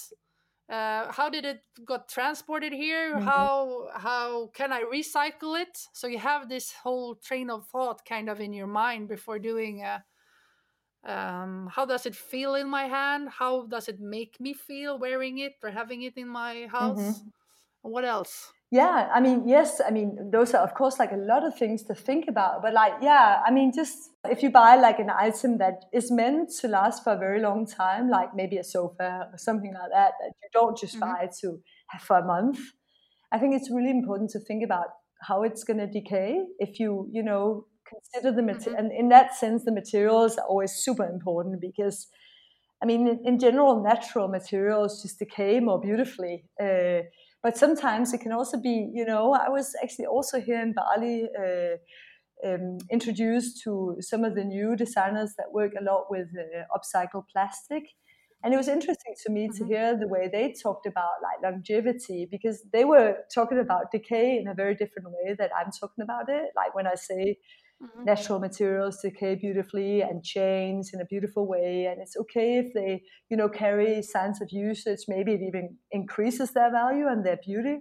Uh, 0.68 1.12
how 1.12 1.28
did 1.28 1.44
it 1.44 1.62
got 1.84 2.08
transported 2.08 2.72
here? 2.72 3.20
Mhm. 3.20 3.20
How 3.20 3.90
how 3.94 4.48
can 4.48 4.72
I 4.72 4.82
recycle 4.82 5.60
it? 5.60 5.78
So 5.92 6.06
you 6.06 6.18
have 6.18 6.48
this 6.48 6.72
whole 6.72 7.16
train 7.16 7.50
of 7.50 7.66
thought 7.68 8.04
kind 8.06 8.30
of 8.30 8.40
in 8.40 8.52
your 8.54 8.66
mind 8.66 9.08
before 9.08 9.38
doing 9.38 9.82
a. 9.84 10.04
Um, 11.04 11.68
how 11.72 11.84
does 11.86 12.06
it 12.06 12.16
feel 12.16 12.54
in 12.54 12.68
my 12.68 12.84
hand? 12.86 13.28
How 13.28 13.66
does 13.66 13.88
it 13.88 14.00
make 14.00 14.40
me 14.40 14.54
feel 14.54 14.98
wearing 14.98 15.38
it 15.38 15.54
or 15.62 15.70
having 15.70 16.02
it 16.02 16.16
in 16.16 16.28
my 16.28 16.66
house? 16.66 17.24
What 17.82 18.04
else? 18.04 18.52
Yeah, 18.70 19.08
I 19.14 19.20
mean, 19.20 19.46
yes, 19.46 19.80
I 19.86 19.90
mean, 19.90 20.30
those 20.32 20.52
are, 20.52 20.62
of 20.62 20.74
course, 20.74 20.98
like 20.98 21.12
a 21.12 21.16
lot 21.16 21.44
of 21.46 21.56
things 21.56 21.84
to 21.84 21.94
think 21.94 22.26
about. 22.28 22.60
But, 22.60 22.72
like, 22.72 22.94
yeah, 23.00 23.40
I 23.46 23.52
mean, 23.52 23.70
just 23.72 24.10
if 24.24 24.42
you 24.42 24.50
buy 24.50 24.74
like 24.76 24.98
an 24.98 25.10
item 25.10 25.58
that 25.58 25.84
is 25.92 26.10
meant 26.10 26.50
to 26.60 26.66
last 26.68 27.04
for 27.04 27.12
a 27.12 27.18
very 27.18 27.40
long 27.40 27.66
time, 27.66 28.08
like 28.10 28.34
maybe 28.34 28.56
a 28.58 28.64
sofa 28.64 29.28
or 29.32 29.38
something 29.38 29.72
like 29.74 29.90
that, 29.92 30.14
that 30.18 30.32
you 30.42 30.48
don't 30.52 30.76
just 30.76 30.98
Mhm. 30.98 30.98
buy 30.98 31.28
to 31.40 31.62
have 31.90 32.02
for 32.02 32.18
a 32.18 32.24
month, 32.24 32.58
I 33.30 33.38
think 33.38 33.54
it's 33.54 33.70
really 33.70 33.90
important 33.90 34.30
to 34.30 34.40
think 34.40 34.64
about 34.64 34.88
how 35.22 35.42
it's 35.44 35.62
going 35.62 35.78
to 35.78 35.86
decay 35.86 36.40
if 36.58 36.80
you, 36.80 37.08
you 37.12 37.22
know, 37.22 37.66
consider 37.94 38.34
the 38.34 38.42
material. 38.42 38.78
And 38.78 38.92
in 38.92 39.08
that 39.10 39.34
sense, 39.34 39.64
the 39.64 39.72
materials 39.72 40.36
are 40.38 40.46
always 40.46 40.72
super 40.72 41.04
important 41.06 41.60
because 41.60 42.08
I 42.82 42.86
mean, 42.86 43.08
in, 43.08 43.20
in 43.26 43.38
general, 43.38 43.82
natural 43.82 44.28
materials 44.28 45.02
just 45.02 45.18
decay 45.18 45.60
more 45.60 45.80
beautifully. 45.80 46.44
Uh, 46.60 47.02
but 47.42 47.56
sometimes 47.56 48.12
it 48.12 48.20
can 48.20 48.32
also 48.32 48.60
be, 48.60 48.90
you 48.92 49.04
know, 49.04 49.32
I 49.32 49.48
was 49.48 49.74
actually 49.82 50.06
also 50.06 50.40
here 50.40 50.60
in 50.60 50.74
Bali 50.74 51.28
uh, 51.38 51.76
um, 52.46 52.78
introduced 52.90 53.62
to 53.64 53.96
some 54.00 54.24
of 54.24 54.34
the 54.34 54.44
new 54.44 54.76
designers 54.76 55.34
that 55.38 55.52
work 55.52 55.72
a 55.78 55.82
lot 55.84 56.06
with 56.10 56.28
uh, 56.38 56.64
upcycled 56.76 57.24
plastic. 57.32 57.84
And 58.42 58.52
it 58.52 58.58
was 58.58 58.68
interesting 58.68 59.14
to 59.24 59.32
me 59.32 59.50
to 59.56 59.64
Mhm. 59.64 59.66
hear 59.66 59.96
the 59.98 60.06
way 60.08 60.28
they 60.30 60.54
talked 60.62 60.84
about 60.86 61.12
like 61.22 61.42
longevity 61.42 62.28
because 62.30 62.62
they 62.72 62.84
were 62.84 63.18
talking 63.34 63.58
about 63.58 63.90
decay 63.90 64.36
in 64.36 64.48
a 64.48 64.54
very 64.54 64.74
different 64.74 65.08
way 65.10 65.34
that 65.38 65.50
I'm 65.56 65.70
talking 65.72 66.02
about 66.02 66.28
it. 66.28 66.50
Like 66.54 66.74
when 66.74 66.86
I 66.86 66.94
say 66.94 67.38
Mhm. 67.82 68.04
natural 68.04 68.38
materials 68.38 69.00
decay 69.02 69.34
beautifully 69.34 70.00
and 70.02 70.24
change 70.24 70.86
in 70.92 71.00
a 71.00 71.04
beautiful 71.04 71.46
way 71.46 71.86
and 71.86 72.00
it's 72.00 72.16
okay 72.16 72.58
if 72.58 72.72
they 72.72 73.02
you 73.30 73.36
know 73.36 73.48
carry 73.48 74.00
signs 74.02 74.40
of 74.40 74.48
usage 74.50 75.00
maybe 75.08 75.32
it 75.34 75.42
even 75.42 75.76
increases 75.90 76.52
their 76.52 76.70
value 76.70 77.06
and 77.08 77.24
their 77.26 77.38
beauty 77.44 77.78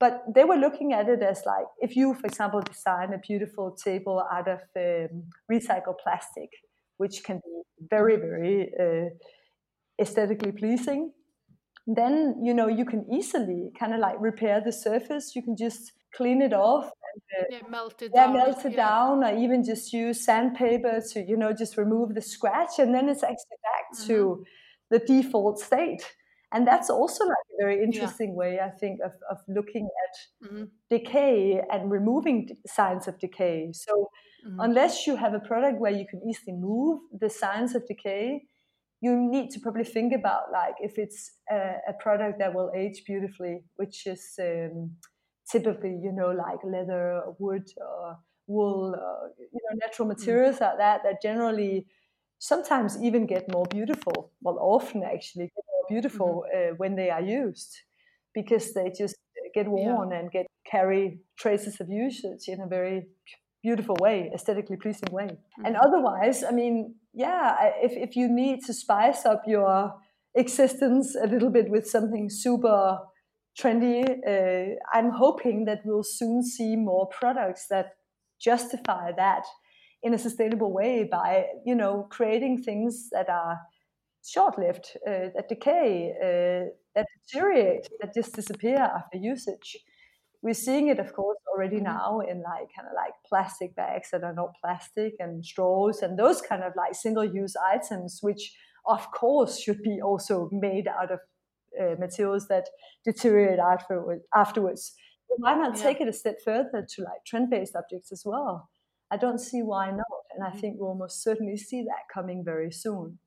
but 0.00 0.24
they 0.34 0.44
were 0.44 0.56
looking 0.56 0.92
at 0.92 1.08
it 1.08 1.22
as 1.22 1.42
like 1.46 1.66
if 1.80 1.94
you, 1.94 2.12
for 2.14 2.26
example, 2.26 2.60
design 2.60 3.12
a 3.12 3.18
beautiful 3.18 3.70
table 3.84 4.24
out 4.32 4.48
of 4.48 4.60
um, 4.76 5.24
recycled 5.50 5.98
plastic, 6.02 6.50
which 6.96 7.22
can 7.22 7.36
be 7.36 7.62
very, 7.88 8.16
very 8.16 8.72
uh, 8.80 9.10
aesthetically 10.00 10.52
pleasing, 10.52 11.12
then 11.86 12.36
you 12.42 12.54
know 12.54 12.68
you 12.68 12.84
can 12.84 13.04
easily 13.12 13.70
kind 13.78 13.92
of 13.92 14.00
like 14.00 14.16
repair 14.20 14.60
the 14.64 14.72
surface. 14.72 15.34
You 15.34 15.42
can 15.42 15.56
just 15.56 15.92
clean 16.14 16.42
it 16.42 16.52
off 16.52 16.84
and 16.84 17.22
uh, 17.40 17.44
yeah, 17.50 17.68
melt 17.68 18.02
it 18.02 18.12
yeah, 18.14 18.26
down. 18.26 18.34
melt 18.34 18.64
it 18.64 18.72
yeah. 18.72 18.88
down, 18.88 19.24
or 19.24 19.36
even 19.36 19.64
just 19.64 19.92
use 19.92 20.24
sandpaper 20.24 21.02
to 21.12 21.22
you 21.22 21.36
know 21.36 21.52
just 21.52 21.76
remove 21.76 22.14
the 22.14 22.22
scratch, 22.22 22.78
and 22.78 22.94
then 22.94 23.08
it's 23.08 23.22
actually 23.22 23.58
back 23.62 23.98
mm-hmm. 23.98 24.06
to 24.06 24.44
the 24.90 24.98
default 25.00 25.58
state. 25.58 26.02
And 26.54 26.66
that's 26.66 26.90
also 26.90 27.24
like 27.24 27.46
a 27.54 27.64
very 27.64 27.82
interesting 27.82 28.30
yeah. 28.30 28.36
way, 28.36 28.60
I 28.60 28.68
think, 28.68 29.00
of, 29.02 29.12
of 29.30 29.38
looking 29.48 29.88
at 30.04 30.46
mm-hmm. 30.46 30.64
decay 30.90 31.62
and 31.72 31.90
removing 31.90 32.50
signs 32.66 33.08
of 33.08 33.18
decay. 33.18 33.70
So, 33.72 34.10
mm-hmm. 34.46 34.60
unless 34.60 35.06
you 35.06 35.16
have 35.16 35.32
a 35.32 35.40
product 35.40 35.80
where 35.80 35.92
you 35.92 36.04
can 36.08 36.20
easily 36.28 36.54
move 36.54 37.00
the 37.18 37.30
signs 37.30 37.74
of 37.74 37.86
decay, 37.86 38.42
you 39.02 39.16
need 39.16 39.50
to 39.50 39.60
probably 39.60 39.84
think 39.84 40.14
about 40.14 40.52
like 40.52 40.76
if 40.80 40.96
it's 40.96 41.32
a, 41.50 41.74
a 41.88 41.92
product 42.00 42.38
that 42.38 42.54
will 42.54 42.70
age 42.74 43.02
beautifully, 43.04 43.64
which 43.74 44.06
is 44.06 44.38
um, 44.40 44.92
typically, 45.50 45.98
you 46.02 46.12
know, 46.12 46.30
like 46.30 46.58
leather, 46.64 47.20
or 47.26 47.36
wood, 47.40 47.66
or 47.76 48.16
wool, 48.46 48.94
or, 48.94 49.32
you 49.38 49.60
know, 49.64 49.76
natural 49.84 50.06
mm. 50.06 50.16
materials 50.16 50.54
mm-hmm. 50.54 50.64
like 50.64 50.78
that, 50.78 51.00
that 51.02 51.20
generally 51.20 51.86
sometimes 52.38 52.96
even 53.02 53.26
get 53.26 53.50
more 53.50 53.66
beautiful. 53.66 54.30
Well, 54.40 54.58
often 54.60 55.02
actually 55.02 55.46
get 55.46 55.64
more 55.74 55.86
beautiful 55.88 56.44
mm-hmm. 56.46 56.72
uh, 56.72 56.76
when 56.76 56.94
they 56.94 57.10
are 57.10 57.20
used 57.20 57.76
because 58.32 58.72
they 58.72 58.92
just 58.96 59.16
get 59.52 59.66
worn 59.68 60.10
yeah. 60.10 60.20
and 60.20 60.30
get 60.30 60.46
carry 60.64 61.18
traces 61.36 61.80
of 61.80 61.88
usage 61.90 62.46
in 62.46 62.60
a 62.60 62.68
very 62.68 63.08
beautiful 63.62 63.96
way, 64.00 64.30
aesthetically 64.34 64.76
pleasing 64.76 65.12
way. 65.12 65.26
Mm-hmm. 65.26 65.66
And 65.66 65.76
otherwise, 65.76 66.44
I 66.44 66.50
mean, 66.50 66.96
yeah, 67.14 67.56
if, 67.80 67.92
if 67.92 68.16
you 68.16 68.28
need 68.28 68.64
to 68.66 68.74
spice 68.74 69.24
up 69.24 69.42
your 69.46 69.94
existence 70.34 71.14
a 71.14 71.26
little 71.26 71.50
bit 71.50 71.70
with 71.70 71.86
something 71.86 72.28
super 72.30 72.98
trendy, 73.60 74.04
uh, 74.26 74.74
I'm 74.92 75.10
hoping 75.10 75.66
that 75.66 75.80
we'll 75.84 76.02
soon 76.04 76.42
see 76.42 76.76
more 76.76 77.08
products 77.08 77.66
that 77.68 77.92
justify 78.40 79.12
that 79.16 79.44
in 80.02 80.14
a 80.14 80.18
sustainable 80.18 80.72
way 80.72 81.04
by 81.04 81.44
you 81.64 81.76
know 81.76 82.08
creating 82.10 82.62
things 82.62 83.08
that 83.12 83.28
are 83.28 83.60
short-lived, 84.24 84.86
uh, 85.06 85.28
that 85.34 85.48
decay, 85.48 86.12
uh, 86.16 86.70
that 86.94 87.06
deteriorate, 87.26 87.88
that 88.00 88.14
just 88.14 88.34
disappear 88.34 88.78
after 88.78 89.18
usage. 89.18 89.76
We're 90.42 90.54
seeing 90.54 90.88
it, 90.88 90.98
of 90.98 91.12
course, 91.12 91.38
already 91.52 91.76
mm-hmm. 91.76 91.84
now 91.84 92.20
in 92.20 92.42
like 92.42 92.68
kind 92.74 92.88
of 92.88 92.94
like 92.96 93.12
plastic 93.26 93.74
bags 93.76 94.10
that 94.10 94.24
are 94.24 94.34
not 94.34 94.54
plastic 94.60 95.14
and 95.18 95.44
straws 95.44 96.02
and 96.02 96.18
those 96.18 96.40
kind 96.40 96.62
of 96.62 96.72
like 96.76 96.94
single-use 96.94 97.54
items, 97.56 98.18
which 98.22 98.52
of 98.86 99.10
course 99.12 99.60
should 99.60 99.82
be 99.82 100.00
also 100.02 100.48
made 100.50 100.88
out 100.88 101.12
of 101.12 101.20
uh, 101.80 101.94
materials 101.98 102.48
that 102.48 102.68
deteriorate 103.04 103.60
afterwards. 103.60 104.22
afterwards. 104.34 104.94
But 105.28 105.38
why 105.38 105.54
not 105.54 105.76
yeah. 105.76 105.82
take 105.82 106.00
it 106.00 106.08
a 106.08 106.12
step 106.12 106.38
further 106.44 106.86
to 106.86 107.02
like 107.02 107.24
trend-based 107.26 107.76
objects 107.76 108.12
as 108.12 108.22
well? 108.24 108.68
I 109.10 109.16
don't 109.16 109.38
see 109.38 109.62
why 109.62 109.90
not. 109.90 110.06
And 110.34 110.44
I 110.44 110.48
mm-hmm. 110.48 110.58
think 110.58 110.76
we'll 110.78 110.94
most 110.94 111.22
certainly 111.22 111.56
see 111.56 111.82
that 111.82 112.12
coming 112.12 112.44
very 112.44 112.72
soon. 112.72 113.18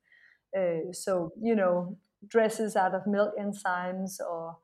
Uh, 0.58 0.92
so, 0.92 1.32
you 1.42 1.56
know, 1.56 1.98
dresses 2.28 2.76
out 2.76 2.96
of 2.96 3.08
milk 3.08 3.34
enzymes 3.40 4.20
or 4.20 4.58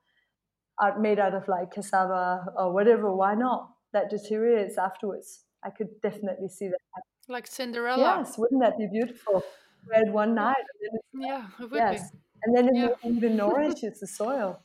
Uh, 0.80 0.90
made 0.98 1.18
out 1.18 1.34
of 1.34 1.46
like 1.48 1.70
cassava 1.70 2.46
or 2.56 2.72
whatever, 2.72 3.14
why 3.14 3.34
not? 3.34 3.70
That 3.92 4.10
deteriorates 4.10 4.78
afterwards. 4.78 5.44
I 5.62 5.70
could 5.70 5.88
definitely 6.02 6.48
see 6.48 6.68
that. 6.68 7.02
Like 7.28 7.46
Cinderella. 7.46 8.18
Yes, 8.18 8.36
wouldn't 8.38 8.60
that 8.62 8.78
be 8.78 8.88
beautiful? 8.90 9.44
Red 9.88 10.12
one 10.12 10.34
night. 10.34 10.56
yeah, 11.12 11.46
it 11.60 11.70
would 11.70 11.76
yes. 11.76 12.10
be. 12.10 12.18
And 12.44 12.56
then 12.56 12.68
it 12.74 12.96
yeah. 13.04 13.10
even 13.10 13.36
nourishes 13.44 14.00
the 14.00 14.06
soil. 14.06 14.60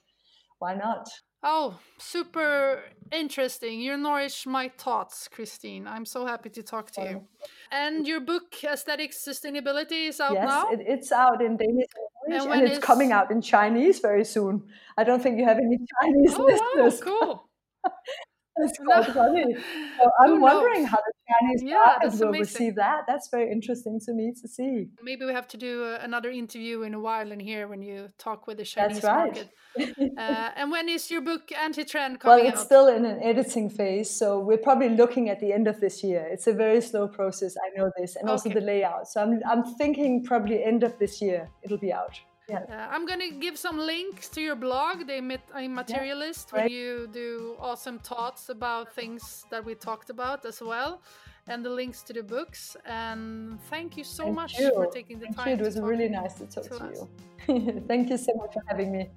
Why 0.59 0.73
not? 0.73 1.07
Oh, 1.43 1.77
super 1.99 2.83
interesting. 3.11 3.79
You 3.79 3.95
nourish 3.95 4.47
my 4.47 4.69
thoughts, 4.69 5.29
Kristine. 5.31 5.87
I'm 5.87 6.05
so 6.05 6.25
happy 6.25 6.49
to 6.49 6.63
talk 6.63 6.89
to 6.91 7.01
you. 7.01 7.27
And 7.71 8.07
your 8.07 8.19
book, 8.19 8.55
Aesthetic 8.63 9.11
Sustainability, 9.11 10.09
is 10.09 10.19
out 10.19 10.33
yes, 10.33 10.47
now? 10.47 10.69
It, 10.71 10.79
it's 10.81 11.11
out 11.11 11.43
in 11.43 11.55
Danish 11.55 11.87
and, 12.27 12.51
and 12.51 12.67
it's 12.67 12.79
coming 12.79 13.11
out 13.11 13.31
in 13.31 13.41
Chinese 13.41 13.99
very 13.99 14.25
soon. 14.25 14.63
I 14.97 15.03
don't 15.03 15.21
think 15.21 15.37
you 15.37 15.45
have 15.45 15.57
any 15.57 15.77
oh, 15.79 16.01
Chinese 16.01 16.33
oh, 16.37 16.43
listeners. 16.43 17.05
Wow, 17.05 17.11
cool. 17.19 17.49
That's 18.59 18.77
quite 18.85 19.05
funny. 19.07 19.55
So 19.97 20.11
I'm 20.21 20.41
wondering 20.41 20.85
how 20.85 20.97
the 20.97 21.13
Chinese 21.29 21.63
yeah, 21.63 21.75
market 21.75 22.11
will 22.19 22.29
amazing. 22.29 22.41
receive 22.41 22.75
that. 22.75 23.01
That's 23.07 23.29
very 23.29 23.51
interesting 23.51 23.99
to 24.05 24.13
me 24.13 24.33
to 24.41 24.47
see. 24.47 24.87
Maybe 25.01 25.25
we 25.25 25.33
have 25.33 25.47
to 25.49 25.57
do 25.57 25.83
uh, 25.83 25.99
another 26.01 26.29
interview 26.29 26.83
in 26.83 26.93
a 26.93 26.99
while 26.99 27.31
in 27.31 27.39
here 27.39 27.67
when 27.67 27.81
you 27.81 28.09
talk 28.17 28.47
with 28.47 28.57
the 28.57 28.65
Chinese 28.65 29.03
right. 29.03 29.33
market. 29.33 29.49
uh, 30.17 30.49
and 30.55 30.71
when 30.71 30.89
is 30.89 31.11
your 31.11 31.21
book 31.21 31.51
Anti-Trend 31.51 32.19
coming 32.19 32.37
Well, 32.37 32.47
it's 32.47 32.61
out? 32.61 32.65
still 32.65 32.87
in 32.87 33.05
an 33.05 33.21
editing 33.21 33.69
phase, 33.69 34.09
so 34.09 34.39
we're 34.39 34.57
probably 34.57 34.89
looking 34.89 35.29
at 35.29 35.39
the 35.39 35.51
end 35.53 35.67
of 35.67 35.79
this 35.79 36.03
year. 36.03 36.27
It's 36.31 36.47
a 36.47 36.53
very 36.53 36.81
slow 36.81 37.07
process. 37.07 37.55
I 37.57 37.77
know 37.77 37.91
this, 37.97 38.15
and 38.15 38.25
okay. 38.25 38.31
also 38.31 38.49
the 38.49 38.61
layout. 38.61 39.07
So 39.07 39.21
I'm 39.21 39.41
I'm 39.49 39.63
thinking 39.75 40.23
probably 40.23 40.63
end 40.63 40.83
of 40.83 40.97
this 40.99 41.21
year 41.21 41.49
it'll 41.63 41.77
be 41.77 41.93
out. 41.93 42.19
Yeah. 42.49 42.63
Uh, 42.69 42.87
I'm 42.93 43.05
gonna 43.05 43.31
give 43.31 43.57
some 43.57 43.77
links 43.77 44.29
to 44.29 44.41
your 44.41 44.55
blog, 44.55 45.05
the 45.05 45.21
Materialist, 45.21 46.49
yeah, 46.53 46.59
where 46.59 46.69
you 46.69 47.09
do 47.11 47.55
awesome 47.59 47.99
thoughts 47.99 48.47
about 48.49 48.93
things 48.93 49.45
that 49.51 49.63
we 49.65 49.75
talked 49.75 50.09
about 50.09 50.45
as 50.45 50.61
well, 50.61 51.01
and 51.47 51.65
the 51.65 51.69
links 51.69 52.01
to 52.03 52.13
the 52.13 52.23
books. 52.23 52.77
And 52.85 53.59
thank 53.69 53.97
you 53.97 54.05
so 54.05 54.23
thank 54.23 54.35
much 54.35 54.59
you. 54.59 54.71
for 54.73 54.85
taking 54.87 55.19
the 55.19 55.25
thank 55.25 55.35
time. 55.35 55.47
You. 55.49 55.53
It 55.55 55.61
was 55.61 55.79
really 55.79 56.07
nice 56.07 56.35
to 56.35 56.45
talk 56.45 56.63
to, 56.63 56.79
to 56.79 57.07
you. 57.47 57.83
thank 57.87 58.09
you 58.09 58.17
so 58.17 58.33
much 58.35 58.53
for 58.53 58.63
having 58.67 58.93
me. 58.93 59.09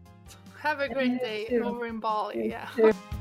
Have 0.58 0.80
a 0.80 0.88
great 0.88 1.20
day 1.20 1.46
over 1.62 1.86
in 1.86 2.00
Bali. 2.00 2.48
Yeah. 2.48 2.68